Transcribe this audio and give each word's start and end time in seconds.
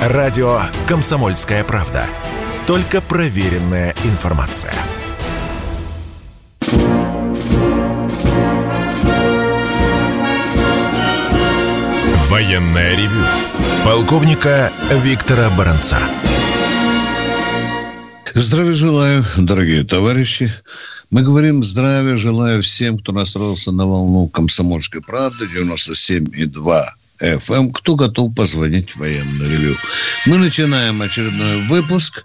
Радио 0.00 0.62
«Комсомольская 0.88 1.62
правда». 1.62 2.06
Только 2.66 3.02
проверенная 3.02 3.94
информация. 4.04 4.72
Военная 12.30 12.96
ревю. 12.96 13.20
Полковника 13.84 14.72
Виктора 15.02 15.50
Баранца. 15.50 15.98
Здравия 18.32 18.72
желаю, 18.72 19.22
дорогие 19.36 19.84
товарищи. 19.84 20.50
Мы 21.10 21.20
говорим 21.20 21.62
здравия 21.62 22.16
желаю 22.16 22.62
всем, 22.62 22.96
кто 22.96 23.12
настроился 23.12 23.70
на 23.70 23.84
волну 23.84 24.28
комсомольской 24.28 25.02
правды 25.02 25.44
97,2 25.44 26.86
FM. 27.20 27.70
Кто 27.72 27.94
готов 27.94 28.34
позвонить 28.34 28.90
в 28.90 28.98
военный 28.98 29.48
ревю? 29.48 29.76
Мы 30.26 30.38
начинаем 30.38 31.00
очередной 31.02 31.62
выпуск. 31.62 32.24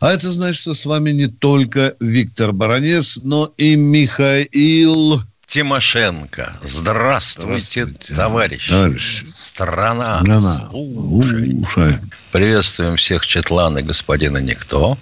А 0.00 0.12
это 0.12 0.30
значит, 0.30 0.60
что 0.60 0.74
с 0.74 0.84
вами 0.86 1.10
не 1.10 1.26
только 1.26 1.94
Виктор 2.00 2.52
Баранец, 2.52 3.20
но 3.22 3.52
и 3.56 3.76
Михаил 3.76 5.20
Тимошенко. 5.46 6.54
Здравствуйте, 6.62 7.84
Здравствуйте 7.84 8.14
товарищ. 8.14 8.68
товарищ. 8.68 9.24
Страна. 9.28 10.14
Страна. 10.22 10.68
Слушай. 10.70 11.94
Приветствуем 12.32 12.96
всех 12.96 13.26
Четланы 13.26 13.82
господина 13.82 14.38
Никто. 14.38 14.96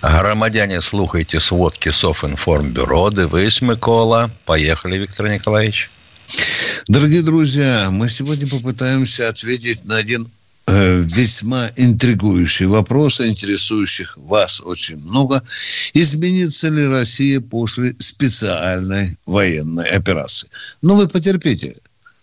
Громадяне, 0.00 0.80
слухайте 0.80 1.38
сводки 1.38 1.90
Софинформбюро. 1.90 3.10
Дивись, 3.10 3.62
Микола. 3.62 4.30
Поехали, 4.46 4.98
Виктор 4.98 5.28
Николаевич. 5.28 5.90
Дорогие 6.88 7.22
друзья, 7.22 7.90
мы 7.92 8.08
сегодня 8.08 8.48
попытаемся 8.48 9.28
ответить 9.28 9.84
на 9.84 9.98
один 9.98 10.26
э, 10.66 10.98
весьма 10.98 11.70
интригующий 11.76 12.66
вопрос, 12.66 13.20
интересующих 13.20 14.16
вас 14.16 14.60
очень 14.60 14.96
много. 14.96 15.42
Изменится 15.94 16.68
ли 16.68 16.84
Россия 16.86 17.40
после 17.40 17.94
специальной 17.98 19.16
военной 19.26 19.88
операции? 19.90 20.48
Ну, 20.82 20.96
вы 20.96 21.06
потерпите. 21.06 21.72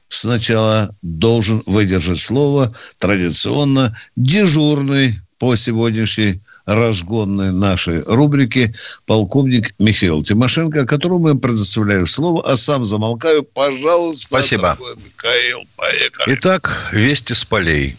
Сначала 0.10 0.94
должен 1.02 1.64
выдержать 1.66 2.20
слово 2.20 2.74
традиционно 2.98 3.96
дежурный 4.18 5.18
по 5.38 5.56
сегодняшней 5.56 6.42
разгонной 6.70 7.52
нашей 7.52 8.02
рубрики 8.04 8.74
полковник 9.08 9.74
Михаил 9.80 10.22
Тимошенко, 10.22 10.86
которому 10.86 11.30
я 11.30 11.36
предоставляю 11.36 12.06
слово, 12.06 12.48
а 12.50 12.56
сам 12.56 12.86
замолкаю. 12.86 13.44
Пожалуйста. 13.44 14.28
Спасибо. 14.28 14.78
Михаил, 14.80 15.64
поехали. 15.76 16.36
Итак, 16.36 16.90
вести 16.92 17.34
с 17.34 17.44
полей. 17.44 17.98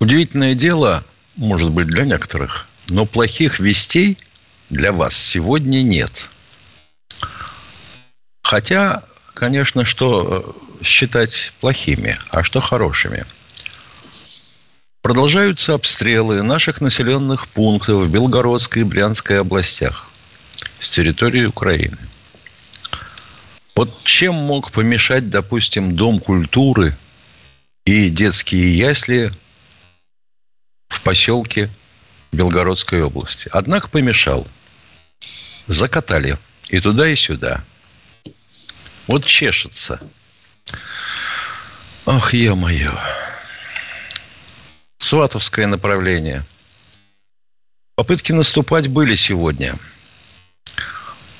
Удивительное 0.00 0.54
дело, 0.54 1.04
может 1.36 1.70
быть, 1.70 1.86
для 1.86 2.04
некоторых, 2.04 2.68
но 2.90 3.06
плохих 3.06 3.58
вестей 3.58 4.18
для 4.68 4.92
вас 4.92 5.16
сегодня 5.16 5.82
нет. 5.82 6.28
Хотя, 8.42 9.02
конечно, 9.34 9.84
что 9.86 10.54
считать 10.82 11.52
плохими, 11.60 12.18
а 12.30 12.44
что 12.44 12.60
хорошими– 12.60 13.24
Продолжаются 15.08 15.72
обстрелы 15.72 16.42
наших 16.42 16.82
населенных 16.82 17.48
пунктов 17.48 18.04
в 18.04 18.10
Белгородской 18.10 18.82
и 18.82 18.84
Брянской 18.84 19.40
областях 19.40 20.06
с 20.78 20.90
территории 20.90 21.46
Украины. 21.46 21.96
Вот 23.74 23.88
чем 24.04 24.34
мог 24.34 24.70
помешать, 24.70 25.30
допустим, 25.30 25.96
Дом 25.96 26.18
культуры 26.18 26.94
и 27.86 28.10
детские 28.10 28.76
ясли 28.76 29.32
в 30.90 31.00
поселке 31.00 31.70
Белгородской 32.30 33.02
области? 33.02 33.48
Однако 33.50 33.88
помешал. 33.88 34.46
Закатали 35.66 36.36
и 36.68 36.80
туда, 36.80 37.08
и 37.08 37.16
сюда. 37.16 37.64
Вот 39.06 39.24
чешется. 39.24 39.98
Ах, 42.04 42.34
ё-моё. 42.34 42.92
Сватовское 44.98 45.68
направление. 45.68 46.44
Попытки 47.94 48.32
наступать 48.32 48.88
были 48.88 49.14
сегодня. 49.14 49.74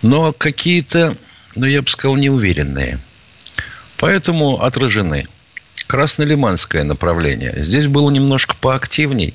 Но 0.00 0.32
какие-то, 0.32 1.16
ну, 1.56 1.66
я 1.66 1.82
бы 1.82 1.88
сказал, 1.88 2.16
неуверенные. 2.16 3.00
Поэтому 3.98 4.62
отражены. 4.62 5.26
Краснолиманское 5.88 6.84
направление. 6.84 7.54
Здесь 7.58 7.88
было 7.88 8.10
немножко 8.10 8.54
поактивней. 8.54 9.34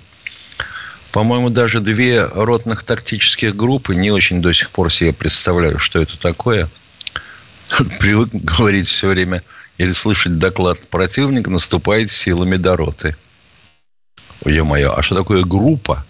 По-моему, 1.12 1.50
даже 1.50 1.80
две 1.82 2.24
ротных 2.26 2.84
тактических 2.84 3.56
группы. 3.56 3.94
Не 3.94 4.12
очень 4.12 4.42
до 4.42 4.54
сих 4.54 4.72
пор 4.72 4.92
себе 4.92 5.12
представляю, 5.12 5.80
что 5.80 6.02
это 6.02 6.18
такое. 6.18 6.70
Привык 8.00 8.30
говорить 8.34 8.88
все 8.88 9.10
время 9.10 9.44
или 9.78 9.92
слышать 9.92 10.38
доклад 10.38 10.88
противника, 10.88 11.50
наступает 11.50 12.10
силами 12.10 12.56
до 12.56 12.78
роты– 12.78 13.18
Ё-моё, 14.46 14.94
а 14.94 15.02
что 15.02 15.16
такое 15.16 15.44
группа 15.44 16.06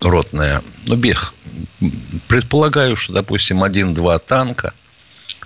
ротная? 0.00 0.62
Ну, 0.86 0.96
бег. 0.96 1.32
Предполагаю, 2.28 2.96
что, 2.96 3.12
допустим, 3.12 3.62
один-два 3.62 4.18
танка, 4.18 4.74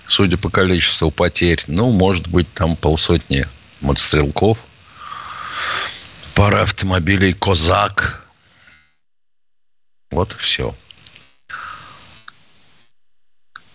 судя 0.05 0.37
по 0.37 0.49
количеству 0.49 1.11
потерь, 1.11 1.63
ну, 1.67 1.91
может 1.91 2.27
быть, 2.27 2.51
там 2.53 2.75
полсотни 2.75 3.47
мотострелков, 3.81 4.63
пара 6.33 6.63
автомобилей 6.63 7.33
«Козак». 7.33 8.25
Вот 10.11 10.33
и 10.33 10.37
все. 10.37 10.75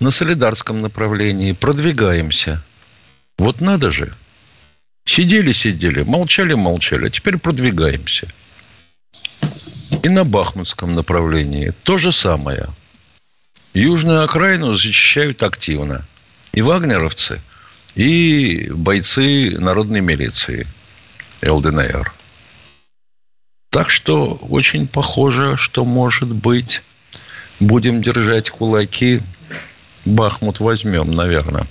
На 0.01 0.11
солидарском 0.11 0.81
направлении 0.81 1.53
продвигаемся. 1.53 2.61
Вот 3.39 3.61
надо 3.61 3.93
же– 3.93 4.13
Сидели-сидели, 5.05 6.03
молчали-молчали, 6.03 7.07
а 7.07 7.11
теперь 7.11 7.39
продвигаемся. 7.39 8.29
И 10.03 10.09
на 10.09 10.25
Бахмутском 10.25 10.95
направлении 10.95 11.73
то 11.83 11.99
же 11.99 12.11
самое. 12.11 12.69
Южную 13.75 14.23
окраину 14.25 14.73
защищают 14.73 15.43
активно. 15.43 16.07
И 16.53 16.63
вагнеровцы, 16.63 17.41
и 17.95 18.71
бойцы 18.71 19.57
народной 19.59 20.01
милиции 20.01 20.67
ЛДНР. 21.43 22.13
Так 23.71 23.91
что 23.91 24.35
очень 24.35 24.87
похоже, 24.87 25.57
что, 25.57 25.85
может 25.85 26.33
быть, 26.33 26.85
будем 27.61 28.03
держать 28.03 28.51
кулаки. 28.51 29.21
Бахмут 30.05 30.61
возьмем, 30.61 31.11
наверное. 31.11 31.67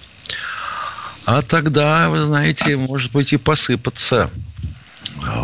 А 1.25 1.41
тогда, 1.41 2.09
вы 2.09 2.25
знаете, 2.25 2.75
может 2.75 3.11
быть 3.11 3.31
и 3.33 3.37
посыпаться 3.37 4.29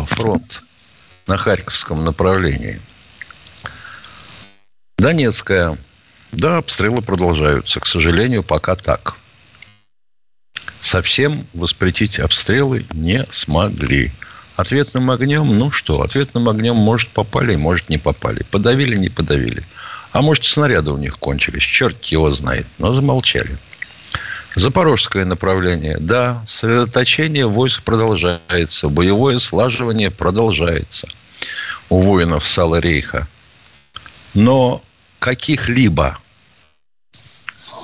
фронт 0.06 0.62
на 1.26 1.36
Харьковском 1.36 2.04
направлении. 2.04 2.80
Донецкая. 4.98 5.78
Да, 6.32 6.58
обстрелы 6.58 7.00
продолжаются. 7.02 7.80
К 7.80 7.86
сожалению, 7.86 8.42
пока 8.42 8.76
так. 8.76 9.16
Совсем 10.80 11.46
воспретить 11.54 12.20
обстрелы 12.20 12.86
не 12.92 13.26
смогли. 13.30 14.12
Ответным 14.56 15.10
огнем, 15.10 15.58
ну 15.58 15.70
что, 15.70 16.02
ответным 16.02 16.48
огнем, 16.48 16.76
может, 16.76 17.08
попали, 17.10 17.56
может, 17.56 17.88
не 17.88 17.96
попали. 17.96 18.44
Подавили, 18.50 18.96
не 18.96 19.08
подавили. 19.08 19.64
А 20.12 20.20
может, 20.20 20.44
снаряды 20.44 20.90
у 20.90 20.98
них 20.98 21.18
кончились. 21.18 21.62
Черт 21.62 22.04
его 22.06 22.30
знает. 22.30 22.66
Но 22.78 22.92
замолчали. 22.92 23.56
Запорожское 24.56 25.24
направление. 25.24 25.96
Да, 25.98 26.42
сосредоточение 26.46 27.46
войск 27.46 27.84
продолжается. 27.84 28.88
Боевое 28.88 29.38
слаживание 29.38 30.10
продолжается 30.10 31.08
у 31.88 32.00
воинов 32.00 32.46
Сала 32.46 32.80
Рейха. 32.80 33.28
Но 34.34 34.82
каких-либо 35.18 36.18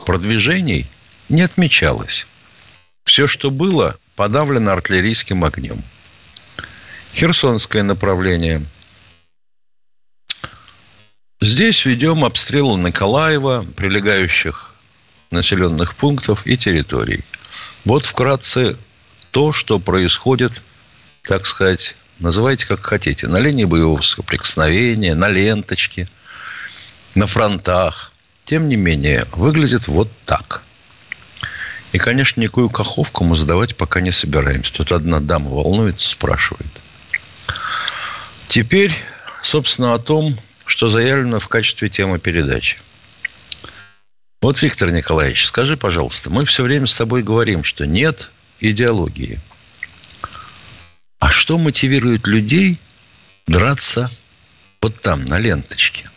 продвижений 0.06 0.86
не 1.28 1.42
отмечалось. 1.42 2.26
Все, 3.04 3.28
что 3.28 3.50
было, 3.50 3.96
подавлено 4.16 4.72
артиллерийским 4.72 5.44
огнем. 5.44 5.82
Херсонское 7.14 7.82
направление. 7.82 8.64
Здесь 11.40 11.84
ведем 11.84 12.24
обстрелы 12.24 12.78
Николаева, 12.78 13.64
прилегающих 13.76 14.75
населенных 15.31 15.94
пунктов 15.96 16.46
и 16.46 16.56
территорий. 16.56 17.25
Вот 17.84 18.06
вкратце 18.06 18.76
то, 19.31 19.52
что 19.52 19.78
происходит, 19.78 20.62
так 21.23 21.46
сказать, 21.46 21.96
называйте 22.19 22.67
как 22.67 22.84
хотите, 22.84 23.26
на 23.26 23.38
линии 23.38 23.64
боевого 23.64 24.00
соприкосновения, 24.00 25.14
на 25.14 25.28
ленточке, 25.28 26.08
на 27.14 27.26
фронтах. 27.26 28.12
Тем 28.44 28.69
не 28.69 28.76
менее, 28.76 29.26
выглядит 29.32 29.88
вот 29.88 30.08
так. 30.25 30.62
И, 31.93 31.99
конечно, 31.99 32.40
никакую 32.40 32.70
каховку 32.70 33.25
мы 33.25 33.37
задавать 33.37 33.76
пока 33.76 34.00
не 34.00 34.11
собираемся. 34.11 34.73
Тут 34.73 34.93
одна 34.93 35.20
дама 35.20 35.50
волнуется, 35.50 36.08
спрашивает. 36.08 36.70
Теперь, 38.49 38.93
собственно, 39.43 39.94
о 39.94 39.99
том, 39.99 40.37
что 40.64 40.88
заявлено 40.88 41.40
в 41.40 41.49
качестве 41.49 41.88
темы 41.88 42.19
передачи. 42.19 42.78
Вот, 44.46 44.62
Виктор 44.62 44.93
Николаевич, 44.93 45.44
скажи, 45.44 45.76
пожалуйста, 45.76 46.31
мы 46.31 46.44
все 46.44 46.62
время 46.62 46.87
с 46.87 46.94
тобой 46.94 47.25
говорим, 47.25 47.64
что 47.64 47.84
нет 47.84 48.31
идеологии. 48.60 49.40
А 51.19 51.32
что 51.32 51.58
мотивирует 51.58 52.28
людей 52.28 52.78
драться 53.48 54.08
вот 54.81 55.00
там, 55.00 55.25
на 55.25 55.40
ленточке? 55.40 56.08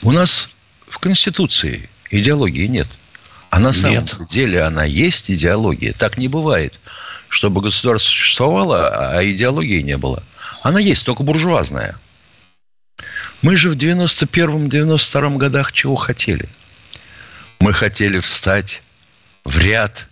У 0.00 0.12
нас 0.12 0.48
в 0.88 0.98
Конституции 0.98 1.90
идеологии 2.10 2.66
нет. 2.66 2.88
А 3.50 3.58
на 3.58 3.74
самом 3.74 3.98
нет. 3.98 4.16
деле 4.30 4.62
она 4.62 4.84
есть 4.84 5.30
идеология. 5.30 5.92
Так 5.92 6.16
не 6.16 6.28
бывает, 6.28 6.80
чтобы 7.28 7.60
государство 7.60 8.08
существовало, 8.08 9.12
а 9.14 9.22
идеологии 9.22 9.82
не 9.82 9.98
было. 9.98 10.24
Она 10.64 10.80
есть, 10.80 11.04
только 11.04 11.22
буржуазная. 11.22 11.98
Мы 13.42 13.56
же 13.56 13.70
в 13.70 13.74
91-92 13.74 15.36
годах 15.38 15.72
чего 15.72 15.96
хотели? 15.96 16.46
Мы 17.58 17.72
хотели 17.72 18.18
встать 18.18 18.82
в 19.44 19.58
ряд 19.58 20.08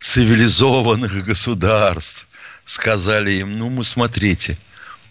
цивилизованных 0.00 1.24
государств. 1.24 2.26
Сказали 2.64 3.34
им, 3.34 3.58
ну, 3.58 3.70
мы 3.70 3.84
смотрите, 3.84 4.58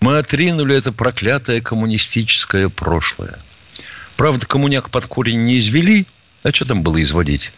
мы 0.01 0.17
отринули 0.17 0.75
это 0.75 0.91
проклятое 0.91 1.61
коммунистическое 1.61 2.67
прошлое. 2.67 3.39
Правда, 4.17 4.45
коммуняк 4.45 4.89
под 4.89 5.05
корень 5.05 5.45
не 5.45 5.59
извели, 5.59 6.05
а 6.43 6.51
что 6.51 6.65
там 6.65 6.83
было 6.83 7.01
изводить? 7.01 7.53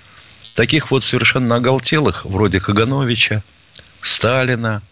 Таких 0.56 0.92
вот 0.92 1.04
совершенно 1.04 1.56
оголтелых, 1.56 2.26
вроде 2.26 2.60
Кагановича, 2.60 3.42
Сталина, 4.02 4.84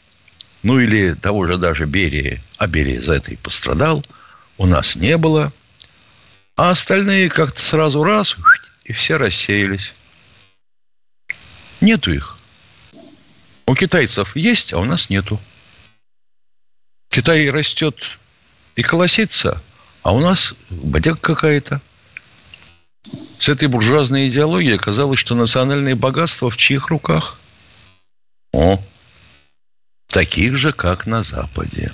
ну 0.63 0.79
или 0.79 1.13
того 1.13 1.45
же 1.45 1.57
даже 1.57 1.85
Берии, 1.85 2.41
а 2.57 2.65
Берия 2.65 2.99
за 2.99 3.13
это 3.13 3.31
и 3.31 3.35
пострадал– 3.35 4.03
у 4.57 4.65
нас 4.65 4.95
не 4.95 5.17
было. 5.17 5.51
А 6.55 6.69
остальные 6.69 7.29
как-то 7.29 7.59
сразу 7.59 8.03
раз, 8.03 8.37
и 8.83 8.93
все 8.93 9.17
рассеялись. 9.17 9.93
Нету 11.81 12.13
их. 12.13 12.37
У 13.65 13.75
китайцев 13.75 14.35
есть, 14.35 14.73
а 14.73 14.79
у 14.79 14.85
нас 14.85 15.09
нету. 15.09 15.39
Китай 17.09 17.49
растет 17.49 18.19
и 18.75 18.83
колосится, 18.83 19.61
а 20.01 20.13
у 20.13 20.19
нас 20.19 20.55
бодяга 20.69 21.17
какая-то. 21.17 21.81
С 23.03 23.49
этой 23.49 23.67
буржуазной 23.67 24.29
идеологией 24.29 24.75
оказалось, 24.75 25.19
что 25.19 25.35
национальные 25.35 25.95
богатства 25.95 26.49
в 26.49 26.57
чьих 26.57 26.87
руках? 26.87 27.39
О, 28.53 28.81
таких 30.07 30.55
же, 30.55 30.71
как 30.71 31.05
на 31.05 31.23
Западе. 31.23 31.91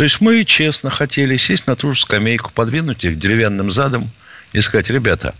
То 0.00 0.04
есть 0.04 0.22
мы 0.22 0.46
честно 0.46 0.88
хотели 0.88 1.36
сесть 1.36 1.66
на 1.66 1.76
ту 1.76 1.92
же 1.92 2.00
скамейку, 2.00 2.52
подвинуть 2.52 3.04
их 3.04 3.18
деревянным 3.18 3.70
задом 3.70 4.10
и 4.54 4.62
сказать, 4.62 4.88
ребята, 4.88 5.34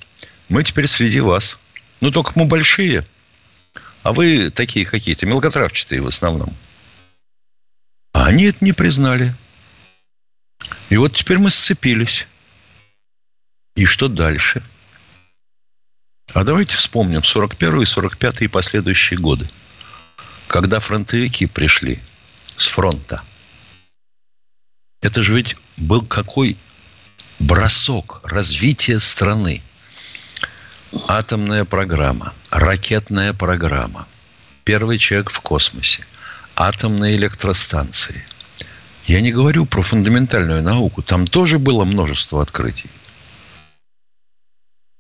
мы 0.51 0.63
теперь 0.63 0.87
среди 0.87 1.21
вас. 1.21 1.59
Ну, 2.03 2.11
только 2.11 2.33
мы 2.35 2.45
большие, 2.45 3.07
а 4.03 4.13
вы 4.13 4.51
такие 4.51 4.85
какие-то 4.85 5.25
мелкотравчатые 5.25 6.03
в 6.03 6.09
основном. 6.09 6.55
А 8.13 8.27
они 8.27 8.45
это 8.45 8.59
не 8.63 8.75
признали. 8.75 9.35
И 10.91 10.99
вот 10.99 11.15
теперь 11.15 11.39
мы 11.39 11.51
сцепились. 11.51 12.29
И 13.77 13.87
что 13.87 14.09
дальше? 14.09 14.63
А 16.35 16.45
давайте 16.45 16.77
вспомним 16.77 17.25
41 17.25 17.81
и 17.81 17.87
45 17.87 18.43
и 18.43 18.49
последующие 18.49 19.19
годы, 19.19 19.47
когда 20.49 20.81
фронтовики 20.81 21.47
пришли 21.47 21.99
с 22.45 22.67
фронта– 22.67 23.23
это 25.01 25.23
же 25.23 25.35
ведь 25.35 25.57
был 25.77 26.05
какой 26.05 26.57
бросок 27.39 28.21
развития 28.25 29.01
страны. 29.01 29.63
Атомная 31.09 31.65
программа, 31.65 32.35
ракетная 32.51 33.33
программа, 33.33 34.07
первый 34.65 34.99
человек 34.99 35.31
в 35.31 35.41
космосе, 35.41 36.05
атомные 36.57 37.17
электростанции. 37.17 38.25
Я 39.07 39.21
не 39.21 39.33
говорю 39.33 39.67
про 39.67 39.83
фундаментальную 39.83 40.63
науку, 40.63 41.03
там 41.03 41.27
тоже 41.27 41.59
было 41.59 41.85
множество 41.85 42.43
открытий. 42.43 42.91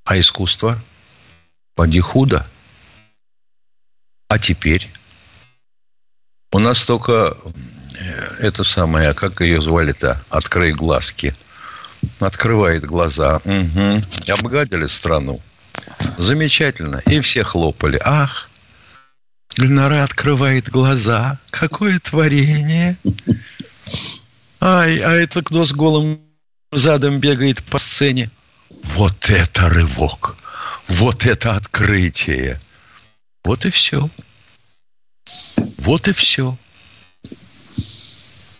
А 0.04 0.18
искусство? 0.18 0.80
Поди 1.74 2.00
худо. 2.00 2.46
А 4.28 4.38
теперь? 4.38 4.90
У 6.52 6.58
нас 6.58 6.84
только 6.84 7.36
это 8.40 8.64
самое, 8.64 9.14
как 9.14 9.40
ее 9.40 9.60
звали-то? 9.60 10.22
Открой 10.28 10.72
глазки. 10.72 11.34
Открывает 12.18 12.84
глаза. 12.84 13.40
Угу. 13.44 14.00
Обгадили 14.38 14.86
страну. 14.86 15.40
Замечательно. 15.98 17.02
И 17.06 17.20
все 17.20 17.42
хлопали. 17.44 18.00
Ах, 18.04 18.50
Гульнара 19.56 20.04
открывает 20.04 20.70
глаза. 20.70 21.38
Какое 21.50 21.98
творение. 21.98 22.96
Ай, 24.60 24.98
а 24.98 25.12
это 25.12 25.42
кто 25.42 25.64
с 25.64 25.72
голым 25.72 26.20
задом 26.72 27.18
бегает 27.18 27.62
по 27.64 27.78
сцене? 27.78 28.30
Вот 28.84 29.28
это 29.28 29.68
рывок. 29.68 30.36
Вот 30.86 31.26
это 31.26 31.52
открытие. 31.52 32.58
Вот 33.44 33.64
и 33.64 33.70
все. 33.70 34.08
Вот 35.78 36.08
и 36.08 36.12
все. 36.12 36.56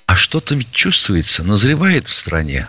А 0.06 0.16
что-то 0.16 0.54
ведь 0.54 0.72
чувствуется, 0.72 1.44
назревает 1.44 2.08
в 2.08 2.12
стране. 2.12 2.68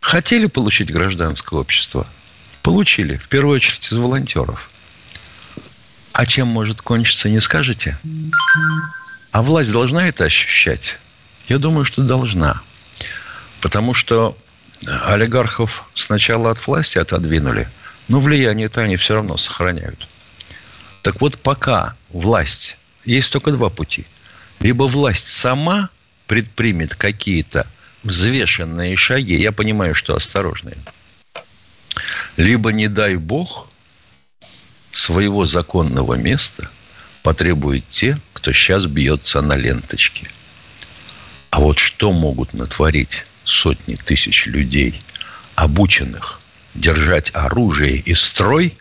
Хотели 0.00 0.46
получить 0.46 0.92
гражданское 0.92 1.58
общество? 1.58 2.06
Получили, 2.62 3.16
в 3.16 3.28
первую 3.28 3.56
очередь 3.56 3.90
из 3.90 3.98
волонтеров. 3.98 4.70
А 6.12 6.26
чем 6.26 6.48
может 6.48 6.82
кончиться, 6.82 7.28
не 7.28 7.40
скажете? 7.40 7.98
А 9.32 9.42
власть 9.42 9.72
должна 9.72 10.08
это 10.08 10.24
ощущать? 10.24 10.98
Я 11.48 11.58
думаю, 11.58 11.84
что 11.84 12.02
должна. 12.02 12.60
Потому 13.60 13.94
что 13.94 14.36
олигархов 15.04 15.84
сначала 15.94 16.50
от 16.50 16.64
власти 16.66 16.98
отодвинули, 16.98 17.68
но 18.06 18.20
влияние-то 18.20 18.82
они 18.82 18.96
все 18.96 19.14
равно 19.14 19.36
сохраняют. 19.36 20.08
Так 21.02 21.20
вот, 21.20 21.38
пока 21.38 21.96
власть, 22.10 22.78
есть 23.04 23.32
только 23.32 23.50
два 23.52 23.68
пути– 23.68 24.06
либо 24.60 24.84
власть 24.84 25.26
сама 25.26 25.90
предпримет 26.26 26.94
какие-то 26.94 27.66
взвешенные 28.02 28.96
шаги, 28.96 29.34
я 29.34 29.52
понимаю, 29.52 29.94
что 29.94 30.14
осторожные, 30.14 30.76
либо, 32.36 32.72
не 32.72 32.88
дай 32.88 33.16
бог, 33.16 33.68
своего 34.92 35.44
законного 35.44 36.14
места 36.14 36.70
потребуют 37.22 37.88
те, 37.88 38.20
кто 38.32 38.52
сейчас 38.52 38.86
бьется 38.86 39.40
на 39.40 39.54
ленточке. 39.56 40.28
А 41.50 41.60
вот 41.60 41.78
что 41.78 42.12
могут 42.12 42.54
натворить 42.54 43.24
сотни 43.44 43.94
тысяч 43.96 44.46
людей, 44.46 45.00
обученных 45.54 46.40
держать 46.74 47.30
оружие 47.34 47.96
и 47.96 48.14
строй, 48.14 48.74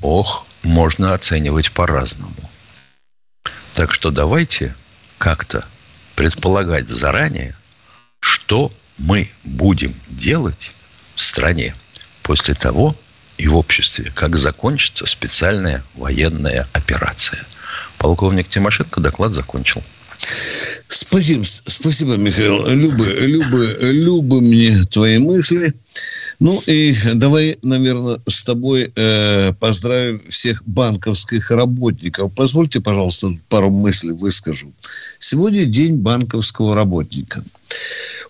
ох, 0.00 0.46
можно 0.62 1.14
оценивать 1.14 1.72
по-разному. 1.72 2.47
Так 3.78 3.94
что 3.94 4.10
давайте 4.10 4.74
как-то 5.18 5.64
предполагать 6.16 6.88
заранее, 6.88 7.54
что 8.18 8.72
мы 8.98 9.30
будем 9.44 9.94
делать 10.08 10.72
в 11.14 11.20
стране 11.20 11.76
после 12.24 12.54
того 12.54 12.96
и 13.36 13.46
в 13.46 13.56
обществе, 13.56 14.10
как 14.16 14.36
закончится 14.36 15.06
специальная 15.06 15.84
военная 15.94 16.66
операция. 16.72 17.46
Полковник 17.98 18.48
Тимошенко 18.48 19.00
доклад 19.00 19.32
закончил. 19.32 19.84
Спасибо, 20.88 21.44
спасибо, 21.44 22.16
Михаил. 22.16 22.66
Любы, 22.66 23.06
любы, 23.20 23.76
любы 23.80 24.40
мне 24.40 24.74
твои 24.90 25.18
мысли. 25.18 25.72
Ну 26.40 26.62
и 26.66 26.94
давай, 27.14 27.58
наверное, 27.62 28.20
с 28.26 28.44
тобой 28.44 28.92
э, 28.94 29.52
поздравим 29.54 30.20
всех 30.28 30.62
банковских 30.66 31.50
работников. 31.50 32.32
Позвольте, 32.34 32.80
пожалуйста, 32.80 33.36
пару 33.48 33.70
мыслей 33.70 34.12
выскажу. 34.12 34.72
Сегодня 35.18 35.64
день 35.64 35.96
банковского 35.96 36.74
работника. 36.74 37.42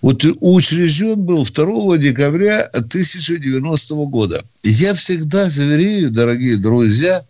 Вот 0.01 0.25
учрежден 0.41 1.23
был 1.23 1.45
2 1.45 1.99
декабря 1.99 2.63
1090 2.73 3.95
года. 4.07 4.43
Я 4.63 4.95
всегда 4.95 5.51
заверяю, 5.51 6.11
дорогие 6.11 6.57
друзья, 6.57 7.23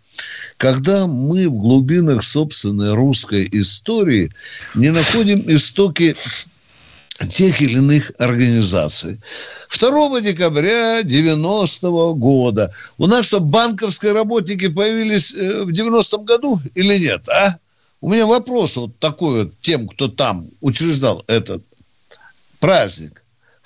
когда 0.57 1.07
мы 1.07 1.49
в 1.49 1.53
глубинах 1.53 2.23
собственной 2.23 2.93
русской 2.93 3.47
истории 3.51 4.31
не 4.75 4.91
находим 4.91 5.43
истоки 5.47 6.15
тех 7.27 7.61
или 7.61 7.73
иных 7.73 8.11
организаций. 8.17 9.19
2 9.77 10.21
декабря 10.21 11.03
90 11.03 11.89
года. 12.13 12.73
У 12.97 13.07
нас 13.07 13.27
что, 13.27 13.39
банковские 13.39 14.13
работники 14.13 14.67
появились 14.67 15.33
э, 15.33 15.63
в 15.63 15.69
90-м 15.69 16.25
году 16.25 16.59
или 16.75 16.97
нет, 16.97 17.27
а? 17.29 17.57
У 18.01 18.09
меня 18.09 18.25
вопрос 18.25 18.77
вот 18.77 18.97
такой 18.99 19.43
вот 19.43 19.53
тем, 19.59 19.87
кто 19.87 20.07
там 20.07 20.47
учреждал 20.61 21.23
этот 21.27 21.63
праздник. 22.59 23.23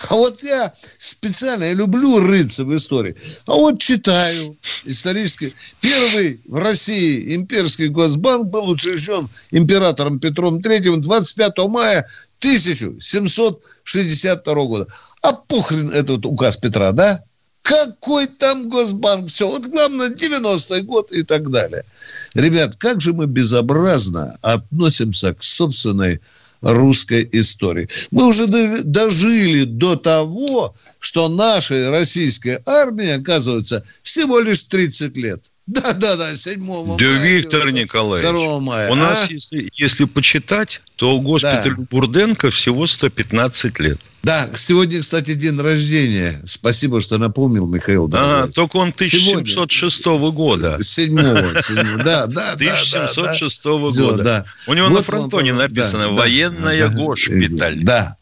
А 0.09 0.15
вот 0.15 0.43
я 0.43 0.73
специально, 0.97 1.63
я 1.63 1.73
люблю 1.73 2.19
рыться 2.19 2.65
в 2.65 2.75
истории. 2.75 3.15
А 3.45 3.53
вот 3.53 3.79
читаю 3.79 4.57
исторический. 4.85 5.53
Первый 5.79 6.41
в 6.45 6.55
России 6.55 7.35
имперский 7.35 7.87
госбанк 7.87 8.47
был 8.47 8.69
учрежден 8.69 9.29
императором 9.51 10.19
Петром 10.19 10.59
III 10.59 10.97
25 10.97 11.57
мая 11.69 12.07
1762 12.43 14.65
года. 14.65 14.87
А 15.21 15.33
похрен 15.33 15.91
этот 15.91 16.25
указ 16.25 16.57
Петра, 16.57 16.91
да? 16.91 17.23
Какой 17.61 18.27
там 18.27 18.67
Госбанк? 18.67 19.29
Все. 19.29 19.47
Вот 19.47 19.65
главное, 19.67 20.09
90-й 20.09 20.81
год 20.81 21.13
и 21.13 21.23
так 21.23 21.49
далее. 21.49 21.85
Ребят, 22.33 22.75
как 22.75 22.99
же 22.99 23.13
мы 23.13 23.25
безобразно 23.25 24.37
относимся 24.41 25.33
к 25.33 25.41
собственной 25.41 26.19
русской 26.61 27.29
истории. 27.31 27.87
Мы 28.11 28.27
уже 28.27 28.47
дожили 28.83 29.63
до 29.63 29.95
того, 29.95 30.75
что 30.99 31.29
нашей 31.29 31.89
российской 31.89 32.59
армии, 32.65 33.09
оказывается, 33.09 33.85
всего 34.01 34.39
лишь 34.39 34.63
30 34.63 35.15
лет. 35.17 35.52
Да, 35.65 35.93
да, 35.93 36.17
да, 36.17 36.35
7 36.35 36.61
мая. 36.61 36.97
Да, 36.97 37.05
Виктор 37.05 37.71
Николаевич, 37.71 38.29
2 38.29 38.59
мая. 38.59 38.89
У 38.89 38.93
а? 38.93 38.95
нас, 38.97 39.29
если, 39.29 39.69
если 39.73 40.03
почитать, 40.03 40.81
то 40.97 41.17
госпиталь 41.21 41.75
да. 41.77 41.85
Бурденко 41.89 42.51
всего 42.51 42.85
115 42.85 43.79
лет. 43.79 43.97
Да, 44.23 44.49
сегодня, 44.55 44.99
кстати, 44.99 45.33
день 45.35 45.57
рождения. 45.59 46.41
Спасибо, 46.45 46.99
что 46.99 47.17
напомнил, 47.17 47.65
Михаил. 47.65 48.09
А, 48.13 48.47
только 48.47 48.75
он 48.77 48.89
1706 48.89 50.03
сегодня. 50.03 50.31
года. 50.31 50.77
Седьмого, 50.81 51.61
седьмого, 51.61 52.03
да, 52.03 52.27
да, 52.27 52.53
1706 52.53 53.63
да, 53.63 53.71
да, 53.71 53.77
года. 53.77 54.23
Да. 54.23 54.45
У 54.67 54.73
него 54.73 54.89
вот 54.89 54.97
на 54.97 55.03
фронтоне 55.03 55.53
он, 55.53 55.59
написано 55.59 56.09
да, 56.09 56.11
«Военная 56.11 56.89
да, 56.89 56.95
госпиталь». 56.95 57.83
Да. 57.83 58.17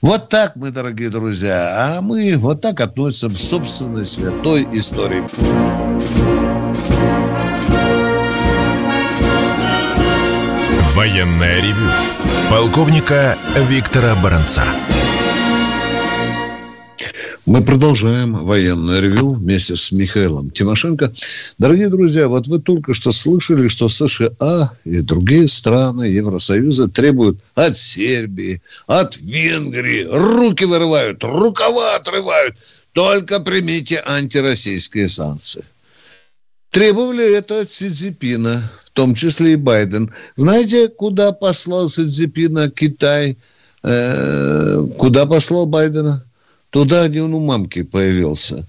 Вот 0.00 0.30
так 0.30 0.56
мы, 0.56 0.70
дорогие 0.70 1.10
друзья, 1.10 1.96
а 1.96 2.00
мы 2.00 2.36
вот 2.38 2.62
так 2.62 2.80
относимся 2.80 3.28
к 3.28 3.38
собственной 3.38 4.06
святой 4.06 4.66
истории. 4.72 5.22
Военное 11.02 11.60
ревю 11.60 11.90
полковника 12.48 13.36
Виктора 13.68 14.14
Баранца. 14.22 14.62
Мы 17.44 17.60
продолжаем 17.60 18.36
военное 18.36 19.00
ревю 19.00 19.30
вместе 19.30 19.74
с 19.74 19.90
Михаилом 19.90 20.52
Тимошенко. 20.52 21.12
Дорогие 21.58 21.88
друзья, 21.88 22.28
вот 22.28 22.46
вы 22.46 22.60
только 22.60 22.94
что 22.94 23.10
слышали, 23.10 23.66
что 23.66 23.88
США 23.88 24.72
и 24.84 25.00
другие 25.00 25.48
страны 25.48 26.04
Евросоюза 26.04 26.86
требуют 26.86 27.40
от 27.56 27.76
Сербии, 27.76 28.62
от 28.86 29.16
Венгрии, 29.16 30.06
руки 30.08 30.64
вырывают, 30.64 31.24
рукава 31.24 31.96
отрывают. 31.96 32.54
Только 32.92 33.40
примите 33.40 34.00
антироссийские 34.06 35.08
санкции. 35.08 35.64
Требовали 36.72 37.36
это 37.36 37.60
от 37.60 37.70
Си 37.70 37.88
Цзипина, 37.88 38.62
в 38.86 38.90
том 38.90 39.14
числе 39.14 39.52
и 39.52 39.56
Байден. 39.56 40.10
Знаете, 40.36 40.88
куда 40.88 41.32
послал 41.32 41.86
Си 41.88 42.04
Цзипина 42.04 42.70
Китай? 42.70 43.36
Э, 43.82 44.82
куда 44.96 45.26
послал 45.26 45.66
Байдена? 45.66 46.24
Туда, 46.70 47.08
где 47.08 47.20
он 47.20 47.34
у 47.34 47.40
мамки 47.40 47.82
появился. 47.82 48.66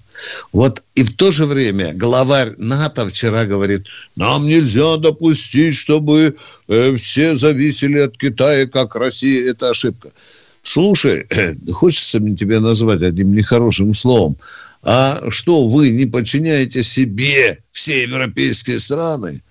Вот 0.52 0.82
и 0.94 1.02
в 1.02 1.16
то 1.16 1.32
же 1.32 1.46
время 1.46 1.94
главарь 1.94 2.52
НАТО 2.58 3.08
вчера 3.08 3.46
говорит, 3.46 3.86
нам 4.16 4.46
нельзя 4.46 4.98
допустить, 4.98 5.74
чтобы 5.74 6.36
э, 6.68 6.96
все 6.96 7.34
зависели 7.34 8.00
от 8.00 8.18
Китая, 8.18 8.66
как 8.66 8.96
Россия. 8.96 9.50
Это 9.50 9.70
ошибка. 9.70 10.10
Слушай, 10.64 11.26
э, 11.28 11.54
хочется 11.72 12.20
мне 12.20 12.34
тебя 12.34 12.58
назвать 12.58 13.02
одним 13.02 13.34
нехорошим 13.34 13.94
словом. 13.94 14.36
А 14.82 15.22
что, 15.28 15.68
вы 15.68 15.90
не 15.90 16.06
подчиняете 16.06 16.82
себе 16.82 17.58
все 17.70 18.02
европейские 18.02 18.80
страны? 18.80 19.42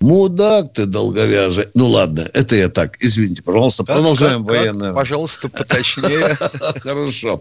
Мудак 0.00 0.74
ты 0.74 0.86
долговязый. 0.86 1.66
Ну 1.74 1.88
ладно, 1.88 2.28
это 2.32 2.54
я 2.54 2.68
так. 2.68 2.96
Извините, 3.00 3.42
пожалуйста. 3.42 3.84
Как, 3.84 3.96
Продолжаем 3.96 4.44
как, 4.44 4.56
военное. 4.56 4.88
Как? 4.88 4.96
Пожалуйста, 4.96 5.48
поточнее. 5.48 6.36
Хорошо. 6.80 7.40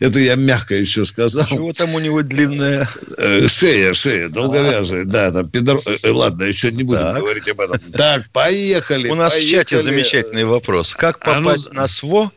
Это 0.00 0.18
я 0.20 0.34
мягко 0.34 0.74
еще 0.74 1.04
сказал. 1.04 1.44
Чего 1.46 1.72
там 1.72 1.94
у 1.94 2.00
него 2.00 2.22
длинная? 2.22 2.88
Э, 3.18 3.46
шея, 3.46 3.92
шея, 3.92 4.28
долговязая. 4.28 5.04
Да, 5.04 5.30
там 5.30 5.48
пидор... 5.48 5.80
Э, 5.86 6.10
ладно, 6.10 6.44
еще 6.44 6.72
не 6.72 6.82
будем 6.84 7.14
говорить 7.14 7.48
об 7.48 7.60
этом. 7.60 7.78
Так, 7.92 8.28
поехали. 8.30 9.08
У 9.08 9.14
нас 9.14 9.34
в 9.34 9.48
чате 9.48 9.80
замечательный 9.80 10.44
вопрос. 10.44 10.94
Как 10.94 11.18
а 11.20 11.38
ну 11.38 11.46
попасть 11.46 11.72
на 11.72 11.86
СВО, 11.86 12.32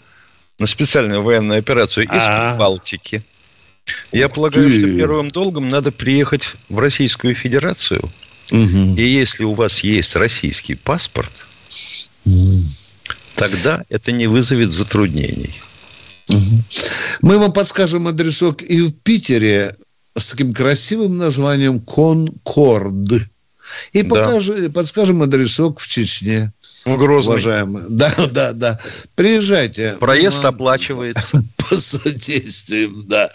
на 0.60 0.68
специальную 0.68 1.22
военную 1.22 1.60
операцию 1.60 2.06
из 2.06 2.24
а. 2.26 2.56
Балтики? 2.58 3.24
Я 4.12 4.30
полагаю, 4.30 4.72
что 4.72 4.82
первым 4.96 5.30
долгом 5.30 5.70
надо 5.70 5.92
приехать 5.92 6.56
в 6.70 6.80
Российскую 6.80 7.36
Федерацию. 7.36 8.12
Угу. 8.52 8.96
И 8.98 9.04
если 9.04 9.44
у 9.44 9.54
вас 9.54 9.80
есть 9.80 10.16
российский 10.16 10.76
паспорт, 10.76 11.46
угу. 12.26 12.60
тогда 13.36 13.84
это 13.90 14.12
не 14.12 14.28
вызовет 14.28 14.72
затруднений. 14.72 15.62
Угу. 16.30 16.64
Мы 17.22 17.38
вам 17.38 17.54
подскажем 17.54 18.08
адресок 18.08 18.62
и 18.64 18.82
в 18.82 18.94
Питере 19.00 19.76
с 20.18 20.32
таким 20.32 20.54
красивым 20.54 21.18
названием 21.18 21.80
Конкорд. 21.80 23.30
И 23.94 24.04
да. 24.04 24.10
покажи, 24.10 24.70
подскажем 24.70 25.22
адресок 25.22 25.80
в 25.80 25.88
Чечне. 25.88 26.52
В 26.86 26.98
Грозный. 26.98 27.32
Уважаемые. 27.32 27.86
Да, 27.90 28.14
да, 28.32 28.54
да. 28.54 28.80
Приезжайте. 29.16 29.98
Проезд 30.00 30.44
нам... 30.44 30.54
оплачивается. 30.54 31.44
По 31.58 31.76
содействием, 31.76 33.06
да. 33.08 33.30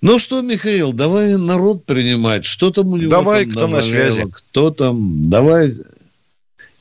Ну 0.00 0.18
что, 0.18 0.42
Михаил, 0.42 0.92
давай 0.92 1.36
народ 1.36 1.84
принимать. 1.84 2.44
Что 2.44 2.70
там 2.70 2.88
у 2.88 2.96
него 2.96 3.10
Давай, 3.10 3.44
там 3.44 3.52
кто 3.52 3.66
на 3.66 3.82
связи. 3.82 4.26
Кто 4.32 4.70
там? 4.70 5.28
Давай. 5.28 5.72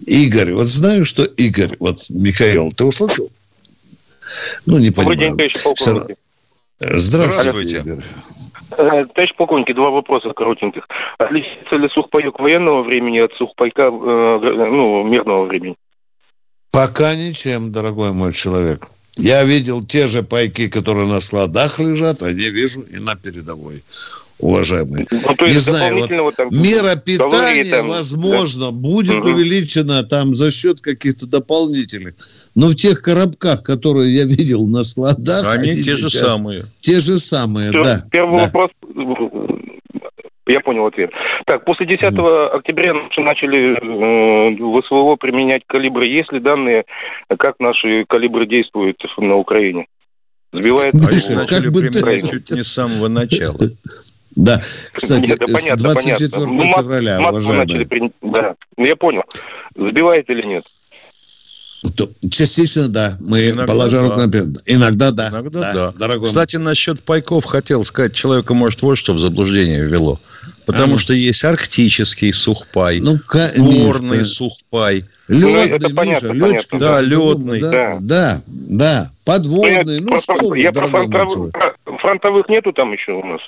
Игорь. 0.06 0.54
Вот 0.54 0.68
знаю, 0.68 1.06
что 1.06 1.24
Игорь. 1.24 1.76
Вот, 1.80 2.10
Михаил, 2.10 2.72
ты 2.72 2.86
услышал? 2.86 3.32
Ну, 4.66 4.78
не 4.78 4.90
Добрый 4.90 5.18
понимаю. 5.18 5.18
день, 5.18 5.38
товарищ 5.38 5.64
полковник. 5.64 6.18
Здравствуйте. 6.80 7.82
Здравствуйте. 7.82 8.04
Э, 8.78 9.06
товарищ 9.06 9.34
полковник, 9.38 9.74
два 9.76 9.90
вопроса 9.90 10.34
коротеньких. 10.36 10.84
Отличается 11.18 11.76
ли 11.78 11.88
сухпайок 11.90 12.40
военного 12.40 12.84
времени 12.84 13.20
от 13.20 13.32
сухпайка 13.34 13.84
э, 13.84 13.90
ну, 13.90 15.04
мирного 15.04 15.46
времени? 15.46 15.76
Пока 16.72 17.16
ничем, 17.16 17.72
дорогой 17.72 18.12
мой 18.12 18.34
человек. 18.34 18.88
Я 19.18 19.46
видел 19.46 19.82
те 19.82 20.08
же 20.08 20.24
пайки, 20.24 20.68
которые 20.68 21.08
на 21.08 21.22
складах 21.22 21.80
лежат, 21.80 22.22
а 22.22 22.34
не 22.34 22.50
вижу 22.50 22.82
и 22.82 22.98
на 22.98 23.16
передовой 23.16 23.82
уважаемые. 24.40 25.08
Ну, 25.10 25.48
не 25.48 25.54
знаю, 25.54 26.00
вот 26.00 26.10
вот 26.12 26.36
там, 26.36 26.50
мера 26.52 26.98
питания, 26.98 27.64
там, 27.72 27.88
возможно, 27.88 28.66
да. 28.66 28.72
будет 28.72 29.18
угу. 29.18 29.30
увеличена 29.30 30.04
там 30.04 30.36
за 30.36 30.52
счет 30.52 30.82
каких-то 30.82 31.28
дополнительных. 31.28 32.16
Но 32.56 32.70
в 32.70 32.76
тех 32.76 33.02
коробках, 33.02 33.64
которые 33.64 34.16
я 34.16 34.24
видел 34.24 34.66
на 34.66 34.84
складах... 34.84 35.46
Они, 35.48 35.72
они 35.72 35.76
те 35.76 35.92
же 35.92 36.10
самые. 36.10 36.62
Те 36.80 37.00
же 37.00 37.18
самые, 37.18 37.70
Все, 37.70 37.82
да. 37.84 38.04
Первый 38.10 38.38
да. 38.38 38.44
вопрос 38.46 38.72
я 40.48 40.60
понял 40.60 40.86
ответ. 40.86 41.12
Так, 41.46 41.66
после 41.66 41.88
10 41.88 42.04
mm. 42.04 42.48
октября 42.50 42.94
начали 43.18 43.76
э, 43.76 44.56
в 44.62 44.82
СВО 44.86 45.16
применять 45.16 45.64
калибры. 45.68 46.08
Есть 46.08 46.32
ли 46.32 46.40
данные, 46.40 46.86
как 47.40 47.56
наши 47.60 48.06
калибры 48.08 48.48
действуют 48.48 48.98
на 49.18 49.36
Украине? 49.36 49.88
Сбивает 50.54 50.94
Миша, 50.94 51.46
как 51.48 51.72
бы 51.72 51.82
ты... 51.90 52.20
чуть 52.20 52.52
не 52.52 52.64
с 52.64 52.72
самого 52.72 53.08
начала. 53.08 53.58
Да, 54.36 54.60
кстати, 54.92 55.30
Нет, 55.30 55.40
да, 55.40 55.46
понятно, 55.46 55.84
24 55.94 56.30
понятно. 56.30 56.56
Ну, 56.56 56.82
февраля, 56.82 57.20
мат, 57.22 57.34
начали 57.34 57.84
при... 57.86 58.12
Да, 58.22 58.56
ну, 58.76 58.86
я 58.86 58.96
понял. 58.98 59.24
Сбивает 59.76 60.30
или 60.30 60.46
нет? 60.46 60.66
Частично, 62.30 62.88
да. 62.88 63.18
Мы, 63.20 63.50
Иногда 63.50 63.66
положа 63.66 63.98
да. 63.98 64.04
руку 64.04 64.20
на 64.20 64.26
Иногда, 64.66 65.12
да. 65.12 65.30
Иногда, 65.30 65.60
да. 65.60 65.74
да. 65.74 65.92
Дорогой 65.92 66.28
Кстати, 66.28 66.58
насчет 66.58 67.02
пайков 67.02 67.46
хотел 67.46 67.84
сказать, 67.84 68.14
человека, 68.14 68.54
может, 68.54 68.82
вот 68.82 68.96
что 68.96 69.14
в 69.14 69.20
заблуждение 69.20 69.86
ввело. 69.86 70.20
Потому 70.66 70.96
а, 70.96 71.00
что 71.00 71.14
есть 71.14 71.44
арктический 71.44 72.34
сухпай, 72.34 73.00
ну, 73.00 73.18
горный 73.58 74.26
сухпай. 74.26 75.02
Ледный, 75.28 75.70
это 75.70 75.86
Миша, 75.86 75.96
понятно, 75.96 76.32
летчики, 76.34 76.70
понятно. 76.72 76.80
Да, 76.80 77.02
ледный. 77.02 77.60
Да, 77.60 77.98
да, 78.00 78.42
да, 78.70 79.12
подводный. 79.26 80.00
Ну, 80.00 80.12
ну, 80.12 80.18
что, 80.20 80.54
я 80.54 80.72
про 80.72 80.88
фронтовых, 80.88 81.52
фронтовых 82.00 82.50
нету 82.50 82.74
там 82.74 82.94
еще 82.94 83.14
у 83.14 83.26
нас? 83.26 83.42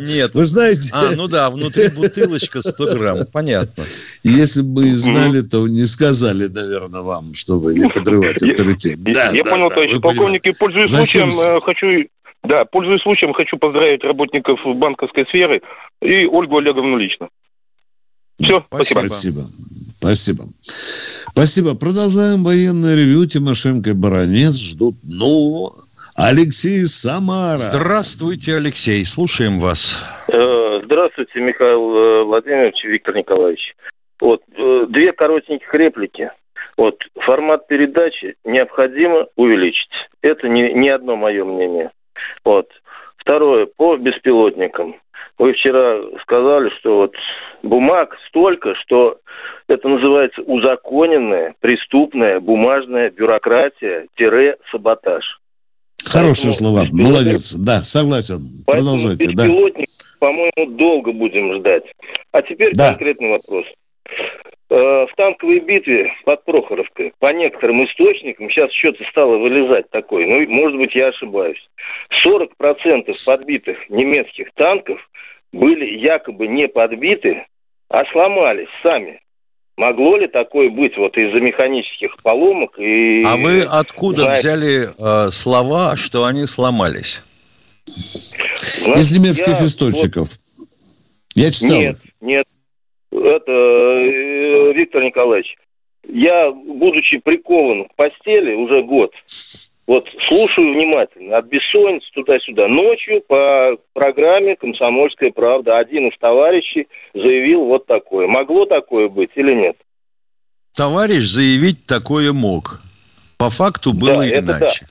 Нет. 0.00 0.34
Вы 0.34 0.44
знаете... 0.44 0.90
А, 0.92 1.02
ну 1.16 1.28
да, 1.28 1.50
внутри 1.50 1.88
бутылочка 1.94 2.62
100 2.62 2.86
грамм, 2.94 3.18
понятно. 3.32 3.84
Если 4.22 4.62
бы 4.62 4.82
мы 4.82 4.94
знали, 4.94 5.40
то 5.42 5.66
не 5.68 5.84
сказали, 5.86 6.46
наверное, 6.48 7.02
вам, 7.02 7.34
чтобы 7.34 7.74
не 7.74 7.88
подрывать 7.88 8.42
авторитет. 8.42 9.02
Да, 9.02 9.30
я 9.32 9.44
понял, 9.44 9.68
товарищ 9.68 10.00
полковник, 10.00 10.46
и 10.46 10.52
пользуясь 10.58 10.90
случаем, 10.90 11.28
э, 11.28 11.60
хочу 11.64 12.08
да, 12.44 12.64
пользуясь 12.64 13.02
случаем, 13.02 13.32
хочу 13.32 13.58
поздравить 13.58 14.04
работников 14.04 14.60
банковской 14.76 15.26
сферы 15.26 15.60
и 16.00 16.24
Ольгу 16.26 16.58
Олеговну 16.58 16.96
лично. 16.96 17.28
Все, 18.40 18.64
спасибо. 18.68 19.00
Спасибо. 19.00 19.42
Спасибо. 19.98 20.44
Спасибо. 21.32 21.74
Продолжаем 21.74 22.44
военное 22.44 22.94
ревю. 22.94 23.26
Тимошенко 23.26 23.90
и 23.90 23.94
Баранец 23.94 24.56
ждут 24.56 24.94
нового. 25.02 25.87
Алексей 26.20 26.84
Самара. 26.84 27.70
Здравствуйте, 27.70 28.56
Алексей. 28.56 29.04
Слушаем 29.04 29.60
вас. 29.60 30.04
Э, 30.26 30.80
здравствуйте, 30.82 31.38
Михаил 31.38 31.96
э, 31.96 32.24
Владимирович, 32.24 32.82
Виктор 32.82 33.14
Николаевич. 33.14 33.76
Вот 34.20 34.42
э, 34.56 34.86
две 34.88 35.12
коротеньких 35.12 35.72
реплики. 35.72 36.32
Вот 36.76 36.96
формат 37.20 37.68
передачи 37.68 38.34
необходимо 38.42 39.28
увеличить. 39.36 39.92
Это 40.20 40.48
не, 40.48 40.72
не 40.72 40.88
одно 40.88 41.14
мое 41.14 41.44
мнение. 41.44 41.92
Вот. 42.44 42.68
Второе, 43.18 43.66
по 43.66 43.96
беспилотникам. 43.96 44.96
Вы 45.38 45.52
вчера 45.52 46.00
сказали, 46.22 46.70
что 46.80 46.96
вот 46.96 47.14
бумаг 47.62 48.16
столько, 48.26 48.74
что 48.74 49.20
это 49.68 49.86
называется 49.86 50.42
узаконенная, 50.42 51.54
преступная, 51.60 52.40
бумажная 52.40 53.10
бюрократия-саботаж. 53.10 55.38
Хорошие 56.10 56.52
слова. 56.52 56.84
Молодец. 56.90 57.54
Да, 57.54 57.82
согласен. 57.82 58.40
Продолжайте. 58.66 59.26
Беспилотник, 59.26 59.86
да. 59.86 60.26
по-моему, 60.26 60.76
долго 60.76 61.12
будем 61.12 61.58
ждать. 61.58 61.84
А 62.32 62.42
теперь 62.42 62.72
да. 62.74 62.90
конкретный 62.90 63.30
вопрос. 63.30 63.66
Э, 64.70 65.06
в 65.06 65.14
танковой 65.16 65.60
битве 65.60 66.12
под 66.24 66.44
Прохоровкой 66.44 67.14
по 67.18 67.32
некоторым 67.32 67.84
источникам 67.86 68.50
сейчас 68.50 68.70
что-то 68.72 69.02
стало 69.10 69.38
вылезать 69.38 69.88
такое, 69.90 70.26
ну, 70.26 70.46
может 70.48 70.76
быть, 70.76 70.94
я 70.94 71.08
ошибаюсь. 71.08 71.58
40% 72.26 73.10
подбитых 73.24 73.78
немецких 73.88 74.52
танков 74.54 75.00
были 75.52 75.98
якобы 75.98 76.48
не 76.48 76.68
подбиты, 76.68 77.46
а 77.88 78.04
сломались 78.12 78.68
сами. 78.82 79.20
Могло 79.78 80.16
ли 80.16 80.26
такое 80.26 80.70
быть 80.70 80.96
вот 80.96 81.16
из-за 81.16 81.40
механических 81.40 82.20
поломок? 82.20 82.76
И... 82.80 83.22
А 83.24 83.36
вы 83.36 83.62
откуда 83.62 84.22
Знаете... 84.22 84.40
взяли 84.40 84.90
э, 84.98 85.30
слова, 85.30 85.94
что 85.94 86.24
они 86.24 86.46
сломались? 86.46 87.22
Из 87.86 89.16
немецких 89.16 89.60
я... 89.60 89.64
источников. 89.64 90.30
Вот... 90.30 90.68
Я 91.36 91.52
читал. 91.52 91.78
Нет, 91.78 91.96
нет, 92.20 92.44
это, 93.12 93.52
э, 93.52 94.72
Виктор 94.72 95.04
Николаевич, 95.04 95.56
я, 96.08 96.50
будучи 96.50 97.18
прикован 97.18 97.84
к 97.84 97.94
постели 97.94 98.54
уже 98.54 98.82
год, 98.82 99.12
вот 99.88 100.06
слушаю 100.28 100.74
внимательно, 100.74 101.38
от 101.38 101.46
бессонницы 101.46 102.06
туда-сюда. 102.12 102.68
Ночью 102.68 103.22
по 103.26 103.78
программе 103.94 104.54
«Комсомольская 104.54 105.30
правда» 105.30 105.78
один 105.78 106.08
из 106.08 106.18
товарищей 106.18 106.88
заявил 107.14 107.64
вот 107.64 107.86
такое. 107.86 108.26
Могло 108.26 108.66
такое 108.66 109.08
быть 109.08 109.30
или 109.34 109.54
нет? 109.54 109.76
Товарищ 110.76 111.24
заявить 111.24 111.86
такое 111.86 112.32
мог. 112.32 112.82
По 113.38 113.48
факту 113.48 113.94
было 113.94 114.18
да, 114.18 114.38
иначе. 114.38 114.86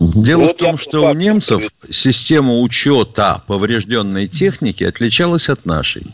Да. 0.00 0.24
Дело 0.24 0.44
вот 0.44 0.52
в 0.52 0.56
том, 0.56 0.78
что 0.78 1.10
у 1.10 1.12
немцев 1.12 1.68
система 1.90 2.58
учета 2.60 3.42
поврежденной 3.46 4.26
техники 4.26 4.84
отличалась 4.84 5.50
от 5.50 5.66
нашей. 5.66 6.06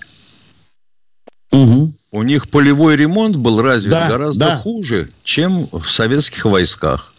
Угу. 1.53 1.93
У 2.11 2.23
них 2.25 2.51
полевой 2.51 2.97
ремонт 2.97 3.37
был 3.37 3.63
развит 3.63 3.93
да, 3.93 4.09
гораздо 4.09 4.47
да. 4.47 4.57
хуже, 4.57 5.09
чем 5.23 5.65
в 5.71 5.85
советских 5.89 6.45
войсках. 6.45 7.15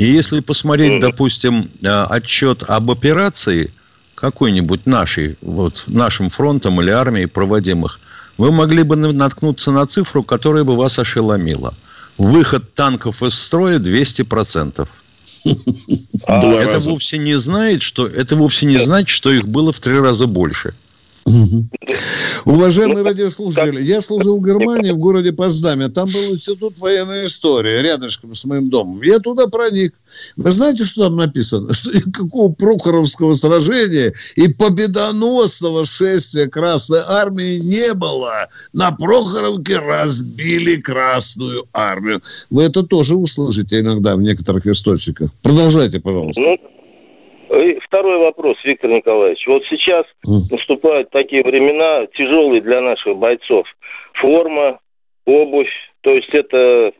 И 0.00 0.04
если 0.04 0.40
посмотреть, 0.40 0.92
угу. 0.92 1.00
допустим, 1.00 1.70
э, 1.82 1.86
отчет 2.08 2.62
об 2.66 2.90
операции 2.90 3.70
какой-нибудь 4.14 4.86
нашей, 4.86 5.36
вот 5.42 5.84
нашим 5.88 6.30
фронтом 6.30 6.80
или 6.80 6.88
армией 6.88 7.26
проводимых, 7.26 8.00
вы 8.38 8.50
могли 8.50 8.82
бы 8.82 8.96
наткнуться 8.96 9.72
на 9.72 9.86
цифру, 9.86 10.22
которая 10.22 10.64
бы 10.64 10.74
вас 10.74 10.98
ошеломила. 10.98 11.74
Выход 12.16 12.72
танков 12.72 13.22
из 13.22 13.34
строя 13.34 13.78
200%. 13.78 14.88
Это 15.44 16.78
вовсе 16.78 17.18
не 17.18 17.38
знает, 17.38 17.82
что 17.82 18.06
это 18.06 18.36
вовсе 18.36 18.64
не 18.64 18.82
значит, 18.82 19.10
что 19.10 19.30
их 19.30 19.48
было 19.48 19.70
в 19.70 19.80
три 19.80 19.98
раза 20.00 20.26
больше. 20.26 20.72
Уважаемые 22.44 23.04
радиослушатели, 23.04 23.82
я 23.82 24.00
служил 24.00 24.40
в 24.40 24.44
Германии, 24.44 24.92
в 24.92 24.98
городе 24.98 25.32
Поздаме. 25.32 25.88
Там 25.88 26.06
был 26.06 26.34
институт 26.34 26.78
военной 26.78 27.24
истории, 27.24 27.82
рядышком 27.82 28.34
с 28.34 28.44
моим 28.44 28.68
домом. 28.70 29.02
Я 29.02 29.18
туда 29.18 29.46
проник. 29.46 29.94
Вы 30.36 30.50
знаете, 30.50 30.84
что 30.84 31.04
там 31.04 31.16
написано? 31.16 31.72
Что 31.80 31.90
никакого 31.96 32.52
Прохоровского 32.52 33.32
сражения 33.34 34.12
и 34.36 34.48
победоносного 34.48 35.84
шествия 35.84 36.46
Красной 36.46 37.00
Армии 37.08 37.58
не 37.58 37.94
было. 37.94 38.48
На 38.72 38.92
Прохоровке 38.92 39.78
разбили 39.78 40.80
Красную 40.80 41.66
Армию. 41.72 42.20
Вы 42.50 42.64
это 42.64 42.82
тоже 42.82 43.16
услышите 43.16 43.80
иногда 43.80 44.16
в 44.16 44.22
некоторых 44.22 44.66
источниках. 44.66 45.30
Продолжайте, 45.42 46.00
пожалуйста. 46.00 46.40
Ну, 46.40 46.58
и 47.58 47.78
второй 47.80 48.18
вопрос, 48.18 48.56
Виктор 48.64 48.90
Николаевич. 48.90 49.46
Вот 49.46 49.64
сейчас 49.68 50.06
наступают 50.50 51.10
такие 51.10 51.42
времена 51.42 52.06
тяжелые 52.14 52.60
для 52.60 52.80
наших 52.80 53.16
бойцов. 53.16 53.66
Форма, 54.14 54.78
обувь, 55.26 55.72
то 56.02 56.10
есть 56.10 56.32
это, 56.32 56.92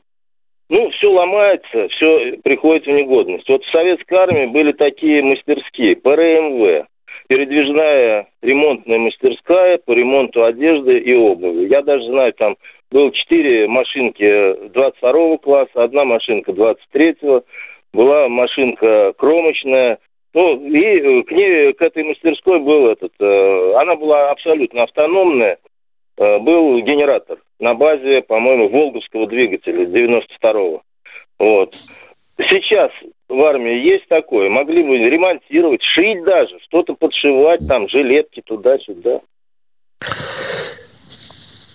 ну, 0.68 0.90
все 0.90 1.10
ломается, 1.10 1.88
все 1.88 2.38
приходит 2.42 2.86
в 2.86 2.90
негодность. 2.90 3.48
Вот 3.48 3.64
в 3.64 3.70
советской 3.70 4.14
армии 4.14 4.46
были 4.46 4.72
такие 4.72 5.22
мастерские, 5.22 5.96
ПРМВ, 5.96 6.86
передвижная 7.28 8.26
ремонтная 8.42 8.98
мастерская 8.98 9.78
по 9.78 9.92
ремонту 9.92 10.44
одежды 10.44 10.98
и 10.98 11.14
обуви. 11.14 11.68
Я 11.68 11.82
даже 11.82 12.04
знаю, 12.06 12.32
там 12.32 12.56
было 12.90 13.12
четыре 13.12 13.68
машинки 13.68 14.68
22 14.70 15.38
класса, 15.38 15.84
одна 15.84 16.04
машинка 16.04 16.50
23-го, 16.50 17.44
была 17.92 18.28
машинка 18.28 19.12
кромочная, 19.16 19.98
ну, 20.32 20.64
и 20.64 20.80
э, 20.80 21.22
к 21.24 21.32
ней, 21.32 21.72
к 21.72 21.82
этой 21.82 22.04
мастерской 22.04 22.60
был 22.60 22.88
этот, 22.88 23.12
э, 23.18 23.74
она 23.76 23.96
была 23.96 24.30
абсолютно 24.30 24.84
автономная, 24.84 25.58
э, 26.16 26.38
был 26.38 26.80
генератор 26.82 27.38
на 27.58 27.74
базе, 27.74 28.22
по-моему, 28.22 28.68
Волговского 28.68 29.26
двигателя 29.26 29.84
92-го. 29.86 30.82
Вот. 31.38 31.74
Сейчас 32.38 32.90
в 33.28 33.42
армии 33.42 33.92
есть 33.92 34.06
такое, 34.08 34.48
могли 34.50 34.82
бы 34.82 34.98
ремонтировать, 34.98 35.82
шить 35.82 36.24
даже, 36.24 36.58
что-то 36.64 36.94
подшивать, 36.94 37.66
там, 37.68 37.88
жилетки 37.88 38.40
туда-сюда. 38.44 39.20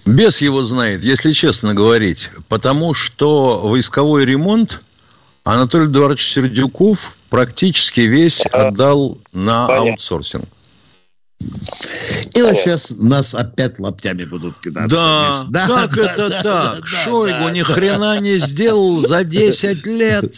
Без 0.07 0.41
его 0.41 0.61
знает, 0.61 1.01
если 1.03 1.31
честно 1.33 1.73
говорить, 1.73 2.29
потому 2.47 2.93
что 2.93 3.59
войсковой 3.63 4.25
ремонт 4.25 4.84
Анатолий 5.45 5.85
Эдуардович 5.85 6.27
Сердюков 6.27 7.17
практически 7.29 8.01
весь 8.01 8.41
отдал 8.47 9.19
на 9.31 9.67
Понятно. 9.67 9.91
аутсорсинг. 9.91 10.45
И 12.33 12.41
вот 12.41 12.55
сейчас 12.55 12.95
нас 12.97 13.35
опять 13.35 13.77
лаптями 13.77 14.23
будут 14.25 14.59
кидаться. 14.59 14.95
Да, 14.95 15.43
да 15.49 15.67
как 15.67 15.95
да, 15.95 16.01
это 16.01 16.27
да, 16.27 16.41
так? 16.41 16.81
Да, 16.81 16.87
Шойгу 16.87 17.45
да, 17.45 17.51
ни 17.51 17.61
да. 17.61 17.67
хрена 17.67 18.19
не 18.21 18.37
сделал 18.37 19.05
за 19.05 19.23
10 19.23 19.85
лет. 19.85 20.33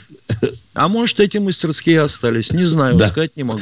А 0.73 0.89
может, 0.89 1.21
эти 1.21 1.37
мастерские 1.37 2.01
остались? 2.01 2.51
Не 2.51 2.65
знаю, 2.65 2.97
да. 2.97 3.07
сказать 3.07 3.31
не 3.37 3.43
могу. 3.43 3.61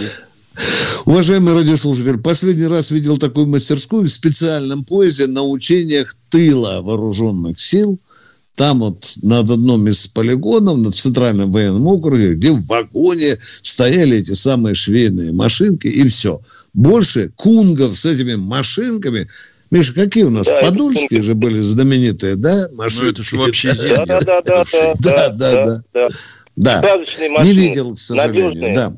Уважаемый 1.05 1.53
радиослушатель, 1.53 2.17
последний 2.17 2.65
раз 2.65 2.89
видел 2.89 3.17
такую 3.17 3.45
мастерскую 3.45 4.05
в 4.05 4.09
специальном 4.09 4.83
поезде 4.83 5.27
на 5.27 5.43
учениях 5.43 6.15
тыла 6.29 6.81
вооруженных 6.81 7.59
сил– 7.59 7.99
там 8.55 8.79
вот 8.79 9.13
над 9.21 9.51
одном 9.51 9.87
из 9.87 10.07
полигонов, 10.07 10.77
над 10.77 10.95
Центральным 10.95 11.51
военным 11.51 11.85
округе, 11.87 12.35
где 12.35 12.51
в 12.51 12.65
вагоне 12.67 13.37
стояли 13.61 14.17
эти 14.17 14.33
самые 14.33 14.75
швейные 14.75 15.33
машинки, 15.33 15.87
и 15.87 16.07
все. 16.07 16.41
Больше 16.73 17.31
кунгов 17.35 17.97
с 17.97 18.05
этими 18.05 18.35
машинками 18.35 19.27
Миша, 19.71 19.93
какие 19.93 20.23
у 20.23 20.29
нас? 20.29 20.47
Да, 20.47 20.59
Подольские 20.59 21.21
же 21.21 21.33
были 21.33 21.59
знаменитые, 21.59 22.35
да? 22.35 22.69
Машинки. 22.73 23.03
Ну, 23.03 23.09
это 23.09 23.23
же 23.23 23.37
вообще 23.37 23.73
да, 23.73 24.05
да, 24.05 24.19
да, 24.19 24.41
да, 24.41 24.63
да, 24.99 25.29
да, 25.29 25.29
да, 25.31 26.07
да. 26.55 26.81
да. 26.81 27.43
Не 27.43 27.51
видел, 27.51 27.95
к 27.95 27.99
сожалению, 27.99 28.73
да. 28.73 28.93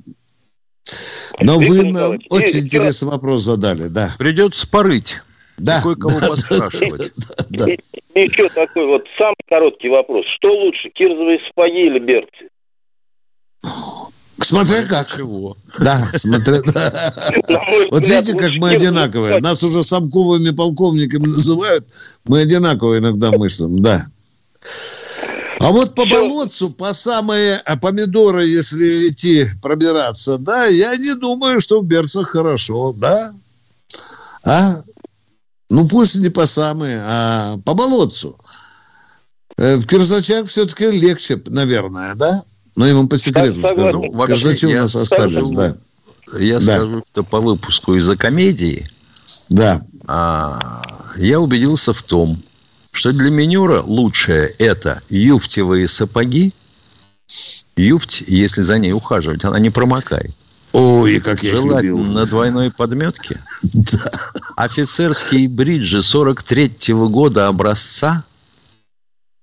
Но 1.39 1.59
вы 1.59 1.89
нам 1.89 2.17
очень 2.29 2.59
интересный 2.59 3.07
вопрос 3.07 3.43
задали, 3.43 3.87
да. 3.87 4.13
Придется 4.17 4.67
порыть. 4.67 5.17
Да. 5.57 5.81
Кое-кого 5.81 6.19
поспрашивать. 6.19 7.11
Да, 7.49 7.65
да. 7.65 7.73
И, 7.73 7.77
и 8.13 8.19
еще 8.21 8.47
такой 8.49 8.85
вот 8.85 9.03
самый 9.17 9.35
короткий 9.47 9.89
вопрос. 9.89 10.25
Что 10.37 10.49
лучше, 10.49 10.89
кирзовые 10.89 11.39
сапоги 11.47 11.87
или 11.87 11.99
берцы? 11.99 12.49
Смотря 14.39 14.83
как. 14.83 15.07
Чего? 15.07 15.57
Да, 15.79 16.09
смотря. 16.13 16.61
Вот 17.91 18.07
видите, 18.07 18.35
как 18.35 18.51
мы 18.57 18.71
одинаковые. 18.71 19.39
Нас 19.39 19.63
уже 19.63 19.81
самковыми 19.81 20.51
полковниками 20.51 21.25
называют. 21.25 21.85
Мы 22.25 22.41
одинаково 22.41 22.99
иногда 22.99 23.31
мыслим, 23.31 23.81
да. 23.81 24.05
А 25.59 25.71
вот 25.71 25.95
по 25.95 26.05
болотцу, 26.05 26.69
по 26.69 26.93
самые 26.93 27.57
а 27.65 27.77
помидоры, 27.77 28.45
если 28.45 29.09
идти 29.09 29.45
пробираться, 29.61 30.37
да, 30.37 30.65
я 30.65 30.95
не 30.97 31.15
думаю, 31.15 31.59
что 31.59 31.81
в 31.81 31.85
берцах 31.85 32.29
хорошо, 32.29 32.93
да? 32.95 33.33
А? 34.43 34.83
Ну, 35.69 35.87
пусть 35.87 36.15
не 36.15 36.29
по 36.29 36.45
самые, 36.45 37.01
а 37.03 37.57
по 37.65 37.73
болотцу. 37.73 38.37
Э, 39.57 39.75
в 39.75 39.85
Кирзачах 39.85 40.47
все-таки 40.47 40.89
легче, 40.91 41.41
наверное, 41.47 42.15
да? 42.15 42.41
Но 42.75 42.87
я 42.87 42.95
вам 42.95 43.07
по 43.09 43.17
секрету 43.17 43.59
скажу. 43.59 44.11
Вообще, 44.13 44.35
Кирзачи 44.35 44.65
у 44.67 44.75
нас 44.81 44.95
остались, 44.95 45.49
да. 45.49 45.75
Я 46.37 46.59
Да. 46.59 46.77
скажу, 46.77 47.03
что 47.11 47.23
по 47.23 47.39
выпуску 47.41 47.95
из-за 47.95 48.15
комедии 48.17 48.87
Да. 49.49 49.81
а, 50.07 50.81
я 51.17 51.39
убедился 51.39 51.91
в 51.93 52.03
том, 52.03 52.37
что 52.91 53.11
для 53.11 53.29
минера 53.31 53.81
лучшее 53.81 54.45
это 54.59 55.01
юфтевые 55.09 55.87
сапоги. 55.87 56.53
Юфть, 57.75 58.23
если 58.27 58.61
за 58.61 58.77
ней 58.77 58.93
ухаживать, 58.93 59.43
она 59.43 59.59
не 59.59 59.69
промокает. 59.69 60.33
Ой, 60.73 61.19
как 61.19 61.43
я 61.43 61.51
их 61.51 61.55
Желательно 61.57 61.97
любил. 61.97 62.13
на 62.13 62.25
двойной 62.25 62.71
подметке. 62.71 63.41
Да. 63.73 64.11
Офицерские 64.57 65.47
бриджи 65.47 65.99
43-го 65.99 67.09
года 67.09 67.47
образца. 67.47 68.25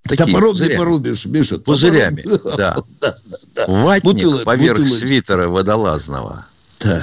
такие 0.03 0.27
Топором 0.27 0.57
не 0.61 0.71
порубишь, 0.77 1.25
Миша. 1.27 1.59
топором. 1.59 1.65
Пузырями, 1.65 2.25
да. 2.57 2.57
да, 2.57 2.83
да, 3.01 3.15
да. 3.55 3.67
Ватник 3.69 4.13
Бутыло- 4.25 4.43
поверх 4.43 4.79
бутылочка. 4.79 5.07
свитера 5.07 5.49
водолазного. 5.49 6.47
Да, 6.81 7.01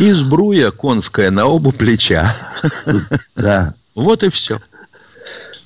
И 0.00 0.10
сбруя 0.12 0.70
конская 0.70 1.30
на 1.30 1.44
оба 1.44 1.70
плеча. 1.70 2.34
да. 3.36 3.74
Вот 3.94 4.22
и 4.24 4.30
все. 4.30 4.58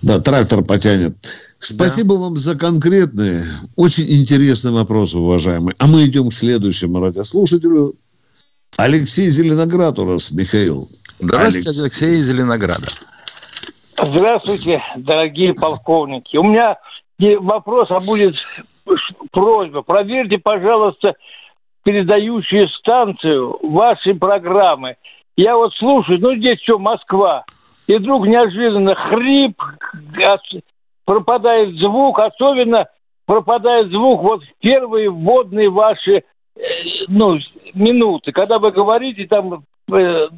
Да, 0.03 0.19
трактор 0.21 0.65
потянет. 0.65 1.17
Спасибо 1.61 2.15
вам 2.15 2.37
за 2.37 2.57
конкретные, 2.57 3.47
очень 3.77 4.11
интересные 4.11 4.73
вопросы, 4.73 5.17
уважаемые. 5.19 5.77
А 5.79 5.87
мы 5.87 6.05
идем 6.07 6.29
к 6.31 6.35
следующему 6.35 6.99
радиослушателю. 7.01 7.95
Алексей 8.77 9.31
Зеленоград 9.31 9.99
у 10.01 10.05
нас, 10.05 10.33
Михаил. 10.33 10.89
Здравствуйте, 11.19 11.69
Алекс. 11.69 11.83
Алексей 11.83 12.13
из 12.13 12.27
Зеленограда. 12.27 12.87
Здравствуйте, 13.97 14.83
дорогие 14.97 15.55
полковники. 15.55 16.37
У 16.37 16.43
меня 16.43 16.79
не 17.19 17.37
вопрос, 17.39 17.91
а 17.91 17.99
будет 18.07 18.35
просьба. 19.31 19.83
Проверьте, 19.83 20.39
пожалуйста, 20.39 21.15
передающую 21.83 22.69
станцию 22.69 23.59
вашей 23.63 24.15
программы. 24.15 24.97
Я 25.37 25.57
вот 25.57 25.75
слушаю, 25.75 26.21
ну 26.21 26.35
здесь 26.37 26.61
что, 26.63 26.79
Москва. 26.79 27.45
И 27.87 27.95
вдруг 27.97 28.27
неожиданно 28.27 28.95
хрип, 28.95 29.61
пропадает 31.05 31.77
звук, 31.77 32.19
особенно 32.19 32.89
пропадает 33.27 33.91
звук 33.91 34.23
вот 34.23 34.43
в 34.43 34.59
первые 34.61 35.09
вводные 35.09 35.71
ваши 35.71 36.25
э, 36.57 36.61
ну, 37.09 37.33
минуты. 37.75 38.33
Когда 38.33 38.59
вы 38.59 38.73
говорите, 38.73 39.27
там, 39.27 39.65
э, 39.93 40.29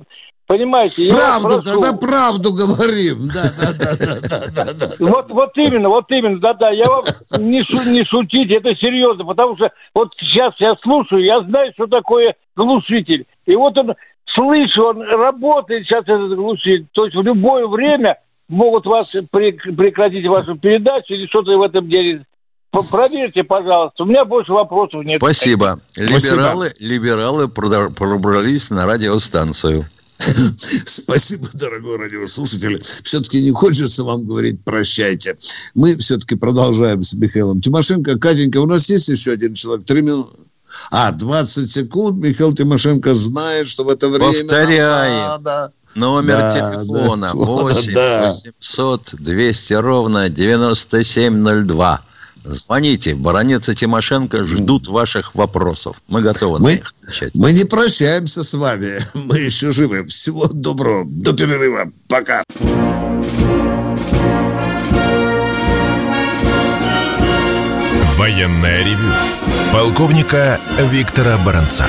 понимаете, 0.48 1.06
я 1.06 1.14
вас 1.14 1.42
Правду, 1.42 1.62
прошу. 1.62 1.80
тогда 1.80 1.98
правду 1.98 2.52
говорим. 2.52 3.28
Да, 3.32 3.44
да, 3.60 3.72
да, 3.78 3.94
да, 4.00 4.16
да, 4.28 4.64
да, 4.74 4.86
да. 4.98 5.10
Вот, 5.10 5.30
вот 5.30 5.50
именно, 5.56 5.88
вот 5.88 6.06
именно, 6.10 6.40
да-да, 6.40 6.70
я 6.70 6.84
вам 6.88 7.04
не, 7.48 7.62
шу- 7.62 7.90
не 7.92 8.04
шутите, 8.04 8.54
это 8.54 8.74
серьезно, 8.74 9.24
потому 9.24 9.54
что 9.56 9.70
вот 9.94 10.12
сейчас 10.18 10.54
я 10.58 10.74
слушаю, 10.82 11.22
я 11.24 11.40
знаю, 11.42 11.72
что 11.74 11.86
такое 11.86 12.34
глушитель. 12.56 13.24
И 13.46 13.54
вот 13.54 13.78
он, 13.78 13.94
слышу, 14.34 14.82
он 14.86 15.02
работает 15.02 15.84
сейчас 15.86 16.02
этот 16.02 16.34
глушитель. 16.34 16.86
То 16.92 17.04
есть 17.04 17.16
в 17.16 17.22
любое 17.22 17.66
время 17.68 18.16
могут 18.48 18.86
вас 18.86 19.14
прек- 19.32 19.74
прекратить 19.76 20.26
вашу 20.26 20.56
передачу 20.56 21.12
или 21.14 21.26
что-то 21.26 21.56
в 21.58 21.62
этом 21.62 21.88
деле. 21.88 22.24
Проверьте, 22.70 23.44
пожалуйста. 23.44 24.02
У 24.02 24.06
меня 24.06 24.24
больше 24.24 24.52
вопросов 24.52 25.02
нет. 25.04 25.18
Спасибо. 25.20 25.80
Спасибо. 25.90 26.34
Либералы, 26.36 26.72
либералы 26.78 27.44
прода- 27.48 27.90
пробрались 27.90 28.70
на 28.70 28.86
радиостанцию. 28.86 29.84
Спасибо, 30.84 31.48
дорогой 31.54 31.96
радиослушатель. 31.98 32.82
Все-таки 33.04 33.40
не 33.42 33.52
хочется 33.52 34.04
вам 34.04 34.24
говорить 34.24 34.62
прощайте. 34.64 35.36
Мы 35.74 35.96
все-таки 35.96 36.34
продолжаем 36.34 37.02
с 37.02 37.14
Михаилом 37.14 37.60
Тимошенко. 37.60 38.18
Катенька, 38.18 38.58
у 38.58 38.66
нас 38.66 38.88
есть 38.88 39.08
еще 39.08 39.32
один 39.32 39.54
человек? 39.54 39.86
Три 39.86 40.02
минуты. 40.02 40.36
А, 40.90 41.12
20 41.12 41.70
секунд. 41.70 42.22
Михаил 42.22 42.54
Тимошенко 42.54 43.14
знает, 43.14 43.68
что 43.68 43.84
в 43.84 43.88
это 43.88 44.08
время... 44.08 44.40
Повторяем. 44.40 45.28
надо. 45.28 45.72
Номер 45.94 46.36
Да, 46.36 46.54
телефона 46.54 47.28
да, 47.28 47.34
8 47.34 47.92
да. 47.92 48.32
800 48.32 49.14
200 49.18 49.72
ровно 49.74 50.28
9702. 50.28 52.02
Звоните. 52.52 53.14
Баронец 53.14 53.68
и 53.68 53.74
Тимошенко 53.74 54.44
ждут 54.44 54.88
ваших 54.88 55.34
вопросов. 55.34 55.96
Мы 56.08 56.22
готовы 56.22 56.58
на 56.58 56.64
Мы- 56.64 56.72
них 56.76 56.94
отвечать. 57.02 57.34
Мы 57.34 57.52
не 57.52 57.64
прощаемся 57.64 58.42
с 58.42 58.54
вами. 58.54 58.98
Мы 59.14 59.38
еще 59.38 59.70
живы. 59.70 60.04
Всего 60.06 60.46
доброго. 60.48 61.04
До 61.06 61.32
перерыва. 61.34 61.90
Пока. 62.08 62.42
Военное 68.16 68.82
ревю 68.84 69.12
полковника 69.72 70.58
Виктора 70.90 71.36
Баранца. 71.38 71.86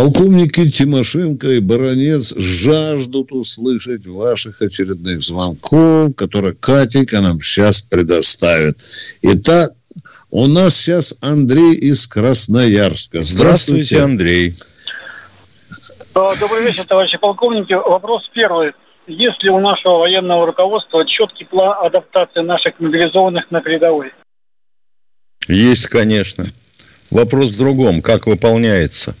Полковники 0.00 0.66
Тимошенко 0.66 1.50
и 1.50 1.60
Баронец 1.60 2.34
жаждут 2.34 3.32
услышать 3.32 4.06
ваших 4.06 4.62
очередных 4.62 5.22
звонков, 5.22 6.14
которые 6.16 6.54
Катенька 6.54 7.20
нам 7.20 7.38
сейчас 7.42 7.82
предоставит. 7.82 8.78
Итак, 9.20 9.72
у 10.30 10.46
нас 10.46 10.74
сейчас 10.74 11.18
Андрей 11.20 11.74
из 11.74 12.06
Красноярска. 12.06 13.22
Здравствуйте, 13.22 14.00
Андрей. 14.00 14.54
А, 16.14 16.34
Добрый 16.40 16.64
вечер, 16.64 16.86
товарищи 16.86 17.18
полковники. 17.18 17.74
Вопрос 17.74 18.22
первый. 18.32 18.72
Есть 19.06 19.42
ли 19.42 19.50
у 19.50 19.60
нашего 19.60 19.98
военного 19.98 20.46
руководства 20.46 21.06
четкий 21.06 21.44
план 21.44 21.76
адаптации 21.84 22.40
наших 22.40 22.80
мобилизованных 22.80 23.50
на 23.50 23.60
передовой? 23.60 24.14
Есть, 25.46 25.88
конечно. 25.88 26.44
Вопрос 27.10 27.50
в 27.50 27.58
другом. 27.58 28.00
Как 28.00 28.26
выполняется? 28.26 29.14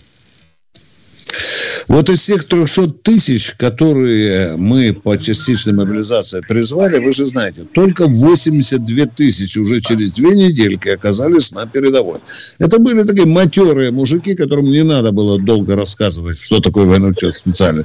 Вот 1.88 2.08
из 2.08 2.24
тех 2.24 2.44
300 2.44 2.88
тысяч, 3.02 3.54
которые 3.56 4.56
мы 4.56 4.92
по 4.92 5.18
частичной 5.18 5.72
мобилизации 5.72 6.40
призвали, 6.40 6.98
вы 6.98 7.12
же 7.12 7.26
знаете, 7.26 7.64
только 7.72 8.06
82 8.06 9.06
тысячи 9.06 9.58
уже 9.58 9.80
через 9.80 10.12
две 10.12 10.36
недельки 10.36 10.88
оказались 10.88 11.52
на 11.52 11.66
передовой. 11.66 12.18
Это 12.58 12.78
были 12.78 13.02
такие 13.02 13.26
матерые 13.26 13.90
мужики, 13.90 14.34
которым 14.34 14.66
не 14.66 14.84
надо 14.84 15.12
было 15.12 15.40
долго 15.40 15.74
рассказывать, 15.74 16.38
что 16.38 16.60
такое 16.60 16.84
военный 16.84 17.10
учет 17.10 17.34
специальный. 17.34 17.84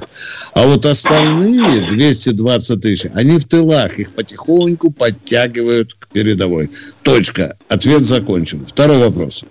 А 0.54 0.66
вот 0.66 0.86
остальные 0.86 1.88
220 1.88 2.80
тысяч, 2.80 3.10
они 3.14 3.38
в 3.38 3.44
тылах, 3.44 3.98
их 3.98 4.14
потихоньку 4.14 4.90
подтягивают 4.90 5.94
к 5.94 6.08
передовой. 6.08 6.70
Точка. 7.02 7.56
Ответ 7.68 8.04
закончен. 8.04 8.64
Второй 8.64 8.98
вопрос. 8.98 9.44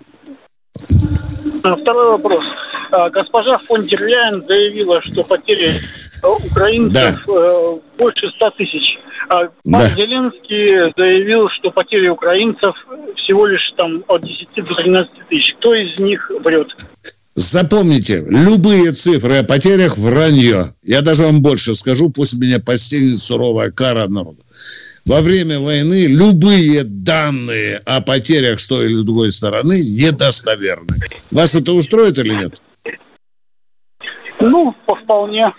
А, 1.62 1.76
Второй 1.76 2.10
вопрос. 2.12 2.44
А, 2.96 3.10
Госпожа 3.10 3.58
фон 3.58 3.82
дер 3.82 4.00
Ляйен 4.00 4.42
заявила, 4.46 5.02
что 5.02 5.22
потери 5.22 5.78
э, 6.22 6.26
украинцев 6.26 7.28
э, 7.28 7.80
больше 7.98 8.30
100 8.36 8.50
тысяч. 8.52 8.98
А 9.28 9.48
Да. 9.64 9.86
Зеленский 9.88 10.92
заявил, 10.96 11.48
что 11.58 11.70
потери 11.70 12.08
украинцев 12.08 12.74
всего 13.16 13.46
лишь 13.46 13.74
там 13.76 14.02
от 14.08 14.22
10 14.22 14.64
до 14.64 14.74
13 14.74 15.10
тысяч. 15.28 15.54
Кто 15.58 15.74
из 15.74 16.00
них 16.00 16.30
врет? 16.42 16.68
Запомните, 17.34 18.24
любые 18.26 18.92
цифры 18.92 19.36
о 19.38 19.44
потерях– 19.44 19.98
вранье. 19.98 20.72
Я 20.82 21.02
даже 21.02 21.24
вам 21.24 21.42
больше 21.42 21.74
скажу, 21.74 22.08
пусть 22.08 22.32
меня 22.38 22.60
постигнет 22.60 23.18
суровая 23.18 23.68
кара 23.68 24.08
народа. 24.08 24.38
Во 25.04 25.20
время 25.20 25.60
войны 25.60 26.06
любые 26.06 26.82
данные 26.84 27.82
о 27.84 28.00
потерях 28.00 28.58
с 28.58 28.66
той 28.66 28.86
или 28.86 29.02
другой 29.02 29.32
стороны 29.32 29.74
недостоверны. 29.74 30.96
Вас 31.30 31.54
это 31.54 31.72
устроит 31.72 32.18
или 32.18 32.34
нет? 32.34 32.62
Ну, 34.50 34.74
по 34.86 34.94
вполне. 34.96 35.52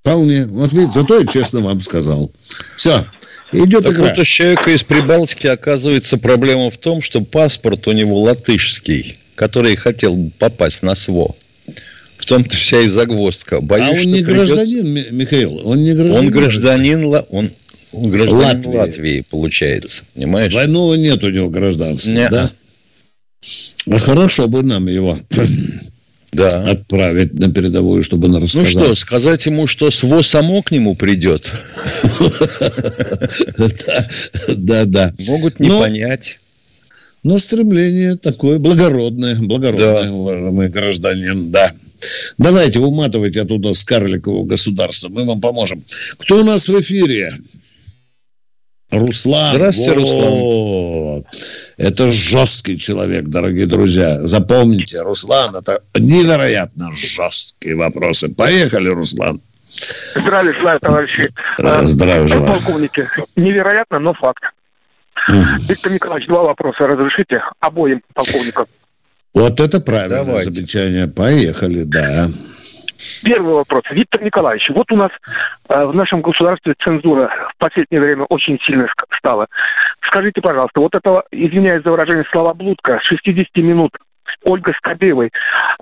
Вполне. 0.00 0.44
Вот 0.46 0.72
видите, 0.72 0.92
зато 1.00 1.20
я 1.20 1.26
честно 1.26 1.60
вам 1.60 1.80
сказал. 1.80 2.30
Все, 2.76 3.04
идет 3.52 3.84
Так 3.84 3.94
игра. 3.94 4.08
вот, 4.10 4.18
у 4.18 4.24
человека 4.24 4.70
из 4.70 4.84
Прибалтики, 4.84 5.46
оказывается, 5.46 6.18
проблема 6.18 6.70
в 6.70 6.76
том, 6.78 7.00
что 7.00 7.20
паспорт 7.22 7.86
у 7.88 7.92
него 7.92 8.20
латышский, 8.20 9.18
который 9.34 9.76
хотел 9.76 10.30
попасть 10.38 10.82
на 10.82 10.94
СВО. 10.94 11.34
В 12.18 12.26
том-то 12.26 12.54
вся 12.56 12.80
и 12.80 12.88
загвоздка. 12.88 13.60
Боюсь, 13.60 13.86
а 13.86 13.90
он 13.92 13.96
что 13.98 14.06
не 14.08 14.22
придется- 14.22 14.54
гражданин, 14.56 14.86
Ми- 14.94 15.06
Михаил, 15.10 15.60
он 15.68 15.78
не 15.82 15.92
гражданин. 15.92 16.26
Он 16.26 16.30
гражданин, 16.30 17.04
Ла- 17.06 17.26
он, 17.30 17.50
он 17.92 18.10
гражданин 18.10 18.44
Латвии. 18.56 18.76
Латвии. 18.76 19.20
получается. 19.28 20.04
Понимаешь? 20.14 20.52
Двойного 20.52 20.94
нет 20.94 21.22
у 21.24 21.30
него 21.30 21.48
гражданства, 21.48 22.10
Не. 22.12 22.28
да? 22.28 22.50
А 23.90 23.98
хорошо 23.98 24.48
бы 24.48 24.62
нам 24.62 24.86
его 24.86 25.16
да. 26.34 26.62
отправить 26.62 27.34
на 27.34 27.52
передовую, 27.52 28.02
чтобы 28.02 28.28
он 28.28 28.36
рассказал. 28.36 28.64
Ну 28.64 28.86
что, 28.86 28.94
сказать 28.94 29.46
ему, 29.46 29.66
что 29.66 29.90
СВО 29.90 30.22
само 30.22 30.62
к 30.62 30.70
нему 30.70 30.94
придет? 30.94 31.50
Да, 34.56 34.84
да. 34.84 35.12
Могут 35.18 35.60
не 35.60 35.68
понять. 35.68 36.38
Но 37.22 37.38
стремление 37.38 38.16
такое 38.16 38.58
благородное, 38.58 39.34
благородное, 39.36 40.10
уважаемый 40.10 40.68
гражданин, 40.68 41.50
да. 41.50 41.72
Давайте, 42.36 42.80
уматывайте 42.80 43.40
оттуда 43.40 43.72
с 43.72 43.82
карликового 43.82 44.44
государства, 44.44 45.08
мы 45.08 45.24
вам 45.24 45.40
поможем. 45.40 45.82
Кто 46.18 46.40
у 46.40 46.44
нас 46.44 46.68
в 46.68 46.80
эфире? 46.80 47.32
Руслан. 48.90 49.56
Здравствуйте, 49.56 50.00
вот. 50.00 51.24
Руслан. 51.24 51.24
Это 51.76 52.12
жесткий 52.12 52.78
человек, 52.78 53.24
дорогие 53.24 53.66
друзья. 53.66 54.20
Запомните, 54.22 55.00
Руслан, 55.02 55.56
это 55.56 55.82
невероятно 55.94 56.92
жесткие 56.92 57.74
вопросы. 57.74 58.28
Поехали, 58.32 58.88
Руслан. 58.88 59.40
Здравия 59.66 60.52
желаю, 60.52 60.78
товарищи. 60.80 61.28
Здравия 61.82 62.26
желаю. 62.28 62.52
Полковники. 62.52 63.02
Невероятно, 63.36 63.98
но 63.98 64.14
факт. 64.14 64.44
Виктор 65.28 65.92
Николаевич, 65.92 66.28
два 66.28 66.44
вопроса 66.44 66.86
разрешите 66.86 67.42
обоим 67.60 68.02
полковникам. 68.12 68.66
Вот 69.34 69.60
это 69.60 69.80
правильное 69.80 70.24
Давайте. 70.24 70.50
замечание. 70.50 71.08
Поехали, 71.08 71.82
да. 71.82 72.26
Первый 73.24 73.54
вопрос. 73.54 73.82
Виктор 73.90 74.22
Николаевич, 74.22 74.70
вот 74.70 74.90
у 74.92 74.96
нас 74.96 75.10
э, 75.68 75.84
в 75.84 75.94
нашем 75.94 76.22
государстве 76.22 76.74
цензура 76.84 77.30
в 77.54 77.58
последнее 77.58 78.00
время 78.00 78.24
очень 78.28 78.58
сильно 78.64 78.86
стала. 79.18 79.48
Скажите, 80.06 80.40
пожалуйста, 80.40 80.80
вот 80.80 80.94
это, 80.94 81.24
извиняюсь 81.32 81.82
за 81.82 81.90
выражение, 81.90 82.24
слова 82.30 82.54
блудка, 82.54 83.00
60 83.02 83.56
минут 83.56 83.92
Ольга 84.44 84.72
Скобеевой. 84.78 85.30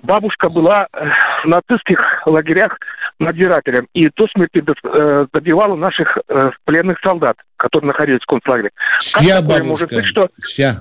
Бабушка 0.03 0.49
была 0.55 0.87
э, 0.93 1.05
в 1.45 1.49
нацистских 1.49 2.01
лагерях 2.27 2.79
надзирателем 3.19 3.87
и 3.93 4.09
до 4.17 4.27
смерти 4.29 4.63
э, 4.65 5.27
добивала 5.33 5.77
наших 5.77 6.19
э, 6.29 6.51
пленных 6.65 6.99
солдат, 7.05 7.37
которые 7.57 7.89
находились 7.89 8.23
в 8.23 8.27
концлагере. 8.27 8.71
Чья 9.01 9.37
как 9.37 9.45
бабушка? 9.47 9.65
Может 9.65 9.93
быть, 9.93 10.05
что... 10.07 10.29
Чья? 10.45 10.75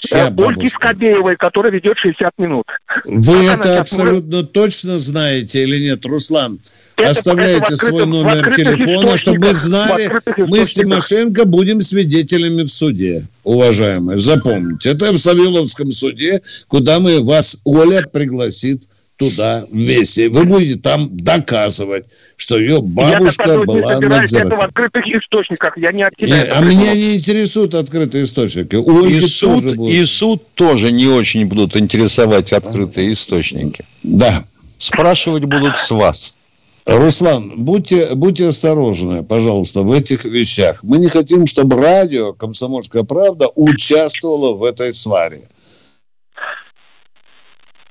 Чья 0.00 0.32
Ольги 0.36 0.68
Скобеевой, 0.68 1.36
которая 1.36 1.72
ведет 1.72 1.98
60 1.98 2.38
минут. 2.38 2.66
Вы 3.04 3.46
как 3.46 3.60
это 3.60 3.80
абсолютно 3.80 4.36
может... 4.38 4.52
точно 4.52 4.98
знаете 4.98 5.64
или 5.64 5.88
нет, 5.88 6.04
Руслан? 6.06 6.60
Это, 6.96 7.10
Оставляйте 7.10 7.64
это 7.64 7.76
свой 7.76 8.06
номер 8.06 8.54
телефона, 8.54 9.16
чтобы 9.16 9.38
мы 9.38 9.54
знали, 9.54 10.10
мы 10.48 10.64
с 10.64 10.74
Тимошенко 10.74 11.44
будем 11.44 11.80
свидетелями 11.80 12.62
в 12.62 12.68
суде, 12.68 13.26
уважаемые. 13.44 14.18
Запомните, 14.18 14.90
это 14.90 15.12
в 15.12 15.18
Савеловском 15.18 15.92
суде, 15.92 16.40
куда 16.68 16.98
мы 16.98 17.22
вас, 17.22 17.60
Оля, 17.64 18.02
пригласит 18.02 18.84
туда 19.18 19.66
вместе. 19.70 20.28
Вы 20.28 20.44
будете 20.44 20.80
там 20.80 21.08
доказывать, 21.10 22.06
что 22.36 22.58
ее 22.58 22.80
бабушка 22.80 23.50
я 23.50 23.58
была 23.60 23.98
надзирателем. 23.98 24.46
это 24.46 24.56
в 24.56 24.60
открытых 24.60 25.04
источниках, 25.06 25.76
я 25.76 25.92
не 25.92 26.04
от 26.04 26.16
тебя. 26.16 26.36
Нет, 26.36 26.52
а 26.54 26.62
меня 26.62 26.94
не 26.94 27.16
интересуют 27.16 27.74
открытые 27.74 28.24
источники. 28.24 28.76
и, 28.76 29.20
суд, 29.20 29.64
и 29.88 30.04
суд 30.04 30.42
тоже 30.54 30.92
не 30.92 31.06
очень 31.06 31.46
будут 31.46 31.76
интересовать 31.76 32.52
открытые 32.52 33.12
источники. 33.12 33.84
Да. 34.02 34.44
Спрашивать 34.78 35.44
будут 35.44 35.76
с 35.76 35.90
вас. 35.90 36.38
Руслан, 36.86 37.52
будьте, 37.58 38.14
будьте 38.14 38.46
осторожны, 38.46 39.22
пожалуйста, 39.22 39.82
в 39.82 39.92
этих 39.92 40.24
вещах. 40.24 40.82
Мы 40.82 40.98
не 40.98 41.08
хотим, 41.08 41.46
чтобы 41.46 41.76
радио 41.76 42.32
«Комсомольская 42.32 43.02
правда» 43.02 43.48
участвовало 43.54 44.54
в 44.54 44.64
этой 44.64 44.94
сваре. 44.94 45.42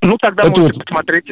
Ну, 0.01 0.17
тогда 0.17 0.43
это 0.43 0.61
можете 0.61 0.79
вот, 0.79 0.85
посмотреть 0.85 1.25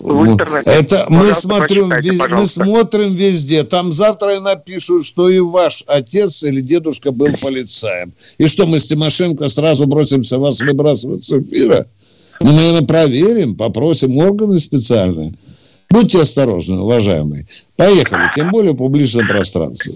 в 0.00 0.26
интернете. 0.26 0.70
Это 0.70 1.06
мы 1.08 1.32
смотрим, 1.32 1.88
мы 2.30 2.46
смотрим 2.46 3.14
везде. 3.14 3.64
Там 3.64 3.92
завтра 3.92 4.36
и 4.36 4.40
напишут, 4.40 5.06
что 5.06 5.28
и 5.28 5.40
ваш 5.40 5.84
отец 5.86 6.42
или 6.42 6.60
дедушка 6.60 7.12
был 7.12 7.28
полицаем. 7.40 8.12
И 8.38 8.46
что 8.46 8.66
мы 8.66 8.78
с 8.78 8.86
Тимошенко 8.86 9.48
сразу 9.48 9.86
бросимся 9.86 10.38
вас 10.38 10.60
выбрасывать 10.60 11.24
с 11.24 11.32
эфира? 11.32 11.86
Мы, 12.40 12.52
наверное, 12.52 12.86
проверим, 12.86 13.56
попросим 13.56 14.16
органы 14.18 14.58
специальные. 14.58 15.34
Будьте 15.90 16.20
осторожны, 16.20 16.80
уважаемые. 16.80 17.46
Поехали, 17.76 18.22
тем 18.34 18.50
более 18.50 18.72
в 18.72 18.76
публичном 18.76 19.26
пространстве. 19.26 19.92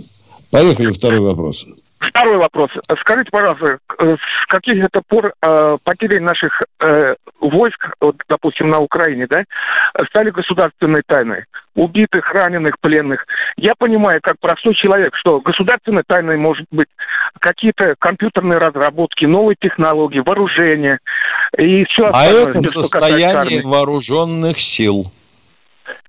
Поехали, 0.51 0.91
второй 0.91 1.21
вопрос. 1.21 1.67
Второй 1.99 2.37
вопрос. 2.37 2.71
Скажите, 3.01 3.31
пожалуйста, 3.31 3.79
с 3.99 4.47
каких 4.49 4.85
это 4.85 5.01
пор 5.09 5.33
э, 5.41 5.79
потери 5.83 6.19
наших 6.19 6.63
э, 6.81 7.15
войск, 7.51 7.95
вот, 8.01 8.17
допустим, 8.29 8.71
на 8.71 8.79
Украине, 8.79 9.27
да, 9.29 9.45
стали 10.09 10.31
государственной 10.31 11.03
тайной? 11.07 11.45
Убитых, 11.75 12.33
раненых, 12.33 12.79
пленных. 12.81 13.27
Я 13.57 13.73
понимаю, 13.79 14.21
как 14.23 14.39
простой 14.41 14.75
человек, 14.75 15.15
что 15.17 15.41
государственной 15.41 16.05
тайной 16.07 16.37
может 16.39 16.67
быть 16.71 16.89
какие-то 17.39 17.95
компьютерные 17.99 18.59
разработки, 18.59 19.27
новые 19.27 19.57
технологии, 19.61 20.21
вооружение 20.21 20.99
и 21.59 21.85
все 21.85 22.03
а 22.05 22.09
остальное. 22.09 22.45
А 22.45 22.49
это 22.49 22.63
все, 22.63 22.83
состояние 22.83 23.63
вооруженных 23.63 24.59
сил 24.59 25.13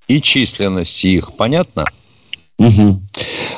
и 0.08 0.22
численности 0.22 1.08
их, 1.08 1.36
понятно? 1.38 1.86
Угу. 2.60 3.02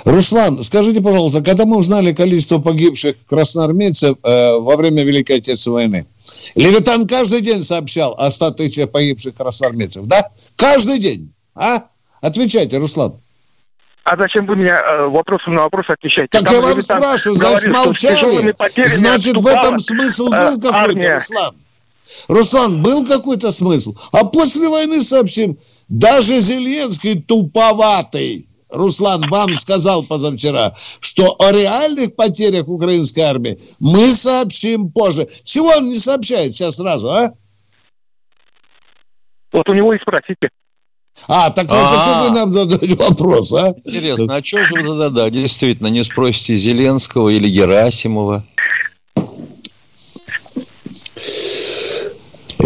Руслан, 0.05 0.61
скажите, 0.63 1.01
пожалуйста, 1.01 1.41
когда 1.41 1.65
мы 1.65 1.77
узнали 1.77 2.11
количество 2.11 2.59
погибших 2.59 3.15
красноармейцев 3.27 4.17
э, 4.23 4.57
во 4.57 4.75
время 4.75 5.03
Великой 5.03 5.37
Отечественной 5.37 5.87
войны, 5.87 6.05
Левитан 6.55 7.07
каждый 7.07 7.41
день 7.41 7.63
сообщал 7.63 8.15
о 8.17 8.29
100 8.29 8.51
тысячах 8.51 8.91
погибших 8.91 9.35
красноармейцев, 9.35 10.05
да? 10.05 10.27
Каждый 10.57 10.99
день, 10.99 11.31
а? 11.55 11.83
Отвечайте, 12.21 12.77
Руслан. 12.77 13.13
А 14.03 14.17
зачем 14.17 14.45
вы 14.47 14.55
меня 14.55 14.75
э, 14.75 15.07
вопросом 15.07 15.55
на 15.55 15.63
вопрос 15.63 15.85
отвечаете? 15.87 16.29
Так 16.31 16.51
я 16.51 16.59
вам 16.59 16.81
спрашиваю, 16.81 17.35
значит, 17.37 17.73
молчали? 17.73 18.87
Значит, 18.87 19.35
в 19.35 19.47
этом 19.47 19.79
смысл 19.79 20.29
был 20.29 20.57
э, 20.57 20.59
какой-то, 20.59 21.13
Руслан? 21.13 21.55
Руслан, 22.27 22.81
был 22.81 23.05
какой-то 23.05 23.51
смысл? 23.51 23.95
А 24.11 24.25
после 24.25 24.67
войны 24.67 25.01
сообщим, 25.01 25.57
даже 25.87 26.39
Зеленский 26.39 27.21
туповатый 27.21 28.48
Руслан 28.69 29.21
вам 29.29 29.55
сказал 29.55 30.03
позавчера, 30.03 30.73
что 30.99 31.35
о 31.39 31.51
реальных 31.51 32.15
потерях 32.15 32.67
украинской 32.67 33.21
армии 33.21 33.59
мы 33.79 34.11
сообщим 34.11 34.91
позже. 34.91 35.27
Чего 35.43 35.69
он 35.69 35.89
не 35.89 35.97
сообщает 35.97 36.53
сейчас 36.53 36.75
сразу, 36.75 37.09
а? 37.09 37.33
Вот 39.51 39.67
у 39.69 39.73
него 39.73 39.93
и 39.93 39.99
спросите. 39.99 40.49
А, 41.27 41.49
так 41.49 41.67
вот 41.67 41.89
зачем 41.89 42.21
вы 42.21 42.29
нам 42.29 42.53
задаете 42.53 42.95
вопрос, 42.95 43.53
а? 43.53 43.75
Интересно, 43.83 44.35
а 44.35 44.43
что 44.43 44.63
же 44.63 44.75
вы 44.75 44.87
тогда, 44.87 45.09
да, 45.09 45.29
действительно, 45.29 45.87
не 45.87 46.03
спросите 46.03 46.55
Зеленского 46.55 47.29
или 47.29 47.49
Герасимова? 47.49 48.45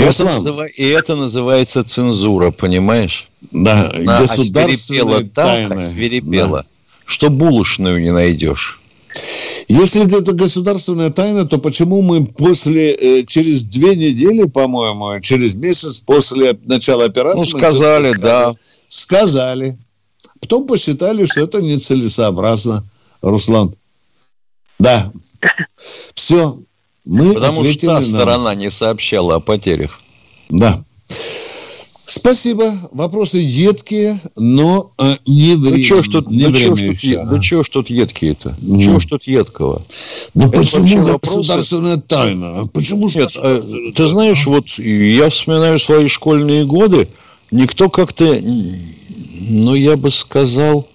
Это 0.08 0.26
называ... 0.26 0.66
И 0.66 0.84
это 0.86 1.16
называется 1.16 1.84
цензура, 1.84 2.52
понимаешь? 2.52 3.28
Да, 3.52 3.92
На, 3.98 4.20
государственная 4.20 5.20
а 5.20 5.24
тайна. 5.24 5.82
свирепела, 5.82 6.64
да. 6.64 6.66
что 7.06 7.30
булочную 7.30 8.02
не 8.02 8.12
найдешь. 8.12 8.80
Если 9.68 10.06
это 10.06 10.34
государственная 10.34 11.12
тайна, 11.12 11.46
то 11.46 11.58
почему 11.58 12.02
мы 12.02 12.26
после, 12.26 12.94
э, 12.94 13.24
через 13.26 13.64
две 13.64 13.96
недели, 13.96 14.44
по-моему, 14.44 15.20
через 15.22 15.56
месяц 15.56 16.00
после 16.00 16.58
начала 16.66 17.06
операции... 17.06 17.52
Ну, 17.52 17.58
сказали, 17.58 18.12
да. 18.18 18.56
Сказали. 18.88 19.78
Потом 20.40 20.68
посчитали, 20.68 21.26
что 21.26 21.42
это 21.42 21.62
нецелесообразно, 21.62 22.84
Руслан. 23.22 23.74
Да. 24.80 25.12
Все. 26.14 26.60
Мы 27.06 27.34
Потому 27.34 27.66
что 27.66 27.88
та 27.88 28.00
на... 28.00 28.06
сторона 28.06 28.56
не 28.56 28.70
сообщала 28.70 29.36
о 29.36 29.40
потерях. 29.40 30.00
Да. 30.50 30.84
Спасибо. 32.06 32.66
Вопросы 32.92 33.40
едкие, 33.40 34.20
но 34.36 34.92
э, 35.00 35.16
не 35.26 35.56
время. 35.56 35.78
Ну, 35.78 35.84
что 35.84 36.04
ж 36.04 36.08
тут, 36.10 36.30
не 36.30 36.44
ну, 36.44 36.52
время 36.52 36.76
что 36.76 36.86
еще, 36.86 37.16
тут, 37.16 37.18
а? 37.18 37.32
ну, 37.32 37.40
чего 37.42 37.64
ж 37.64 37.70
тут 37.70 37.90
едкие-то? 37.90 38.56
Ну. 38.62 38.80
Чего 38.80 39.00
ж 39.00 39.06
тут 39.08 39.24
едкого? 39.24 39.86
Ну, 40.34 40.48
Это 40.48 40.58
почему 40.58 41.18
государственная 41.22 41.96
вопросы... 41.96 42.08
тайна? 42.08 42.64
Почему 42.74 43.10
Нет, 43.10 43.30
а, 43.42 43.60
ты 43.96 44.08
знаешь, 44.08 44.46
вот 44.46 44.68
я 44.78 45.30
вспоминаю 45.30 45.80
свои 45.80 46.08
школьные 46.08 46.66
годы, 46.66 47.10
никто 47.52 47.90
как-то, 47.90 48.40
ну, 48.42 49.74
я 49.74 49.96
бы 49.96 50.12
сказал, 50.12 50.88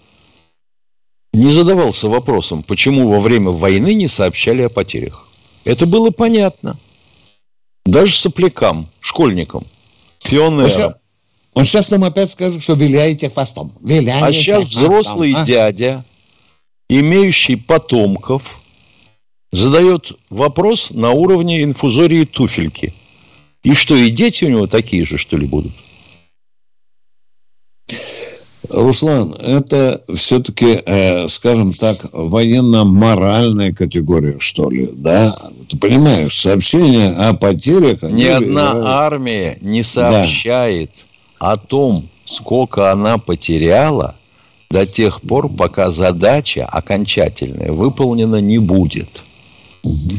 не 1.32 1.50
задавался 1.50 2.08
вопросом, 2.08 2.62
почему 2.62 3.08
во 3.08 3.18
время 3.18 3.50
войны 3.50 3.94
не 3.94 4.08
сообщали 4.08 4.62
о 4.62 4.68
потерях. 4.68 5.27
Это 5.68 5.84
было 5.84 6.10
понятно. 6.10 6.78
Даже 7.84 8.16
соплякам, 8.16 8.90
школьникам, 9.00 9.66
пионерам. 10.24 10.94
Он 11.52 11.64
сейчас 11.66 11.90
нам 11.90 12.04
опять 12.04 12.30
скажет, 12.30 12.62
что 12.62 12.72
виляете 12.72 13.28
хвостом. 13.28 13.72
Виляете 13.82 14.24
а 14.24 14.32
сейчас 14.32 14.64
хвостом, 14.64 14.82
взрослый 14.82 15.34
а? 15.34 15.44
дядя, 15.44 16.02
имеющий 16.88 17.56
потомков, 17.56 18.62
задает 19.52 20.12
вопрос 20.30 20.88
на 20.90 21.10
уровне 21.10 21.62
инфузории 21.62 22.24
туфельки. 22.24 22.94
И 23.62 23.74
что, 23.74 23.94
и 23.94 24.08
дети 24.08 24.44
у 24.44 24.48
него 24.48 24.66
такие 24.68 25.04
же, 25.04 25.18
что 25.18 25.36
ли, 25.36 25.46
будут? 25.46 25.72
Руслан, 28.70 29.34
это 29.40 30.02
все-таки, 30.14 30.82
э, 30.84 31.26
скажем 31.28 31.72
так, 31.72 31.98
военно-моральная 32.12 33.72
категория, 33.72 34.36
что 34.38 34.70
ли, 34.70 34.90
да? 34.92 35.38
Ты 35.68 35.78
понимаешь, 35.78 36.38
сообщение 36.38 37.10
о 37.12 37.34
потерях... 37.34 38.02
Ни 38.02 38.24
одна 38.24 38.70
играют... 38.70 38.86
армия 38.86 39.58
не 39.60 39.82
сообщает 39.82 40.90
да. 41.40 41.52
о 41.52 41.56
том, 41.56 42.08
сколько 42.24 42.92
она 42.92 43.18
потеряла 43.18 44.16
до 44.70 44.84
тех 44.84 45.22
пор, 45.22 45.48
пока 45.56 45.90
задача 45.90 46.66
окончательная 46.66 47.72
выполнена 47.72 48.36
не 48.36 48.58
будет. 48.58 49.24
Угу. 49.84 50.16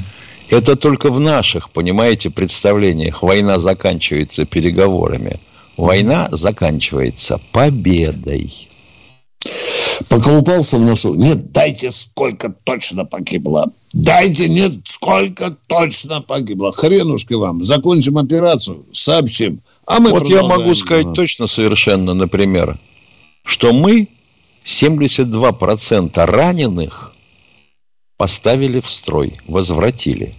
Это 0.50 0.76
только 0.76 1.12
в 1.12 1.20
наших, 1.20 1.70
понимаете, 1.70 2.32
представлениях 2.32 3.22
война 3.22 3.60
заканчивается 3.60 4.46
переговорами– 4.46 5.40
Война 5.80 6.28
заканчивается 6.32 7.40
победой. 7.54 8.68
Поколупался 10.10 10.78
в 10.78 10.86
носу. 10.86 11.16
Нет, 11.16 11.54
дайте 11.54 11.90
сколько 11.92 12.54
точно 12.66 13.06
погибло. 13.06 13.72
Дайте, 13.94 14.50
нет, 14.50 14.74
сколько 14.84 15.56
точно 15.68 16.22
погибло. 16.22 16.74
Хренушки 16.74 17.34
вам. 17.34 17.64
Закончим 17.64 18.18
операцию, 18.18 18.86
сообщим. 18.92 19.62
А 19.86 20.02
мы 20.02 20.12
вот 20.12 20.28
я 20.28 20.44
могу 20.44 20.76
сказать 20.76 21.14
точно 21.14 21.48
совершенно, 21.48 22.14
например, 22.14 22.78
что 23.46 23.72
мы 23.72 24.10
72% 24.66 26.26
раненых 26.26 27.14
поставили 28.18 28.82
в 28.82 28.90
строй, 28.90 29.40
возвратили. 29.48 30.36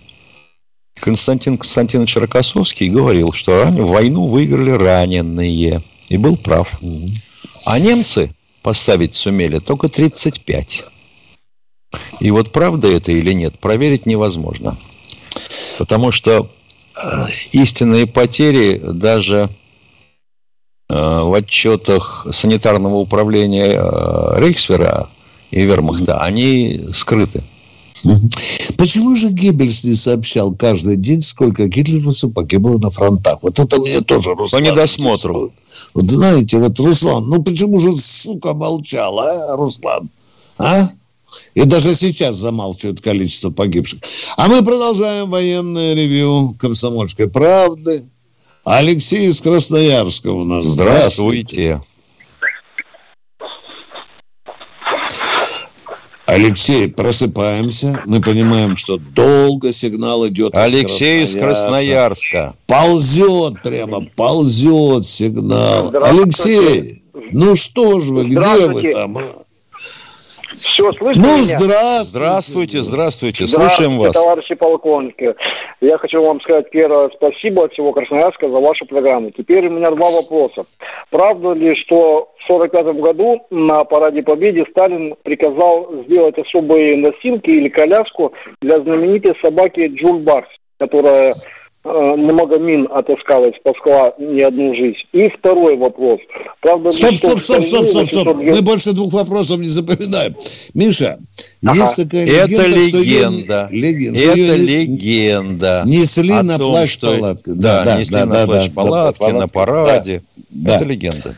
Константин 0.99 1.57
Константинович 1.57 2.17
Рокоссовский 2.17 2.89
говорил, 2.89 3.33
что 3.33 3.67
войну 3.67 4.27
выиграли 4.27 4.73
раненые. 4.73 5.83
И 6.09 6.17
был 6.17 6.37
прав. 6.37 6.79
А 7.67 7.79
немцы 7.79 8.35
поставить 8.63 9.15
сумели 9.15 9.59
только 9.59 9.89
35. 9.89 10.83
И 12.21 12.31
вот 12.31 12.53
правда 12.53 12.89
это 12.89 13.13
или 13.13 13.33
нет, 13.33 13.59
проверить 13.59 14.07
невозможно. 14.07 14.77
Потому 15.79 16.11
что 16.11 16.51
э, 16.97 17.23
истинные 17.53 18.07
потери 18.07 18.79
даже 18.79 19.49
э, 20.89 20.95
в 20.95 21.33
отчетах 21.33 22.27
санитарного 22.31 22.97
управления 22.97 23.73
э, 23.75 24.41
Рейхсфера 24.41 25.09
и 25.51 25.63
Вермахта, 25.63 26.19
они 26.19 26.89
скрыты. 26.93 27.43
Почему 28.77 29.15
же 29.17 29.29
Геббельс 29.29 29.85
не 29.85 29.95
сообщал 29.95 30.55
каждый 30.55 30.97
день, 30.97 31.21
сколько 31.21 31.67
гитлеровцев 31.67 32.33
погибло 32.33 32.79
на 32.79 32.91
фронтах? 32.91 33.43
Вот 33.43 33.59
это 33.59 33.81
мне 33.81 34.01
тоже 34.01 34.35
Руслан... 34.35 34.63
По 34.63 34.67
недосмотру. 34.67 35.53
Вот 35.95 36.11
знаете, 36.11 36.59
вот, 36.59 36.79
Руслан, 36.79 37.29
ну 37.29 37.43
почему 37.43 37.79
же, 37.79 37.93
сука, 37.93 38.55
молчал, 38.55 39.19
а, 39.19 39.57
Руслан? 39.57 40.09
А? 40.59 40.89
И 41.55 41.65
даже 41.65 41.95
сейчас 41.95 42.37
замалчивают 42.37 43.01
количество 43.01 43.51
погибших. 43.51 44.01
А 44.37 44.49
мы 44.49 44.65
продолжаем 44.65 45.31
военное 45.31 45.95
ревью 45.95 46.57
комсомольской 46.59 47.29
правды. 47.29 48.05
Алексей 48.65 49.29
из 49.29 49.41
Красноярска 49.41 50.29
у 50.29 50.45
нас. 50.45 50.65
Здравствуйте. 50.65 51.81
Алексей, 56.31 56.89
просыпаемся. 56.89 58.03
Мы 58.07 58.21
понимаем, 58.21 58.77
что 58.77 58.99
долго 58.99 59.73
сигнал 59.73 60.29
идет 60.29 60.57
Алексей 60.57 61.25
из 61.25 61.33
Красноярска. 61.33 62.55
Ползет 62.67 63.61
прямо, 63.65 64.07
ползет 64.15 65.07
сигнал. 65.07 65.93
Алексей, 66.05 67.03
ну 67.33 67.57
что 67.57 67.99
ж 67.99 68.11
вы, 68.11 68.27
где 68.27 68.67
вы 68.69 68.91
там? 68.93 69.19
Все, 70.61 70.93
слышите 70.93 71.21
Ну, 71.21 71.35
меня? 71.35 71.45
здравствуйте. 71.45 72.05
Здравствуйте, 72.05 72.83
здравствуйте. 72.83 73.47
Слушаем 73.47 73.99
вас. 73.99 74.13
товарищи 74.13 74.55
полковники. 74.55 75.35
Я 75.81 75.97
хочу 75.99 76.23
вам 76.23 76.41
сказать 76.43 76.71
первое 76.71 77.11
спасибо 77.17 77.65
от 77.65 77.73
всего 77.73 77.93
Красноярска 77.93 78.49
за 78.49 78.59
вашу 78.59 78.85
программу. 78.87 79.31
Теперь 79.31 79.67
у 79.67 79.71
меня 79.71 79.91
два 79.91 80.11
вопроса. 80.11 80.65
Правда 81.11 81.53
ли, 81.53 81.75
что 81.77 82.31
в 82.47 82.53
1945 82.53 83.03
году 83.03 83.47
на 83.51 83.85
Параде 83.85 84.23
Победы 84.23 84.65
Сталин 84.71 85.15
приказал 85.23 85.91
сделать 86.07 86.37
особые 86.39 86.97
носилки 86.99 87.49
или 87.51 87.69
коляску 87.69 88.33
для 88.61 88.77
знаменитой 88.83 89.35
собаки 89.43 89.87
Джул 89.87 90.19
Барс, 90.21 90.49
которая 90.79 91.33
много 91.83 92.59
мин 92.59 92.87
отыскала 92.91 93.47
и 93.47 93.57
спасла 93.59 94.13
не 94.19 94.43
одну 94.43 94.75
жизнь. 94.75 94.99
И 95.13 95.31
второй 95.39 95.77
вопрос. 95.77 96.21
Правда, 96.61 96.91
стоп, 96.91 97.15
стоп, 97.15 97.41
стоп, 97.41 97.63
стоп, 97.63 97.87
стоп, 97.87 98.09
стоп. 98.09 98.37
Мы 98.37 98.61
больше 98.61 98.93
двух 98.93 99.13
вопросов 99.15 99.61
не 99.61 99.67
запоминаем. 99.67 100.35
Миша, 100.75 101.19
ага. 101.65 101.79
есть 101.79 101.97
такая 101.97 102.25
легенда, 102.27 102.63
Это 102.63 102.67
легенда. 102.67 103.67
Что 103.69 103.77
ее, 103.77 103.93
легенда. 103.93 104.21
Это 104.21 104.37
ее 104.37 104.57
легенда. 104.57 105.85
Несли 105.87 106.43
на 106.43 106.59
плащ 106.59 106.91
что... 106.91 107.17
палатку. 107.17 107.55
Да, 107.55 107.85
да, 107.85 107.99
несли 107.99 108.15
да, 108.15 108.27
на 108.27 108.33
да, 108.33 108.47
плащ 108.47 108.69
да, 108.69 108.75
палатки, 108.75 109.21
да, 109.21 109.33
на 109.33 109.49
параде. 109.49 110.23
Да. 110.51 110.77
Это 110.77 110.85
легенда. 110.85 111.35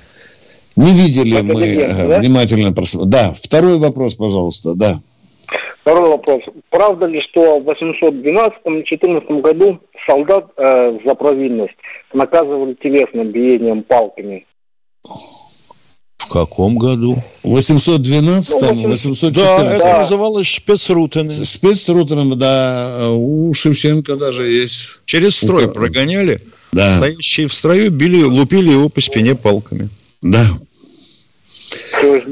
Не 0.75 0.93
видели 0.93 1.37
Это 1.37 1.45
мы 1.45 1.61
легенда, 1.61 2.09
да? 2.09 2.19
внимательно. 2.19 2.73
Да, 3.07 3.33
второй 3.33 3.79
вопрос, 3.79 4.17
пожалуйста, 4.17 4.75
да. 4.75 4.99
Второй 5.83 6.11
вопрос. 6.11 6.43
Правда 6.71 7.07
ли, 7.07 7.21
что 7.31 7.59
в 7.59 7.69
812-14 7.69 9.41
году 9.41 9.81
солдат 10.09 10.47
э, 10.57 10.99
за 11.05 11.15
провинность 11.17 11.75
наказывали 12.13 12.75
телесным 12.75 13.33
биением 13.33 13.83
палками? 13.83 14.47
В 16.19 16.29
каком 16.29 16.79
году? 16.79 17.23
В 17.43 17.57
812-м, 17.57 18.83
ну, 18.83 18.89
814 18.91 19.35
Да, 19.35 19.75
это 19.75 19.83
да. 19.83 19.99
называлось 19.99 20.55
спецрутами. 20.55 21.29
Спецрутами, 21.29 22.35
да. 22.35 23.09
У 23.11 23.53
Шевченко 23.53 24.15
даже 24.15 24.45
есть. 24.45 25.03
Через 25.05 25.37
строй 25.37 25.67
у... 25.67 25.71
прогоняли. 25.73 26.41
Да. 26.73 26.99
Стоящие 26.99 27.49
в 27.49 27.55
строю 27.55 27.91
били, 27.91 28.23
лупили 28.23 28.71
его 28.71 28.89
по 28.89 29.01
спине 29.01 29.35
палками. 29.35 29.91
Да. 30.23 30.45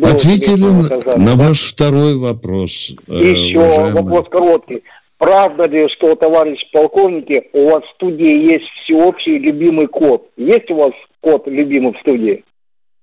Ответили 0.05 1.19
на 1.19 1.37
ваш 1.37 1.73
второй 1.73 2.17
вопрос. 2.17 2.95
И 3.07 3.13
э, 3.13 3.33
еще 3.33 3.59
уважаемый. 3.59 4.03
вопрос 4.03 4.27
короткий. 4.31 4.83
Правда 5.19 5.69
ли, 5.69 5.87
что, 5.97 6.15
товарищ 6.15 6.59
полковники, 6.73 7.43
у 7.53 7.69
вас 7.69 7.83
в 7.85 7.95
студии 7.97 8.53
есть 8.53 8.65
всеобщий 8.85 9.39
любимый 9.39 9.87
кот? 9.87 10.27
Есть 10.37 10.71
у 10.71 10.77
вас 10.77 10.93
кот 11.21 11.47
любимый 11.47 11.93
в 11.93 12.01
студии? 12.01 12.43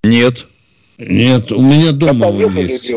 Нет. 0.03 0.47
Нет, 0.97 1.51
у 1.51 1.61
меня 1.61 1.91
дома 1.91 2.25
он 2.25 2.57
есть. 2.57 2.91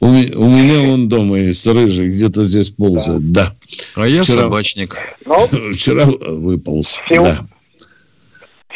У 0.00 0.06
меня 0.06 0.90
он 0.90 1.10
дома 1.10 1.38
есть, 1.38 1.66
рыжий, 1.66 2.08
где-то 2.08 2.44
здесь 2.44 2.70
ползает, 2.70 3.30
да. 3.30 3.54
А 3.96 4.08
я 4.08 4.22
собачник. 4.22 4.96
Ну? 5.26 5.46
Вчера 5.74 6.06
выполз, 6.06 7.02
да. 7.10 7.40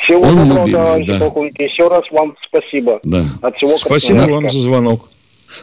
Всего 0.05 0.21
Он 0.21 0.37
доброго, 0.37 0.65
любимый, 0.67 0.73
товарищи 0.73 1.13
да. 1.13 1.19
полковники. 1.19 1.63
Еще 1.63 1.89
раз 1.89 2.05
вам 2.11 2.37
спасибо. 2.49 3.01
Да. 3.05 3.25
От 3.43 3.57
всего 3.57 3.79
Спасибо 3.79 4.21
вам 4.23 4.51
за 4.51 4.61
звонок. 4.61 5.09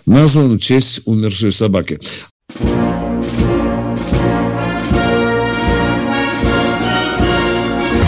Назван 0.05 0.57
в 0.57 0.59
честь 0.59 1.01
умершей 1.05 1.51
собаки. 1.51 1.99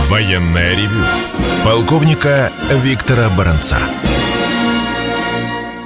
Военная 0.10 0.76
ревю. 0.76 1.04
Полковника 1.64 2.52
Виктора 2.84 3.30
Баранца. 3.38 3.78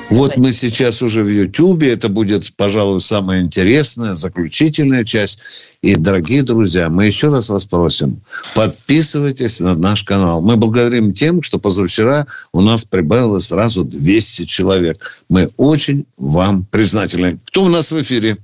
Вот 0.10 0.38
мы 0.38 0.52
сейчас 0.52 1.02
уже 1.02 1.24
в 1.24 1.28
Ютьюбе. 1.28 1.92
Это 1.92 2.10
будет, 2.10 2.56
пожалуй, 2.56 3.02
самая 3.02 3.42
интересная, 3.42 4.14
заключительная 4.14 5.04
часть. 5.04 5.42
И, 5.82 5.96
дорогие 5.96 6.44
друзья, 6.44 6.90
мы 6.90 7.06
еще 7.06 7.28
раз 7.28 7.50
вас 7.50 7.66
просим, 7.66 8.22
подписывайтесь 8.56 9.60
на 9.60 9.76
наш 9.76 10.04
канал. 10.04 10.42
Мы 10.42 10.56
благодарим 10.56 11.14
тем, 11.14 11.42
что 11.42 11.60
позавчера 11.60 12.28
у 12.54 12.62
нас 12.62 12.86
прибавилось 12.86 13.48
сразу 13.48 13.84
200 13.84 14.46
человек. 14.46 14.96
Мы 15.30 15.50
очень 15.58 16.06
вам 16.18 16.66
признательны. 16.66 17.38
Кто 17.48 17.64
у 17.64 17.70
нас 17.70 17.92
в 17.92 18.02
эфире? 18.02 18.38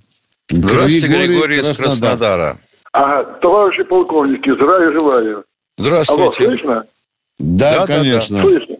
Здравствуйте, 0.49 1.07
Григорий, 1.07 1.27
Григорий 1.27 1.59
из 1.59 1.79
Краснодара. 1.79 2.59
А, 2.93 3.23
товарищи 3.41 3.83
полковники, 3.83 4.53
здравия 4.53 4.99
желаю. 4.99 5.45
Здравствуйте. 5.77 6.23
Алло, 6.23 6.31
слышно? 6.31 6.85
Да, 7.39 7.79
да 7.79 7.87
конечно. 7.87 8.37
Да, 8.37 8.43
да. 8.43 8.49
Слышно. 8.49 8.75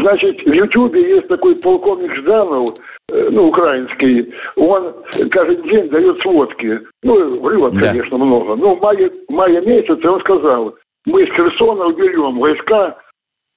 Значит, 0.00 0.40
в 0.44 0.52
Ютьюбе 0.52 1.16
есть 1.16 1.28
такой 1.28 1.54
полковник 1.56 2.12
Жданов, 2.14 2.68
э, 3.12 3.28
ну, 3.30 3.42
украинский, 3.42 4.32
он 4.56 4.92
каждый 5.30 5.62
день 5.68 5.88
дает 5.88 6.20
сводки. 6.20 6.80
Ну, 7.02 7.40
врет, 7.40 7.72
да. 7.74 7.90
конечно, 7.90 8.16
много. 8.16 8.56
Но 8.56 8.74
в 8.74 8.80
мае, 8.80 9.10
в 9.28 9.32
мае 9.32 9.60
месяце 9.60 10.08
он 10.08 10.20
сказал, 10.20 10.74
мы 11.06 11.26
с 11.26 11.30
Херсона 11.30 11.86
уберем 11.86 12.38
войска, 12.38 12.98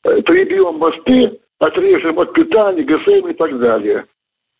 э, 0.03 0.21
прибьем 0.21 0.77
мосты, 0.77 1.39
отрежем 1.59 2.19
от 2.19 2.33
питания, 2.33 2.83
ГСМ 2.83 3.27
и 3.29 3.33
так 3.33 3.57
далее. 3.59 4.05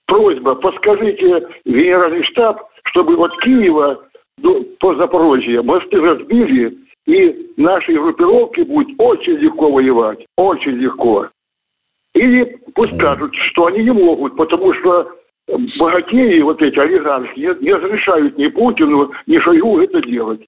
просьба, 0.08 0.56
подскажите 0.56 1.48
генеральный 1.66 2.24
штаб, 2.24 2.64
чтобы 2.86 3.18
от 3.18 3.32
Киева 3.44 4.04
до, 4.38 4.64
по 4.80 4.96
Запорожье 4.96 5.62
мосты 5.62 6.00
разбили, 6.00 6.76
и 7.06 7.52
нашей 7.58 7.96
группировке 7.96 8.64
будет 8.64 8.90
очень 8.98 9.34
легко 9.34 9.70
воевать, 9.72 10.26
очень 10.38 10.78
легко. 10.78 11.30
Или 12.18 12.58
пусть 12.74 12.96
скажут, 12.96 13.34
что 13.36 13.68
они 13.68 13.84
не 13.84 13.92
могут, 13.92 14.36
потому 14.36 14.74
что 14.74 15.12
богатеи, 15.80 16.42
вот 16.42 16.62
эти 16.62 16.78
олигархи, 16.80 17.40
не, 17.40 17.64
не 17.64 17.74
разрешают 17.74 18.38
ни 18.38 18.48
Путину, 18.48 19.12
ни 19.28 19.40
Шойгу 19.40 19.80
это 19.80 20.02
делать. 20.02 20.42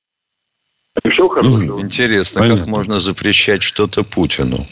И 1.03 1.09
все 1.09 1.27
хорошо. 1.27 1.79
Интересно, 1.79 2.41
Понятно. 2.41 2.65
как 2.65 2.75
можно 2.75 2.99
запрещать 2.99 3.61
что-то 3.61 4.03
Путину? 4.03 4.65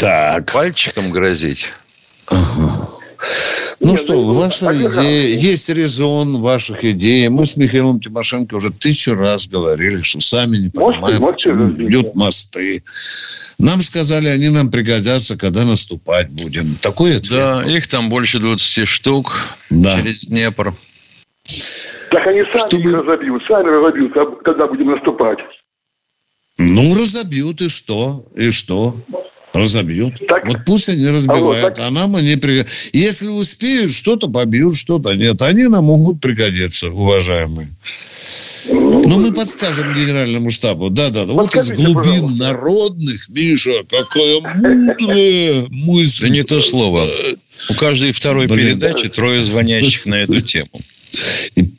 Так. 0.00 0.52
Пальчиком 0.52 1.10
грозить? 1.10 1.72
Ага. 2.28 2.97
Ну 3.80 3.90
Нет, 3.90 4.00
что, 4.00 4.14
ну, 4.14 4.28
ваша 4.30 4.72
идея, 4.72 5.36
есть 5.36 5.68
резон 5.68 6.40
ваших 6.40 6.84
идей. 6.84 7.28
Мы 7.28 7.46
с 7.46 7.56
Михаилом 7.56 8.00
Тимошенко 8.00 8.56
уже 8.56 8.72
тысячу 8.72 9.14
раз 9.14 9.46
говорили, 9.46 10.02
что 10.02 10.20
сами 10.20 10.56
не 10.56 10.68
понимаем, 10.68 11.20
мосты, 11.20 11.52
почему 11.52 11.68
бьют 11.68 12.16
мосты. 12.16 12.82
Нам 13.58 13.80
сказали, 13.80 14.26
они 14.26 14.48
нам 14.48 14.70
пригодятся, 14.70 15.38
когда 15.38 15.64
наступать 15.64 16.28
будем. 16.30 16.74
Такой 16.80 17.16
ответ. 17.16 17.30
Да, 17.30 17.64
их 17.64 17.86
там 17.86 18.08
больше 18.08 18.40
20 18.40 18.88
штук 18.88 19.32
да. 19.70 20.00
через 20.00 20.24
Днепр. 20.24 20.74
Так 22.10 22.26
они 22.26 22.42
сами 22.50 22.68
Чтобы... 22.68 22.90
их 22.90 22.96
разобьют, 22.96 23.42
сами 23.46 23.68
разобьют, 23.68 24.12
когда 24.44 24.66
будем 24.66 24.90
наступать. 24.90 25.38
Ну, 26.58 26.94
разобьют, 26.94 27.60
и 27.60 27.68
что? 27.68 28.24
И 28.34 28.50
что? 28.50 28.96
Разобьют. 29.52 30.14
Так, 30.26 30.46
вот 30.46 30.64
пусть 30.66 30.88
они 30.88 31.06
разбивают, 31.06 31.64
а, 31.64 31.68
вот, 31.68 31.74
так... 31.74 31.86
а 31.86 31.90
нам 31.90 32.16
они 32.16 32.36
пригодятся. 32.36 32.90
Если 32.92 33.28
успеют, 33.28 33.92
что-то 33.92 34.28
побьют, 34.28 34.76
что-то 34.76 35.14
нет. 35.14 35.40
Они 35.42 35.66
нам 35.68 35.84
могут 35.84 36.20
пригодиться, 36.20 36.90
уважаемые. 36.90 37.68
Ну, 38.70 39.18
мы 39.18 39.32
подскажем 39.32 39.94
генеральному 39.94 40.50
штабу. 40.50 40.90
Да-да-да. 40.90 41.32
Вот 41.32 41.54
из 41.56 41.70
глубин 41.70 41.94
пожалуйста. 41.94 42.38
народных, 42.38 43.28
Миша, 43.30 43.84
какая 43.88 44.40
мудрая 44.40 45.66
мысль. 45.70 46.22
Да 46.22 46.28
не 46.28 46.42
то 46.42 46.60
слово. 46.60 47.02
У 47.70 47.74
каждой 47.74 48.12
второй 48.12 48.46
Блин, 48.46 48.78
передачи 48.78 49.04
да. 49.04 49.08
трое 49.10 49.44
звонящих 49.44 50.06
на 50.06 50.16
эту 50.16 50.40
тему. 50.40 50.80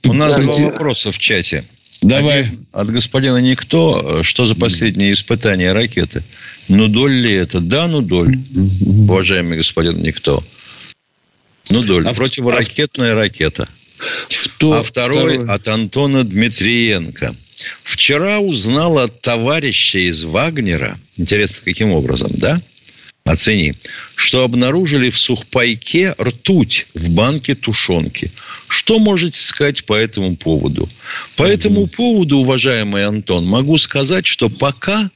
У 0.08 0.14
нас 0.14 0.40
два 0.40 0.54
вопроса 0.54 1.12
в 1.12 1.20
чате. 1.20 1.66
Давай. 2.10 2.46
От 2.72 2.90
господина 2.90 3.38
Никто, 3.38 4.24
что 4.24 4.48
за 4.48 4.56
последние 4.56 5.14
испытания 5.14 5.74
ракеты? 5.74 6.24
Ну, 6.68 6.88
доль 6.88 7.14
ли 7.14 7.34
это? 7.34 7.60
Да, 7.60 7.88
ну, 7.88 8.02
доль. 8.02 8.40
Уважаемый 9.08 9.58
господин 9.58 10.02
Никто. 10.02 10.44
Ну, 11.72 11.84
доль. 11.84 12.08
А 12.08 12.14
Противоракетная 12.14 13.16
ракета. 13.16 13.68
Кто, 14.56 14.74
а 14.74 14.84
второй, 14.84 15.38
второй 15.38 15.56
от 15.56 15.68
Антона 15.68 16.24
Дмитриенко. 16.24 17.36
Вчера 17.84 18.40
узнал 18.40 19.00
от 19.00 19.22
товарища 19.22 20.00
из 20.00 20.24
Вагнера, 20.24 20.98
интересно, 21.18 21.62
каким 21.66 21.92
образом, 21.92 22.30
да? 22.32 22.62
Оцени, 23.26 23.74
что 24.16 24.44
обнаружили 24.44 25.10
в 25.10 25.20
сухпайке 25.20 26.16
ртуть 26.20 26.88
в 26.96 27.12
банке 27.12 27.54
тушенки. 27.54 28.32
Что 28.68 28.98
можете 28.98 29.40
сказать 29.40 29.86
по 29.86 29.94
этому 29.94 30.36
поводу? 30.36 30.90
По 31.36 31.44
этому 31.44 31.86
поводу, 31.88 32.40
уважаемый 32.40 33.06
Антон, 33.06 33.46
могу 33.46 33.78
сказать, 33.78 34.26
что 34.26 34.50
пока 34.50 35.12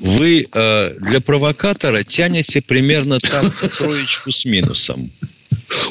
вы 0.00 0.46
э, 0.52 0.94
для 1.00 1.20
провокатора 1.20 2.02
тянете 2.02 2.60
примерно 2.60 3.18
так 3.18 3.44
троечку 3.78 4.32
с 4.32 4.44
минусом. 4.44 5.10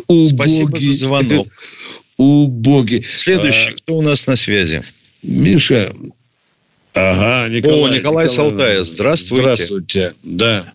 Убоги. 0.07 0.35
Спасибо 0.35 0.79
за 0.79 0.93
звонок. 0.93 1.47
Убоги. 2.17 3.01
Следующий, 3.01 3.69
а... 3.69 3.73
кто 3.73 3.95
у 3.95 4.01
нас 4.01 4.27
на 4.27 4.35
связи? 4.35 4.83
Миша. 5.23 5.93
Ага, 6.93 7.47
Николай. 7.49 7.75
О, 7.75 7.87
Николай, 7.87 7.97
Николай 7.97 8.29
Салтаев. 8.29 8.85
Здравствуйте. 8.87 9.43
Здравствуйте. 9.43 10.13
Да. 10.23 10.73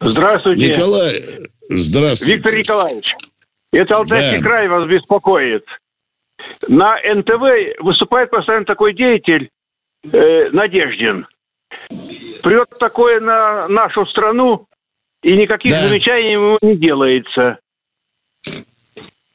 Здравствуйте. 0.00 0.68
Николай, 0.70 1.22
здравствуйте. 1.68 2.34
Виктор 2.34 2.56
Николаевич, 2.56 3.14
это 3.72 3.96
Алтайский 3.96 4.38
да. 4.38 4.42
край 4.42 4.68
вас 4.68 4.88
беспокоит. 4.88 5.64
На 6.68 6.96
НТВ 7.14 7.80
выступает 7.80 8.30
постоянно 8.30 8.64
такой 8.64 8.94
деятель 8.94 9.50
э, 10.04 10.48
Надеждин. 10.50 11.26
Прет 12.42 12.66
такое 12.78 13.20
на 13.20 13.68
нашу 13.68 14.06
страну, 14.06 14.66
и 15.22 15.36
никаких 15.36 15.72
да. 15.72 15.86
замечаний 15.86 16.32
ему 16.32 16.58
не 16.62 16.76
делается. 16.76 17.58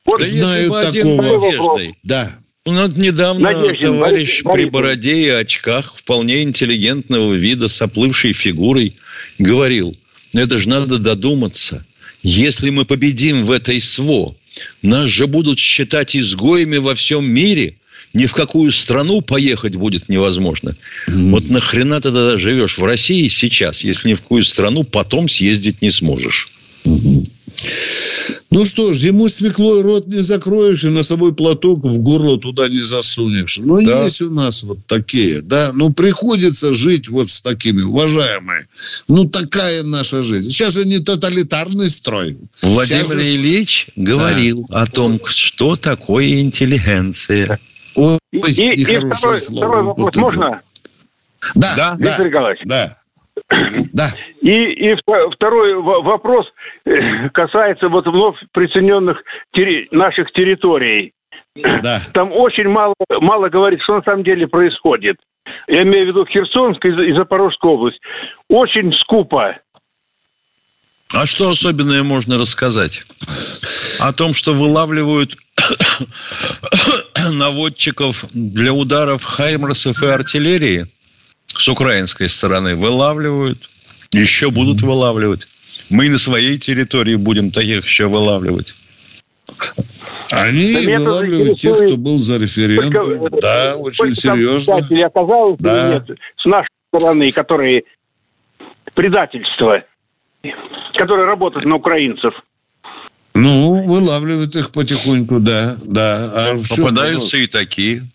Вот 0.05 0.21
Знаю 0.21 0.69
такого. 0.69 1.93
Да. 2.03 2.27
У 2.65 2.71
нас 2.71 2.95
недавно 2.95 3.51
Надеждин, 3.51 3.99
товарищ 3.99 4.43
Борис, 4.43 4.65
при 4.65 4.69
бороде 4.71 5.13
и 5.13 5.29
очках, 5.29 5.95
вполне 5.95 6.41
интеллигентного 6.41 7.33
вида, 7.33 7.67
с 7.67 7.79
оплывшей 7.79 8.33
фигурой, 8.33 8.97
говорил, 9.37 9.93
это 10.41 10.57
же 10.57 10.69
надо 10.69 10.97
додуматься. 10.97 11.85
Если 12.23 12.69
мы 12.69 12.85
победим 12.85 13.43
в 13.43 13.51
этой 13.51 13.79
СВО, 13.79 14.35
нас 14.81 15.09
же 15.09 15.27
будут 15.27 15.59
считать 15.59 16.15
изгоями 16.15 16.77
во 16.77 16.95
всем 16.95 17.31
мире– 17.31 17.75
ни 18.15 18.25
в 18.25 18.33
какую 18.33 18.71
страну 18.71 19.21
поехать 19.21 19.75
будет 19.75 20.09
невозможно. 20.09 20.75
Mm. 21.07 21.31
Вот 21.31 21.49
нахрена 21.49 21.97
ты 21.97 22.13
тогда 22.13 22.37
живешь 22.37 22.77
в 22.77 22.83
России 22.83 23.27
сейчас, 23.27 23.83
если 23.83 24.09
ни 24.09 24.13
в 24.13 24.21
какую 24.21 24.43
страну 24.43 24.83
потом 24.85 25.27
съездить 25.27 25.81
не 25.81 25.91
сможешь? 25.91 26.49
Ну 28.55 28.63
что 28.63 28.93
ж, 28.93 28.99
ему 28.99 29.27
свеклой 29.27 29.81
рот 29.81 30.07
не 30.07 30.21
закроешь 30.21 30.85
и 30.85 30.87
на 30.87 31.03
собой 31.03 31.35
платок 31.35 31.83
в 31.83 32.01
горло 32.01 32.39
туда 32.39 32.69
не 32.69 32.79
засунешь. 32.79 33.59
Но 33.61 33.81
да. 33.81 34.03
есть 34.03 34.21
у 34.21 34.29
нас 34.29 34.63
вот 34.63 34.77
такие, 34.87 35.41
да. 35.41 35.71
Ну, 35.73 35.89
приходится 35.89 36.71
жить 36.71 37.09
вот 37.09 37.29
с 37.29 37.41
такими, 37.41 37.81
уважаемые. 37.81 38.69
Ну, 39.09 39.27
такая 39.27 39.83
наша 39.83 40.23
жизнь. 40.23 40.49
Сейчас 40.51 40.75
же 40.75 40.85
не 40.85 40.99
тоталитарный 40.99 41.89
строй. 41.89 42.37
Владимир 42.61 43.03
Сейчас... 43.03 43.27
Ильич 43.27 43.87
говорил 43.97 44.65
да. 44.69 44.83
о 44.83 44.85
том, 44.85 45.19
что 45.25 45.75
такое 45.75 46.39
интеллигенция. 46.39 47.59
Ой, 47.95 48.19
и, 48.31 48.37
и, 48.37 48.85
второй, 48.85 49.37
второй 49.37 49.83
вопрос 49.83 50.15
можно? 50.15 50.61
Да, 51.55 51.75
да, 51.75 51.95
Виктор 51.99 52.17
да, 52.19 52.23
Николаевич. 52.23 52.61
Да. 52.63 52.97
Да. 53.49 54.07
И, 54.41 54.49
и 54.49 54.95
второй 55.33 55.75
вопрос 55.75 56.45
э, 56.85 57.29
касается 57.29 57.89
вот 57.89 58.05
вновь 58.07 58.37
присоединенных 58.51 59.17
терри, 59.53 59.87
наших 59.91 60.31
территорий. 60.31 61.13
Да. 61.55 61.99
Там 62.13 62.31
очень 62.31 62.67
мало, 62.67 62.93
мало 63.09 63.49
говорит, 63.49 63.81
что 63.81 63.95
на 63.95 64.03
самом 64.03 64.23
деле 64.23 64.47
происходит. 64.47 65.17
Я 65.67 65.83
имею 65.83 66.05
в 66.05 66.07
виду 66.09 66.25
Херсонская 66.25 66.91
и 66.91 67.13
Запорожская 67.13 67.71
область. 67.71 67.99
Очень 68.49 68.93
скупо. 68.93 69.57
А 71.13 71.25
что 71.25 71.49
особенное 71.49 72.03
можно 72.03 72.37
рассказать? 72.37 73.03
О 74.01 74.11
том, 74.11 74.33
что 74.33 74.53
вылавливают 74.53 75.37
наводчиков 77.31 78.25
для 78.33 78.73
ударов 78.73 79.23
хаймерсов 79.23 80.01
и 80.03 80.07
артиллерии 80.07 80.87
с 81.57 81.67
украинской 81.67 82.29
стороны 82.29 82.75
вылавливают. 82.75 83.69
Еще 84.11 84.49
будут 84.49 84.81
вылавливать. 84.81 85.47
Мы 85.89 86.09
на 86.09 86.17
своей 86.17 86.57
территории 86.57 87.15
будем 87.15 87.51
таких 87.51 87.85
еще 87.85 88.07
вылавливать. 88.07 88.75
Они 90.31 90.85
да 90.85 90.99
вылавливают 90.99 91.59
тех, 91.59 91.77
кто 91.77 91.97
был 91.97 92.17
за 92.17 92.37
референдум. 92.37 93.19
Только, 93.19 93.41
да, 93.41 93.75
очень 93.75 94.15
серьезно. 94.15 94.77
оказалось 95.05 95.59
да. 95.59 95.93
нет 95.93 96.19
с 96.37 96.45
нашей 96.45 96.69
стороны, 96.93 97.29
которые 97.29 97.83
предательство, 98.93 99.83
которые 100.93 101.25
работают 101.25 101.65
на 101.65 101.75
украинцев. 101.75 102.33
Ну, 103.35 103.85
вылавливают 103.85 104.55
их 104.55 104.71
потихоньку, 104.71 105.39
да, 105.39 105.75
да. 105.83 106.53
А 106.53 106.55
Попадаются 106.75 107.37
и 107.37 107.47
такие. 107.47 108.07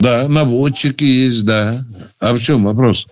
Да, 0.00 0.28
наводчики 0.28 1.04
есть, 1.04 1.44
да. 1.44 1.84
А 2.20 2.34
в 2.34 2.40
чем 2.40 2.64
вопрос? 2.64 3.06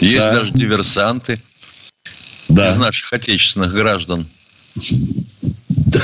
Есть 0.00 0.18
да. 0.18 0.32
даже 0.32 0.52
диверсанты 0.52 1.42
да. 2.48 2.70
из 2.70 2.78
наших 2.78 3.12
отечественных 3.12 3.72
граждан. 3.72 4.26
Да. 5.68 6.00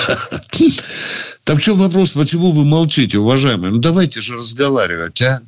Так 1.44 1.58
в 1.58 1.62
чем 1.62 1.76
вопрос, 1.76 2.12
почему 2.12 2.50
вы 2.50 2.64
молчите, 2.64 3.18
уважаемые? 3.18 3.72
Ну, 3.72 3.78
давайте 3.78 4.20
же 4.20 4.34
разговаривать, 4.34 5.22
а? 5.22 5.40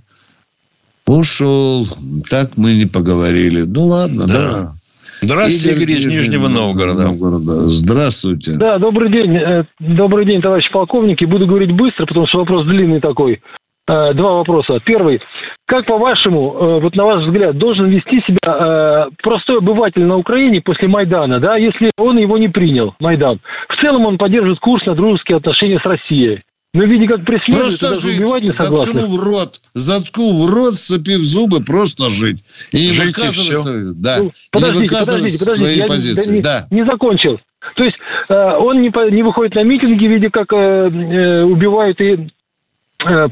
Ушел, 1.06 1.86
так 2.30 2.56
мы 2.56 2.74
не 2.74 2.86
поговорили. 2.86 3.62
Ну, 3.62 3.86
ладно, 3.86 4.26
да. 4.26 4.34
да. 4.34 4.74
Здравствуйте, 5.22 5.76
Игорь, 5.76 5.92
из 5.96 6.06
Нижнего 6.06 6.48
Новгорода. 6.48 7.02
Новгорода. 7.04 7.68
Здравствуйте. 7.68 8.52
Да, 8.52 8.78
добрый 8.78 9.10
день. 9.10 9.36
Э, 9.36 9.64
добрый 9.78 10.24
день, 10.24 10.40
товарищ 10.40 10.70
полковник. 10.72 11.20
И 11.20 11.26
буду 11.26 11.46
говорить 11.46 11.72
быстро, 11.72 12.06
потому 12.06 12.26
что 12.26 12.38
вопрос 12.38 12.66
длинный 12.66 13.00
такой. 13.00 13.42
Э, 13.88 14.14
два 14.14 14.34
вопроса. 14.34 14.78
Первый. 14.84 15.20
Как, 15.66 15.86
по-вашему, 15.86 16.54
э, 16.54 16.80
вот 16.80 16.94
на 16.94 17.04
ваш 17.04 17.24
взгляд, 17.24 17.58
должен 17.58 17.88
вести 17.88 18.20
себя 18.20 18.38
э, 18.42 19.10
простой 19.22 19.58
обыватель 19.58 20.04
на 20.04 20.16
Украине 20.16 20.60
после 20.60 20.86
Майдана, 20.86 21.40
да, 21.40 21.56
если 21.56 21.90
он 21.96 22.18
его 22.18 22.38
не 22.38 22.48
принял, 22.48 22.94
Майдан? 23.00 23.40
В 23.68 23.80
целом 23.80 24.06
он 24.06 24.18
поддерживает 24.18 24.60
курс 24.60 24.84
на 24.86 24.94
дружеские 24.94 25.38
отношения 25.38 25.78
с 25.78 25.84
Россией. 25.84 26.42
Но 26.72 26.84
видя, 26.84 27.08
как 27.08 27.26
преследуют, 27.26 27.80
просто 27.80 27.94
жить, 28.00 28.20
убивать 28.20 28.42
не 28.44 28.52
согласны. 28.52 28.94
Заткнув 28.94 29.24
рот, 29.24 29.48
заткнув 29.74 30.50
рот, 30.54 30.74
сцепив 30.74 31.18
зубы, 31.18 31.64
просто 31.64 32.08
жить. 32.10 32.44
И 32.70 32.76
не 32.76 32.92
жить 32.92 33.16
выказываться, 33.16 33.76
и 33.76 33.82
да, 33.94 34.18
ну, 34.22 34.30
подождите, 34.52 34.82
не 34.82 34.86
выказывать 34.86 35.22
подождите, 35.22 35.44
подождите, 35.44 35.64
свои 35.64 35.76
я 35.78 35.86
позиции. 35.86 36.36
Не, 36.36 36.42
да. 36.42 36.66
не 36.70 36.84
закончил. 36.84 37.40
То 37.74 37.84
есть 37.84 37.96
э, 38.28 38.34
он 38.34 38.82
не, 38.82 39.10
не 39.12 39.22
выходит 39.24 39.54
на 39.56 39.64
митинги, 39.64 40.06
видя, 40.06 40.30
как 40.30 40.52
э, 40.52 40.56
э, 40.56 41.42
убивают 41.42 42.00
и 42.00 42.30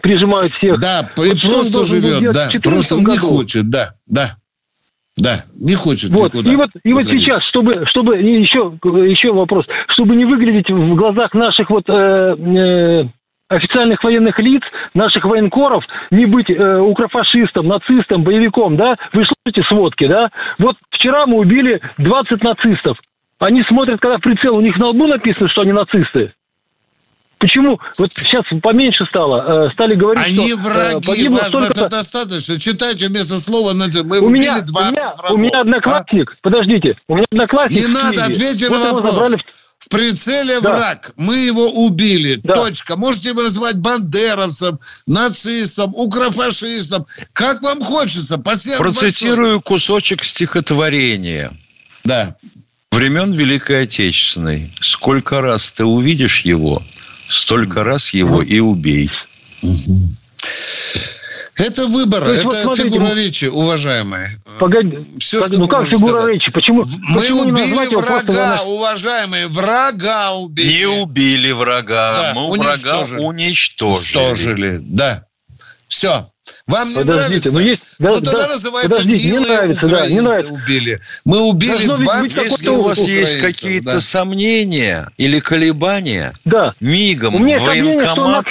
прижимают 0.02 0.50
всех. 0.50 0.80
Да, 0.80 1.08
вот 1.16 1.40
просто 1.42 1.84
живет, 1.84 2.32
да, 2.32 2.48
просто 2.62 2.96
году. 2.96 3.10
не 3.10 3.18
хочет, 3.18 3.70
да, 3.70 3.90
да. 4.06 4.30
Да, 5.20 5.34
не 5.58 5.74
хочет 5.74 6.10
вот. 6.10 6.32
никуда. 6.32 6.52
И 6.52 6.56
вот, 6.56 6.70
и 6.84 6.92
вот 6.92 7.04
сейчас, 7.04 7.42
чтобы, 7.44 7.84
чтобы 7.86 8.18
еще, 8.18 8.72
еще 8.84 9.32
вопрос, 9.32 9.66
чтобы 9.88 10.14
не 10.14 10.24
выглядеть 10.24 10.70
в 10.70 10.94
глазах 10.94 11.34
наших 11.34 11.70
вот 11.70 11.88
э, 11.88 11.92
э, 11.92 13.04
официальных 13.48 14.02
военных 14.04 14.38
лиц, 14.38 14.62
наших 14.94 15.24
военкоров, 15.24 15.84
не 16.10 16.26
быть 16.26 16.50
э, 16.50 16.78
укрофашистом, 16.78 17.66
нацистом, 17.66 18.22
боевиком, 18.22 18.76
да? 18.76 18.96
Вы 19.12 19.24
слушаете 19.24 19.68
сводки, 19.68 20.06
да? 20.06 20.30
Вот 20.58 20.76
вчера 20.90 21.26
мы 21.26 21.38
убили 21.38 21.80
20 21.98 22.42
нацистов. 22.42 22.98
Они 23.38 23.62
смотрят, 23.64 24.00
когда 24.00 24.18
прицел, 24.18 24.56
у 24.56 24.60
них 24.60 24.76
на 24.78 24.88
лбу 24.88 25.06
написано, 25.06 25.48
что 25.48 25.62
они 25.62 25.72
нацисты. 25.72 26.32
Почему? 27.38 27.78
Вот 27.98 28.12
сейчас 28.12 28.44
поменьше 28.62 29.04
стало. 29.06 29.66
Э, 29.68 29.72
стали 29.72 29.94
говорить, 29.94 30.24
Они 30.24 30.48
что... 30.48 30.56
враги, 30.56 31.06
погибло 31.06 31.36
вас 31.36 31.48
столько... 31.48 31.72
это 31.72 31.88
достаточно. 31.88 32.58
Читайте 32.58 33.06
вместо 33.06 33.38
слова, 33.38 33.74
мы 33.74 34.18
у 34.18 34.26
убили 34.26 34.44
меня, 34.44 34.60
20 34.60 34.70
у 34.70 34.90
меня, 34.90 35.12
врагов. 35.16 35.36
У 35.36 35.38
меня 35.38 35.60
одноклассник, 35.60 36.30
а? 36.32 36.34
подождите, 36.42 36.96
у 37.06 37.14
меня 37.14 37.26
одноклассник 37.30 37.80
Не 37.80 37.94
надо, 37.94 38.24
ответьте 38.24 38.68
вот 38.68 38.78
на 38.78 38.92
вопрос. 38.92 39.14
Забрали... 39.14 39.36
В 39.78 39.88
прицеле 39.90 40.60
да. 40.60 40.76
враг. 40.76 41.12
Мы 41.16 41.36
его 41.36 41.70
убили. 41.86 42.40
Да. 42.42 42.54
Точка. 42.54 42.96
Можете 42.96 43.28
его 43.28 43.42
называть 43.42 43.76
бандеровцем, 43.76 44.80
нацистом, 45.06 45.94
укрофашистом. 45.94 47.06
Как 47.32 47.62
вам 47.62 47.80
хочется. 47.80 48.38
Пассианс 48.38 48.78
Процитирую 48.78 49.58
большой. 49.58 49.62
кусочек 49.62 50.24
стихотворения. 50.24 51.56
Да. 52.02 52.36
Времен 52.90 53.32
Великой 53.32 53.84
Отечественной. 53.84 54.72
Сколько 54.80 55.40
раз 55.40 55.70
ты 55.70 55.84
увидишь 55.84 56.40
его, 56.40 56.82
столько 57.28 57.84
раз 57.84 58.14
его 58.14 58.42
и 58.42 58.58
убей. 58.58 59.10
Это 61.58 61.86
выбор, 61.88 62.22
это 62.24 62.46
вот 62.46 62.56
смотрите, 62.56 62.88
фигура 62.88 63.14
речи, 63.14 63.44
уважаемые. 63.46 64.30
Погоди, 64.60 64.98
Все, 65.18 65.40
погоди, 65.40 65.56
ну 65.56 65.68
как 65.68 65.88
фигура 65.88 66.14
сказать. 66.14 66.34
речи? 66.34 66.52
Почему? 66.52 66.84
Мы 66.84 67.20
почему 67.20 67.42
убили 67.42 67.94
врага, 67.96 68.22
просто... 68.22 68.62
уважаемые, 68.64 69.48
врага 69.48 70.34
убили. 70.34 70.78
Не 70.78 70.86
убили 70.86 71.50
врага, 71.50 72.14
да, 72.14 72.32
мы 72.34 72.48
врага 72.56 73.00
уничтожили. 73.00 73.20
Уничтожили, 73.20 74.78
да. 74.80 75.24
Все. 75.88 76.30
Вам 76.66 76.88
не 76.88 76.94
подождите, 76.96 77.50
нравится? 77.50 77.52
Ну, 77.52 77.60
есть, 77.60 77.82
да, 77.98 78.08
ну 78.08 78.14
тогда 78.20 78.46
да, 78.46 78.48
называйте 78.48 78.88
подождите, 78.88 79.30
не 79.30 79.38
нравится, 79.38 79.88
да, 79.88 80.06
не 80.06 80.20
нравится. 80.20 80.52
убили. 80.52 81.00
Мы 81.24 81.40
убили 81.40 81.86
Должно 81.86 81.94
20 81.96 82.44
Если 82.44 82.68
у 82.68 82.82
вас 82.82 82.98
есть 82.98 83.38
какие-то 83.38 83.94
да. 83.94 84.00
сомнения 84.00 85.10
или 85.16 85.40
колебания, 85.40 86.34
да. 86.44 86.74
мигом 86.80 87.34
у 87.34 87.38
меня 87.38 87.58
в 87.58 87.62
военкомат 87.62 88.46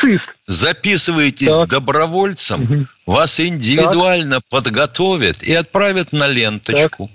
записывайтесь 0.48 1.56
так. 1.56 1.70
добровольцем, 1.70 2.64
угу. 2.64 2.88
вас 3.06 3.40
индивидуально 3.40 4.38
так. 4.38 4.50
подготовят 4.50 5.44
и 5.44 5.54
отправят 5.54 6.12
на 6.14 6.28
ленточку. 6.28 7.12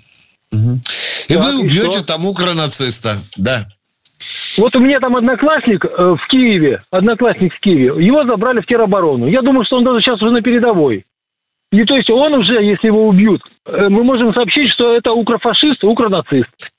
Угу. 0.52 0.80
И 1.28 1.34
так, 1.34 1.42
вы 1.42 1.60
убьете 1.60 2.00
и 2.00 2.04
там 2.04 2.26
укронациста, 2.26 3.18
да. 3.36 3.66
Вот 4.58 4.76
у 4.76 4.80
меня 4.80 5.00
там 5.00 5.16
одноклассник 5.16 5.84
э, 5.84 5.88
в 5.88 6.26
Киеве, 6.28 6.84
одноклассник 6.90 7.54
в 7.54 7.60
Киеве, 7.60 8.04
его 8.04 8.24
забрали 8.24 8.60
в 8.60 8.66
тероборону. 8.66 9.26
Я 9.26 9.42
думаю, 9.42 9.64
что 9.64 9.76
он 9.76 9.84
даже 9.84 10.00
сейчас 10.00 10.20
уже 10.22 10.32
на 10.32 10.42
передовой. 10.42 11.06
И 11.72 11.84
то 11.84 11.96
есть 11.96 12.10
он 12.10 12.34
уже, 12.34 12.62
если 12.62 12.88
его 12.88 13.08
убьют, 13.08 13.40
э, 13.66 13.88
мы 13.88 14.04
можем 14.04 14.34
сообщить, 14.34 14.70
что 14.72 14.94
это 14.94 15.12
укрофашист, 15.12 15.82
укронацист. 15.84 16.72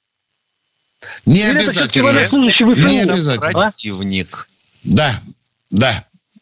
Не 1.26 1.42
Или 1.42 1.58
обязательно. 1.58 2.10
Это 2.10 2.36
не 2.36 3.02
обязательно. 3.02 3.50
А? 3.50 3.52
Противник. 3.52 4.48
Да, 4.86 5.10
да. 5.72 5.92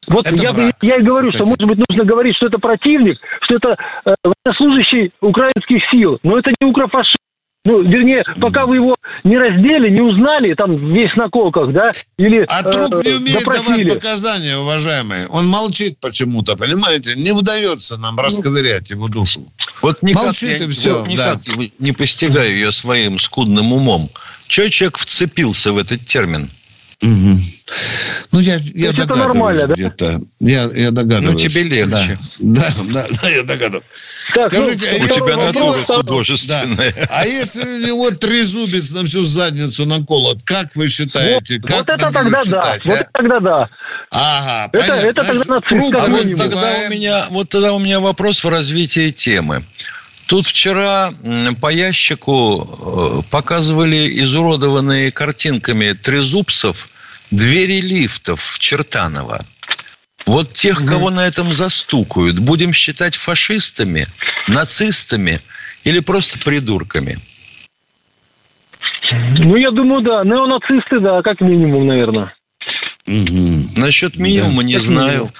Вот 0.08 0.26
это 0.26 0.36
я, 0.36 0.52
враг. 0.52 0.74
я 0.82 0.97
и 0.97 1.02
говорю, 1.02 1.32
что, 1.32 1.45
может 1.45 1.66
быть, 1.66 1.78
нужно 1.78 2.04
говорить, 2.04 2.36
что 2.36 2.47
это 2.47 2.58
противник, 2.58 3.20
что 3.41 3.56
это 3.56 3.78
э, 4.06 4.16
военнослужащий 4.24 5.14
украинских 5.22 5.82
сил, 5.91 6.20
но 6.24 6.39
это 6.39 6.52
не 6.60 6.68
укрофашист. 6.68 7.18
Ну, 7.64 7.84
вернее, 7.84 8.24
пока 8.39 8.66
вы 8.66 8.78
его 8.78 8.95
не 9.24 9.38
раздели, 9.38 9.91
не 9.91 10.01
узнали, 10.01 10.55
там 10.55 10.93
весь 10.93 11.16
на 11.16 11.30
колках, 11.30 11.72
да, 11.72 11.91
или 12.18 12.43
А 12.49 12.62
э, 12.62 12.72
труп 12.72 13.05
не 13.05 13.12
умеет 13.12 13.38
допросили. 13.38 13.84
давать 13.84 13.93
показания, 13.93 14.57
уважаемые. 14.57 15.28
Он 15.28 15.47
молчит 15.47 15.99
почему-то, 15.99 16.55
понимаете? 16.55 17.14
Не 17.16 17.32
удается 17.32 17.99
нам 17.99 18.16
ну, 18.16 18.24
расковырять 18.24 18.89
его 18.89 19.07
душу. 19.09 19.45
Вот 19.84 20.01
никак 20.01 20.24
молчит 20.26 20.59
я, 20.59 20.66
и 20.66 20.70
все, 20.70 20.99
вот 20.99 21.07
никак 21.07 21.43
да. 21.45 21.53
не 21.78 21.91
постигаю 21.91 22.51
ее 22.51 22.72
своим 22.72 23.20
скудным 23.20 23.74
умом. 23.74 24.09
Чего 24.47 24.68
человек 24.70 24.97
вцепился 24.97 25.72
в 25.72 25.78
этот 25.78 26.03
термин? 26.03 26.49
Угу. 27.03 27.36
Ну, 28.34 28.40
я, 28.40 28.60
я 28.74 28.94
догадываюсь 28.94 29.00
это 29.02 29.16
нормально, 29.18 29.68
да? 29.68 29.74
где-то. 29.74 30.22
Я, 30.40 30.64
я 30.74 30.92
догадываюсь. 30.92 31.42
Ну, 31.42 31.50
тебе 31.50 31.64
легче. 31.64 32.18
Да, 32.40 32.70
да, 32.70 32.84
да, 32.94 33.08
да 33.22 33.30
я 33.30 33.44
догадываюсь. 33.44 34.32
Так, 34.34 34.52
Скажите, 34.52 34.88
ну, 34.92 35.02
а 35.02 35.04
у 35.04 35.08
тебя 35.08 35.38
натура 35.38 35.98
художественная. 35.98 36.94
Да. 36.94 37.08
А 37.10 37.26
если 37.26 37.64
у 37.64 37.88
него 37.88 38.12
трезубец 38.12 38.94
на 38.94 39.06
всю 39.06 39.24
задницу 39.24 39.86
наколот, 39.86 40.44
как 40.44 40.76
вы 40.76 40.88
считаете? 40.88 41.60
Вот, 41.60 41.68
как 41.68 41.78
вот 41.80 41.90
это 41.90 42.12
тогда 42.12 42.44
считать, 42.44 42.82
да. 42.86 42.94
А? 42.94 42.98
Вот 42.98 43.08
тогда 43.12 43.40
да. 43.40 43.70
Ага, 44.12 44.70
это, 44.72 44.88
понятно. 44.88 45.08
Это 45.08 45.24
тогда 45.24 45.44
Значит, 45.44 45.94
а 45.94 46.08
вот 46.08 46.38
тогда, 46.38 46.74
у 46.88 46.90
меня, 46.90 47.28
вот 47.32 47.50
тогда 47.50 47.74
у 47.74 47.80
меня 47.80 48.00
вопрос 48.00 48.44
в 48.44 48.50
развитии 48.50 49.12
темы. 49.12 49.66
Тут 50.28 50.48
вчера 50.48 51.14
по 51.60 51.70
ящику 51.70 53.22
э, 53.26 53.30
показывали 53.30 54.24
изуродованные 54.24 55.12
картинками 55.12 55.92
трезубцев 55.92 56.88
двери 57.32 57.82
лифтов 57.82 58.42
в 58.42 58.60
Чертаново. 58.60 59.40
Вот 60.26 60.54
тех, 60.54 60.86
кого 60.86 61.10
на 61.10 61.26
этом 61.26 61.52
застукают, 61.52 62.40
будем 62.40 62.74
считать 62.74 63.16
фашистами, 63.16 64.06
нацистами 64.48 65.42
или 65.84 66.00
просто 66.00 66.40
придурками? 66.40 67.18
Ну, 69.12 69.56
я 69.56 69.72
думаю, 69.72 70.04
да. 70.04 70.24
Неонацисты, 70.24 71.00
да, 71.00 71.22
как 71.22 71.42
минимум, 71.42 71.88
наверное. 71.88 72.34
Угу. 73.12 73.84
Насчет 73.84 74.16
минимума 74.16 74.62
да. 74.62 74.64
не 74.64 74.80
знаю. 74.80 75.32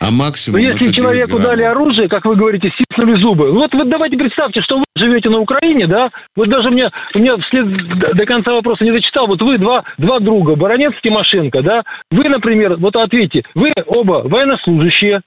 А 0.00 0.10
максимум... 0.10 0.60
Но 0.60 0.66
ну, 0.66 0.72
если 0.74 0.92
человеку 0.92 1.38
дали 1.38 1.62
оружие, 1.62 2.08
как 2.08 2.26
вы 2.26 2.36
говорите, 2.36 2.70
стиснули 2.70 3.20
зубы. 3.20 3.52
Вот, 3.52 3.72
вот 3.72 3.88
давайте 3.88 4.16
представьте, 4.16 4.60
что 4.60 4.78
вы 4.78 4.84
живете 4.96 5.30
на 5.30 5.38
Украине, 5.38 5.86
да? 5.86 6.10
Вот 6.36 6.50
даже 6.50 6.70
мне, 6.70 6.90
у 7.14 7.18
меня 7.18 7.38
вслед 7.38 7.66
до 8.14 8.26
конца 8.26 8.52
вопроса 8.52 8.84
не 8.84 8.92
зачитал. 8.92 9.26
Вот 9.26 9.40
вы 9.40 9.56
два, 9.58 9.84
два 9.96 10.20
друга, 10.20 10.56
Баранец, 10.56 10.92
Тимошенко, 11.02 11.62
да? 11.62 11.82
Вы, 12.10 12.28
например, 12.28 12.76
вот 12.76 12.94
ответьте, 12.94 13.42
вы 13.54 13.72
оба 13.86 14.22
военнослужащие, 14.26 15.22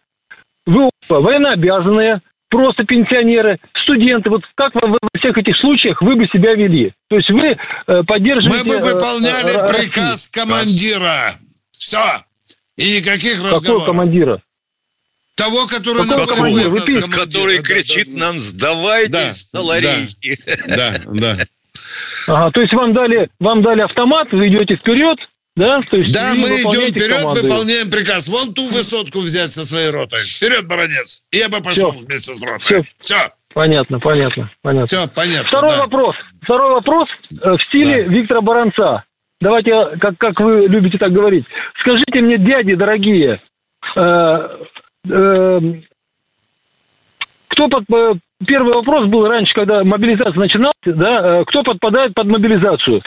вы 0.67 0.91
оба 1.09 1.21
военнообязанные, 1.21 2.21
просто 2.49 2.83
пенсионеры, 2.83 3.59
студенты. 3.73 4.29
Вот 4.29 4.43
как 4.55 4.73
вы 4.75 4.89
во 4.89 4.99
всех 5.17 5.37
этих 5.37 5.55
случаях 5.57 6.01
вы 6.01 6.15
бы 6.15 6.27
себя 6.27 6.55
вели? 6.55 6.93
То 7.07 7.15
есть 7.15 7.29
вы 7.29 7.55
э, 7.87 8.03
поддерживаете... 8.03 8.63
Мы 8.63 8.69
бы 8.69 8.87
э, 8.87 8.93
выполняли 8.93 9.63
э, 9.63 9.67
приказ 9.67 10.29
командира. 10.29 11.35
Все. 11.71 11.99
И 12.77 12.97
никаких 12.97 13.35
Какого 13.35 13.51
разговоров. 13.51 13.83
Какого 13.83 13.85
командира? 13.85 14.41
Того, 15.35 15.67
который 15.67 16.03
Какого 16.03 16.19
на 16.19 16.27
командира? 16.27 16.69
Вы 16.69 16.79
командира. 16.79 17.19
Который 17.19 17.57
да, 17.57 17.63
кричит 17.63 18.07
да, 18.11 18.25
нам, 18.25 18.39
сдавайтесь, 18.39 19.11
да, 19.11 19.31
соларейки. 19.31 20.39
Да, 20.67 20.95
да. 21.07 21.37
Ага, 22.27 22.51
то 22.51 22.61
есть 22.61 22.73
вам 22.73 22.91
дали, 22.91 23.29
вам 23.39 23.61
дали 23.61 23.81
автомат, 23.81 24.31
вы 24.31 24.49
идете 24.49 24.75
вперед, 24.75 25.17
да? 25.59 25.81
То 25.81 25.97
есть 25.97 26.13
да, 26.13 26.33
мы 26.35 26.47
идем 26.47 26.89
вперед, 26.89 27.19
команды. 27.19 27.41
выполняем 27.41 27.91
приказ. 27.91 28.27
Вон 28.29 28.53
ту 28.53 28.67
высотку 28.69 29.19
взять 29.19 29.49
со 29.49 29.63
своей 29.65 29.89
ротой. 29.89 30.19
Вперед, 30.19 30.67
баронец. 30.67 31.25
Я 31.31 31.49
бы 31.49 31.61
пошел 31.61 31.91
Все. 31.91 31.99
вместе 31.99 32.33
с 32.33 32.41
ротой. 32.41 32.65
Все. 32.65 32.83
Все. 32.97 33.29
Понятно, 33.53 33.99
понятно, 33.99 34.49
понятно. 34.61 34.87
Все, 34.87 35.07
понятно. 35.13 35.47
Второй 35.47 35.71
да. 35.71 35.81
вопрос. 35.83 36.15
Второй 36.43 36.73
вопрос 36.75 37.09
э, 37.43 37.51
в 37.51 37.63
стиле 37.63 38.03
да. 38.03 38.09
Виктора 38.09 38.41
Баранца. 38.41 39.03
Давайте, 39.41 39.71
как, 39.99 40.17
как 40.17 40.39
вы 40.39 40.67
любите 40.67 40.97
так 40.97 41.11
говорить. 41.11 41.45
Скажите 41.79 42.21
мне, 42.21 42.37
дяди 42.37 42.75
дорогие, 42.75 43.41
э, 43.95 44.01
э, 45.09 45.59
кто 47.49 47.67
под, 47.67 47.83
э, 47.89 48.13
первый 48.45 48.73
вопрос 48.73 49.07
был 49.07 49.27
раньше, 49.27 49.53
когда 49.53 49.83
мобилизация 49.83 50.39
начиналась, 50.39 50.73
да, 50.85 51.41
э, 51.41 51.45
кто 51.45 51.63
подпадает 51.63 52.13
под 52.13 52.27
мобилизацию. 52.27 53.01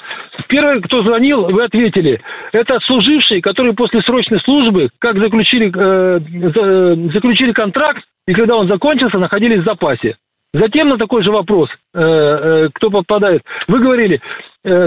Первый, 0.48 0.82
кто 0.82 1.02
звонил, 1.02 1.46
вы 1.46 1.64
ответили, 1.64 2.20
это 2.52 2.78
служившие, 2.80 3.40
которые 3.40 3.74
после 3.74 4.02
срочной 4.02 4.40
службы, 4.40 4.90
как 4.98 5.18
заключили, 5.18 5.72
э, 5.74 6.20
э, 6.20 7.10
заключили 7.12 7.52
контракт, 7.52 8.02
и 8.26 8.34
когда 8.34 8.56
он 8.56 8.68
закончился, 8.68 9.18
находились 9.18 9.60
в 9.60 9.64
запасе. 9.64 10.16
Затем 10.54 10.90
на 10.90 10.98
такой 10.98 11.22
же 11.22 11.32
вопрос, 11.32 11.70
кто 11.94 12.90
подпадает, 12.90 13.40
вы 13.68 13.78
говорили, 13.78 14.20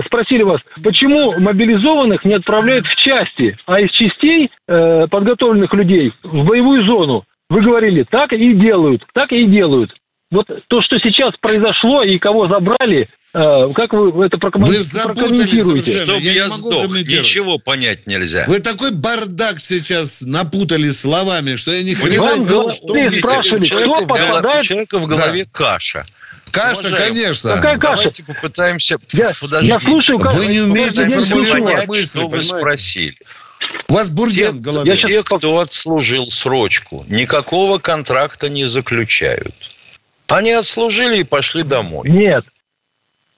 спросили 0.05 0.43
вас, 0.43 0.61
почему 0.83 1.33
мобилизованных 1.43 2.23
не 2.23 2.35
отправляют 2.35 2.85
в 2.85 2.95
части, 2.95 3.57
а 3.65 3.81
из 3.81 3.89
частей 3.89 4.51
подготовленных 4.67 5.73
людей 5.73 6.13
в 6.21 6.45
боевую 6.45 6.85
зону. 6.85 7.23
Вы 7.49 7.61
говорили, 7.61 8.05
так 8.09 8.33
и 8.33 8.53
делают, 8.53 9.03
так 9.13 9.31
и 9.31 9.45
делают. 9.47 9.91
Вот 10.31 10.47
то, 10.47 10.81
что 10.81 10.97
сейчас 10.99 11.33
произошло 11.39 12.03
и 12.03 12.17
кого 12.17 12.47
забрали, 12.47 13.07
э, 13.33 13.73
как 13.75 13.93
вы 13.93 14.25
это 14.25 14.37
прокомментируете? 14.37 16.03
Чтобы 16.03 16.19
я, 16.21 16.31
я 16.31 16.49
сдох, 16.49 16.89
ничего 16.89 17.59
понять 17.59 18.07
нельзя. 18.07 18.45
Вы 18.47 18.59
такой 18.59 18.91
бардак 18.91 19.59
сейчас 19.59 20.23
напутали 20.23 20.89
словами, 20.89 21.55
что 21.55 21.71
я 21.71 21.83
не 21.83 21.95
понимаю, 21.95 22.45
что 22.71 22.93
вы 22.93 23.11
спрашивали, 23.11 23.67
кто 23.67 24.07
попадает... 24.07 24.63
У 24.63 24.67
человека 24.67 24.99
в 24.99 25.07
голове 25.07 25.43
да. 25.45 25.49
каша. 25.51 26.03
Каша, 26.51 26.87
Уважаем. 26.87 27.13
конечно. 27.13 27.55
Какая 27.55 27.77
каша? 27.77 27.95
Давайте 27.97 28.23
попытаемся... 28.25 28.97
Я, 29.13 29.31
я 29.61 29.79
слушаю, 29.79 30.19
как... 30.19 30.33
Вы 30.33 30.45
не 30.47 30.61
умеете 30.61 31.07
формулировать 31.07 31.87
мысли, 31.87 32.19
что 32.19 32.27
вы 32.29 32.41
спросили. 32.41 33.17
У 33.87 33.93
вас 33.93 34.09
бурген 34.11 34.57
в 34.57 34.61
голове. 34.61 34.97
Те, 34.97 35.23
кто 35.23 35.59
отслужил 35.59 36.29
срочку, 36.29 37.05
никакого 37.07 37.77
контракта 37.77 38.49
не 38.49 38.65
заключают. 38.65 39.55
Они 40.27 40.51
отслужили 40.51 41.19
и 41.19 41.23
пошли 41.23 41.63
домой. 41.63 42.09
Нет. 42.09 42.45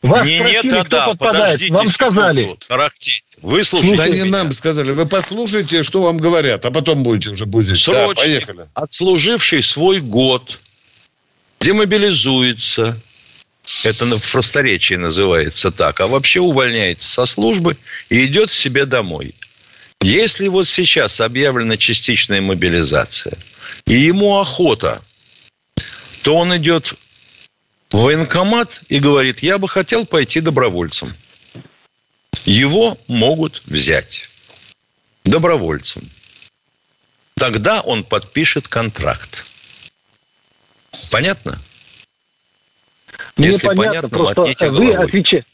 Вас 0.04 0.28
не 0.28 0.38
спросили, 0.38 0.64
нет, 0.64 0.74
а 0.74 0.84
да, 0.84 1.14
подождите 1.16 1.74
Вам 1.74 1.90
сказали. 1.90 2.56
Тарахтите. 2.68 3.38
Вы 3.42 3.64
слушайте 3.64 3.98
Да 3.98 4.08
не 4.08 4.22
меня. 4.22 4.26
нам 4.26 4.52
сказали. 4.52 4.92
Вы 4.92 5.08
послушайте, 5.08 5.82
что 5.82 6.04
вам 6.04 6.18
говорят, 6.18 6.66
а 6.66 6.72
потом 6.72 7.04
будете 7.04 7.32
уже 7.32 7.46
бузить. 7.46 7.80
Срочник, 7.80 8.16
да, 8.16 8.22
поехали. 8.22 8.68
отслуживший 8.76 9.64
свой 9.64 10.00
год, 10.00 10.60
демобилизуется, 11.60 13.02
это 13.84 14.06
в 14.06 14.32
просторечии 14.32 14.94
называется 14.94 15.72
так, 15.72 16.00
а 16.00 16.08
вообще 16.08 16.40
увольняется 16.42 17.08
со 17.08 17.26
службы 17.26 17.78
и 18.10 18.26
идет 18.26 18.50
себе 18.52 18.86
домой. 18.86 19.36
Если 20.02 20.48
вот 20.48 20.68
сейчас 20.68 21.20
объявлена 21.22 21.78
частичная 21.78 22.42
мобилизация, 22.42 23.38
и 23.86 23.94
ему 23.94 24.40
охота 24.40 25.02
то 26.28 26.36
он 26.36 26.54
идет 26.58 26.94
в 27.90 28.00
военкомат 28.00 28.82
и 28.90 29.00
говорит, 29.00 29.40
я 29.40 29.58
бы 29.58 29.70
хотел 29.70 30.06
пойти 30.06 30.42
добровольцем. 30.42 31.16
Его 32.44 32.98
могут 33.08 33.62
взять 33.66 34.30
добровольцем. 35.24 36.10
Тогда 37.36 37.80
он 37.80 38.04
подпишет 38.04 38.68
контракт. 38.68 39.50
Понятно? 41.14 41.62
Мне 43.38 43.48
Если 43.48 43.68
понятно, 43.68 43.86
понятно 43.86 44.10
просто 44.10 44.70
вы, 44.70 44.96
отвечали, 44.96 45.46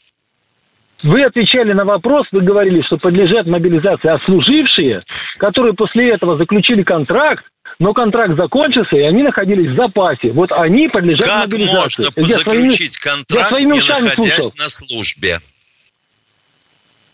вы 1.04 1.22
отвечали 1.22 1.72
на 1.72 1.84
вопрос, 1.84 2.26
вы 2.32 2.40
говорили, 2.40 2.82
что 2.82 2.96
подлежат 2.96 3.46
мобилизации 3.46 4.08
ослужившие, 4.08 5.04
которые 5.38 5.74
после 5.74 6.10
этого 6.10 6.34
заключили 6.36 6.82
контракт, 6.82 7.44
но 7.78 7.92
контракт 7.92 8.36
закончился, 8.36 8.96
и 8.96 9.02
они 9.02 9.22
находились 9.22 9.72
в 9.72 9.76
запасе. 9.76 10.32
Вот 10.32 10.50
они 10.52 10.88
подлежат 10.88 11.26
как 11.26 11.40
мобилизации. 11.44 12.04
Как 12.04 12.16
можно 12.16 12.36
заключить 12.36 12.98
контракт, 12.98 13.52
я 13.58 13.64
не 13.64 13.80
находясь 13.80 14.34
слушал. 14.34 14.52
на 14.58 14.68
службе? 14.68 15.40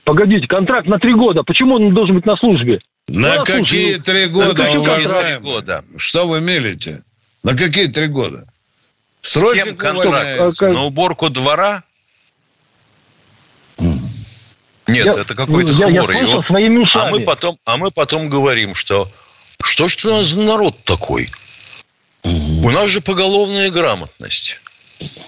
Погодите, 0.05 0.47
контракт 0.47 0.87
на 0.87 0.99
три 0.99 1.15
года. 1.15 1.43
Почему 1.43 1.75
он 1.75 1.93
должен 1.93 2.15
быть 2.15 2.27
на 2.27 2.37
службе? 2.37 2.81
На 3.09 3.37
ну, 3.37 3.45
какие 3.45 3.97
три 3.97 4.27
года, 4.27 4.63
на 4.63 4.81
уважаемые? 4.81 5.41
года? 5.41 5.85
Что 5.97 6.27
вы 6.27 6.41
мелите? 6.41 7.03
На 7.43 7.57
какие 7.57 7.87
три 7.87 8.07
года? 8.07 8.45
Срочно 9.21 9.75
контракт? 9.75 10.61
На 10.61 10.83
уборку 10.85 11.29
двора? 11.29 11.83
Нет, 14.89 15.07
я, 15.07 15.23
это 15.23 15.35
какой-то 15.35 15.73
я, 15.73 15.89
хворый. 15.89 16.19
Я 16.19 16.37
вот, 16.37 16.47
своими 16.47 16.85
А 16.95 17.11
мы, 17.11 17.21
потом, 17.21 17.59
а 17.65 17.77
мы 17.77 17.91
потом 17.91 18.29
говорим, 18.29 18.75
что 18.75 19.11
что 19.63 19.89
ж 19.89 20.05
у 20.05 20.11
нас 20.11 20.27
за 20.27 20.43
народ 20.43 20.85
такой? 20.85 21.29
У 22.25 22.71
нас 22.71 22.89
же 22.89 23.01
поголовная 23.01 23.71
грамотность. 23.71 24.59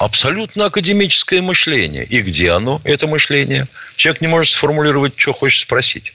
Абсолютно 0.00 0.66
академическое 0.66 1.40
мышление. 1.40 2.04
И 2.04 2.20
где 2.20 2.50
оно, 2.50 2.80
это 2.84 3.06
мышление? 3.06 3.68
Человек 3.96 4.20
не 4.20 4.28
может 4.28 4.52
сформулировать, 4.52 5.14
что 5.16 5.32
хочет 5.32 5.62
спросить. 5.62 6.12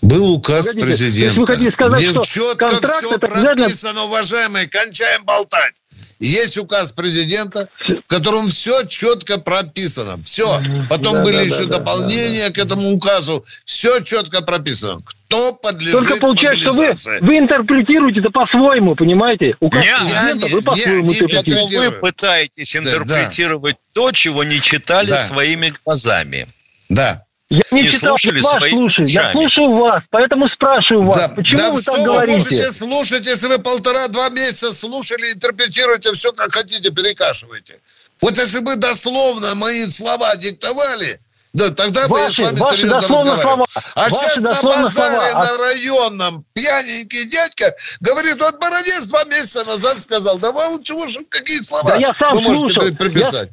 Был 0.00 0.32
указ 0.32 0.68
Погодите, 0.68 0.86
президента. 0.86 1.40
Вы 1.40 1.46
хотите 1.46 1.72
сказать, 1.72 2.00
Где 2.00 2.10
что 2.10 2.24
четко 2.24 2.66
все 2.68 3.18
прописано, 3.18 4.04
уважаемые, 4.04 4.68
кончаем 4.68 5.24
болтать. 5.24 5.74
Есть 6.18 6.58
указ 6.58 6.92
президента, 6.92 7.68
в 7.86 8.08
котором 8.08 8.48
все 8.48 8.84
четко 8.84 9.38
прописано. 9.38 10.20
Все. 10.22 10.58
Потом 10.90 11.18
да, 11.18 11.22
были 11.22 11.36
да, 11.36 11.42
еще 11.42 11.64
да, 11.66 11.78
дополнения 11.78 12.48
да, 12.48 12.48
да. 12.48 12.54
к 12.54 12.58
этому 12.58 12.92
указу. 12.92 13.44
Все 13.64 14.00
четко 14.00 14.42
прописано. 14.42 14.98
Кто 15.04 15.52
подлежит 15.54 15.92
Только 15.92 16.16
получается, 16.18 16.60
что 16.64 16.72
вы, 16.72 16.92
вы 17.20 17.38
интерпретируете 17.38 18.20
это 18.20 18.30
по-своему, 18.30 18.96
понимаете? 18.96 19.56
Указ 19.60 19.84
не, 19.84 19.96
президента 19.96 20.46
не, 20.46 20.52
вы 20.52 20.62
по-своему 20.62 21.12
интерпретируете. 21.12 21.78
Вы 21.78 21.90
пытаетесь 21.92 22.76
интерпретировать 22.76 23.76
да. 23.76 23.80
то, 23.92 24.12
чего 24.12 24.42
не 24.42 24.60
читали 24.60 25.10
да. 25.10 25.18
своими 25.18 25.72
глазами. 25.84 26.48
Да. 26.88 27.24
Я 27.50 27.62
не, 27.70 27.82
не 27.82 27.90
читал, 27.90 28.18
слушали 28.18 28.40
вас 28.42 28.58
слушаю. 28.68 29.08
Я 29.08 29.32
слушаю 29.32 29.72
вас, 29.72 30.02
поэтому 30.10 30.48
спрашиваю 30.48 31.06
вас, 31.08 31.16
да, 31.16 31.28
почему 31.28 31.56
да 31.56 31.70
вы 31.70 31.82
так 31.82 32.04
говорите? 32.04 32.32
Вы 32.32 32.36
можете 32.36 32.70
слушать, 32.72 33.26
если 33.26 33.46
вы 33.46 33.58
полтора-два 33.58 34.28
месяца 34.30 34.70
слушали, 34.70 35.32
интерпретируете 35.32 36.12
все, 36.12 36.32
как 36.32 36.52
хотите, 36.52 36.90
перекашиваете. 36.90 37.80
Вот 38.20 38.36
если 38.36 38.58
бы 38.58 38.76
дословно 38.76 39.54
мои 39.54 39.86
слова 39.86 40.36
диктовали, 40.36 41.20
да, 41.54 41.70
тогда 41.70 42.06
ваши, 42.08 42.10
бы 42.10 42.18
я 42.18 42.30
с 42.30 42.38
вами 42.38 42.58
ваши 42.58 42.76
серьезно 42.76 42.96
разговаривал. 42.96 43.40
Слова. 43.40 43.64
А 43.94 44.08
ваши 44.08 44.14
сейчас 44.14 44.42
на 44.42 44.62
базаре 44.62 45.30
слова. 45.30 45.44
на 45.44 45.58
районном 45.58 46.44
пьяненький 46.52 47.24
дядька 47.26 47.74
говорит, 48.00 48.38
вот 48.40 48.60
Бородец 48.60 49.06
два 49.06 49.24
месяца 49.24 49.64
назад 49.64 49.98
сказал, 50.00 50.38
да 50.38 50.52
вы 50.52 50.82
чего 50.82 51.06
же, 51.06 51.20
какие 51.30 51.60
слова 51.62 51.90
да 51.90 51.96
я 51.96 52.12
сам 52.12 52.34
вы 52.34 52.42
можете 52.42 52.78
слушал. 52.78 52.96
приписать? 52.96 53.50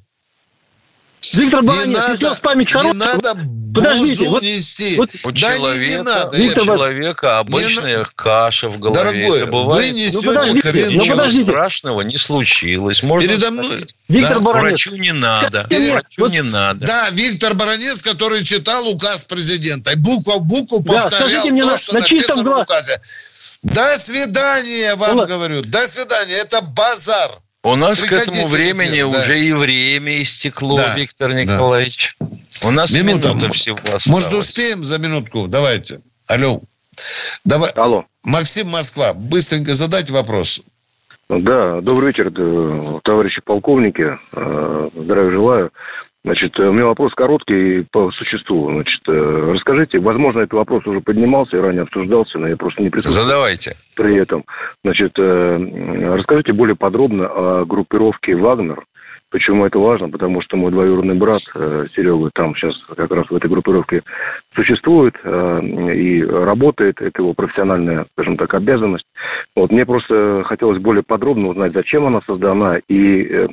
Виктор 1.34 1.64
Баранец, 1.64 1.86
не 1.88 2.24
надо, 2.24 2.40
память 2.42 2.72
хорошая. 2.72 2.94
Не 2.94 3.00
надо 3.00 3.36
Подождите, 3.76 4.30
вот, 4.30 4.42
нести. 4.42 4.96
Вот, 4.96 5.10
у, 5.26 5.32
да 5.32 5.38
человека, 5.38 5.84
не, 5.84 5.90
не 5.90 6.04
надо. 6.04 6.38
у 6.38 6.66
человека 6.66 7.40
обычная 7.40 8.00
не... 8.00 8.06
каша 8.16 8.70
в 8.70 8.80
голове. 8.80 9.04
Дорогой, 9.04 9.42
это 9.42 9.52
бывает. 9.52 9.94
вы 9.94 10.00
несете 10.00 10.18
ну, 10.28 10.34
подождите, 10.34 10.70
хрен. 10.70 10.94
Ну, 10.94 11.06
подождите. 11.08 11.44
страшного 11.44 12.02
не 12.02 12.18
случилось. 12.18 13.04
Можно 13.04 13.28
Передо 13.28 13.52
мной... 13.52 13.86
Виктор 14.08 14.36
да? 14.36 14.40
Баранец. 14.40 14.86
Врачу 14.86 14.96
не 14.96 15.12
надо. 15.12 15.68
Нет, 15.70 15.92
Врачу 15.92 16.22
вот... 16.22 16.32
не 16.32 16.42
надо. 16.42 16.86
Да, 16.86 17.10
Виктор 17.12 17.54
Баранец, 17.54 18.02
который 18.02 18.44
читал 18.46 18.88
указ 18.88 19.26
президента. 19.26 19.92
И 19.92 19.96
буква 19.96 20.36
в 20.36 20.46
букву 20.46 20.80
да, 20.80 20.94
повторял 20.94 21.46
мне 21.48 21.62
то, 21.62 21.72
на, 21.72 21.78
что 21.78 21.94
на 21.96 22.00
написано 22.00 22.50
в 22.50 22.62
указе. 22.62 23.02
До 23.64 23.98
свидания 23.98 24.96
вам 24.96 25.18
Ула. 25.18 25.26
говорю. 25.26 25.64
До 25.64 25.86
свидания. 25.88 26.36
Это 26.36 26.62
базар. 26.62 27.32
У 27.66 27.76
нас 27.76 28.00
к 28.04 28.12
этому 28.12 28.46
времени 28.46 29.02
да. 29.02 29.08
уже 29.08 29.40
и 29.40 29.52
время 29.52 30.22
истекло, 30.22 30.78
да. 30.78 30.94
Виктор 30.96 31.34
Николаевич. 31.34 32.16
Да. 32.20 32.28
У 32.68 32.72
нас 32.72 32.94
минута, 32.94 33.30
минута 33.30 33.52
всего 33.54 33.76
осталось. 33.76 34.06
Может, 34.06 34.34
успеем 34.34 34.84
за 34.84 35.00
минутку? 35.00 35.48
Давайте. 35.48 36.00
Алло. 36.28 36.60
Давай. 37.44 37.72
Алло. 37.72 38.06
Максим 38.24 38.70
Москва, 38.70 39.14
быстренько 39.16 39.74
задать 39.74 40.12
вопрос. 40.12 40.62
Да, 41.28 41.82
добрый 41.82 42.10
вечер, 42.10 42.32
товарищи 43.04 43.42
полковники. 43.44 44.16
Э, 44.32 44.90
здравия 44.94 45.32
желаю. 45.32 45.72
Значит, 46.26 46.60
у 46.60 46.74
меня 46.74 46.86
вопрос 46.86 47.14
короткий 47.14 47.86
по 47.92 48.10
существу. 48.12 48.72
Значит, 48.72 49.00
э, 49.08 49.52
расскажите, 49.54 50.00
возможно, 50.00 50.40
этот 50.40 50.54
вопрос 50.54 50.84
уже 50.88 51.00
поднимался 51.00 51.56
и 51.56 51.60
ранее 51.60 51.84
обсуждался, 51.84 52.40
но 52.40 52.48
я 52.48 52.58
просто 52.58 52.82
не 52.82 52.90
присутствовал. 52.90 53.28
Задавайте. 53.28 53.78
При 53.96 54.16
этом, 54.16 54.44
значит, 54.84 55.12
э, 55.20 56.16
расскажите 56.16 56.52
более 56.52 56.76
подробно 56.76 57.28
о 57.28 57.66
группировке 57.66 58.36
«Вагнер», 58.36 58.86
Почему 59.36 59.66
это 59.66 59.80
важно? 59.80 60.08
Потому 60.10 60.42
что 60.42 60.56
мой 60.56 60.72
двоюродный 60.72 61.16
брат 61.16 61.42
э, 61.56 61.88
Серега 61.94 62.30
там 62.34 62.56
сейчас 62.56 62.74
как 62.96 63.12
раз 63.12 63.30
в 63.30 63.36
этой 63.36 63.50
группировке 63.50 64.02
существует 64.56 65.16
э, 65.26 65.60
и 65.94 66.24
работает. 66.24 67.02
Это 67.02 67.22
его 67.22 67.34
профессиональная, 67.34 68.06
скажем 68.14 68.38
так, 68.38 68.54
обязанность. 68.54 69.04
Вот 69.54 69.74
мне 69.74 69.86
просто 69.86 70.44
хотелось 70.46 70.82
более 70.82 71.04
подробно 71.04 71.50
узнать, 71.50 71.74
зачем 71.74 72.06
она 72.06 72.22
создана 72.26 72.78
и 72.88 73.48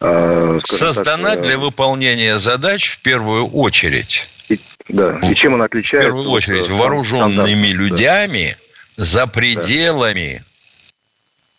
э, 0.00 0.58
создана 0.64 1.36
так, 1.36 1.44
для 1.44 1.56
выполнения 1.56 2.36
задач 2.36 2.90
в 2.90 3.00
первую 3.00 3.46
очередь. 3.46 4.28
И, 4.50 4.60
да. 4.90 5.18
И 5.20 5.34
чем 5.34 5.54
она 5.54 5.64
отличается? 5.64 6.08
В 6.08 6.10
первую 6.10 6.28
очередь 6.28 6.68
вооруженными 6.68 7.68
людьми 7.68 8.54
да. 8.98 9.02
за 9.02 9.26
пределами 9.26 10.44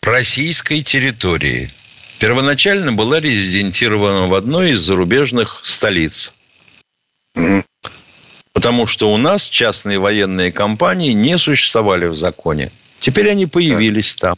российской 0.04 0.84
территории 0.84 1.68
первоначально 2.20 2.94
была 2.94 3.20
резидентирована 3.20 4.28
в 4.28 4.34
одной 4.34 4.72
из 4.72 4.80
зарубежных 4.80 5.62
столиц. 5.64 6.34
Потому 8.54 8.88
что 8.88 9.14
у 9.14 9.18
нас 9.18 9.48
частные 9.48 10.00
военные 10.00 10.52
компании 10.52 11.14
не 11.14 11.38
существовали 11.38 12.08
в 12.08 12.16
законе. 12.16 12.72
Теперь 13.00 13.30
они 13.30 13.46
появились 13.46 14.16
там. 14.16 14.36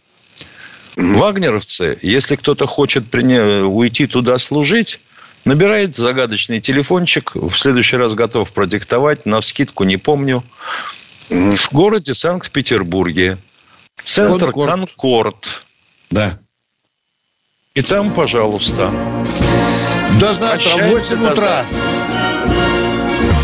Вагнеровцы, 0.95 1.97
если 2.01 2.35
кто-то 2.35 2.65
хочет 2.65 3.13
уйти 3.15 4.07
туда 4.07 4.37
служить, 4.37 4.99
набирает 5.45 5.95
загадочный 5.95 6.59
телефончик, 6.59 7.35
в 7.35 7.51
следующий 7.51 7.95
раз 7.95 8.13
готов 8.13 8.51
продиктовать, 8.51 9.25
на 9.25 9.39
скидку 9.39 9.85
не 9.85 9.95
помню. 9.95 10.43
В 11.29 11.71
городе 11.71 12.13
Санкт-Петербурге. 12.13 13.37
Центр 14.03 14.51
Конкорд. 14.51 14.71
Конкорд. 14.71 15.67
Да. 16.09 16.39
И 17.75 17.81
там, 17.83 18.11
пожалуйста. 18.11 18.91
До 20.19 20.33
завтра, 20.33 20.71
в 20.71 20.89
8 20.89 21.23
утра. 21.31 21.63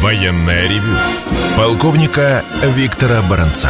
Военная 0.01 0.63
ревю. 0.67 0.97
Полковника 1.55 2.43
Виктора 2.63 3.21
Баранца. 3.21 3.69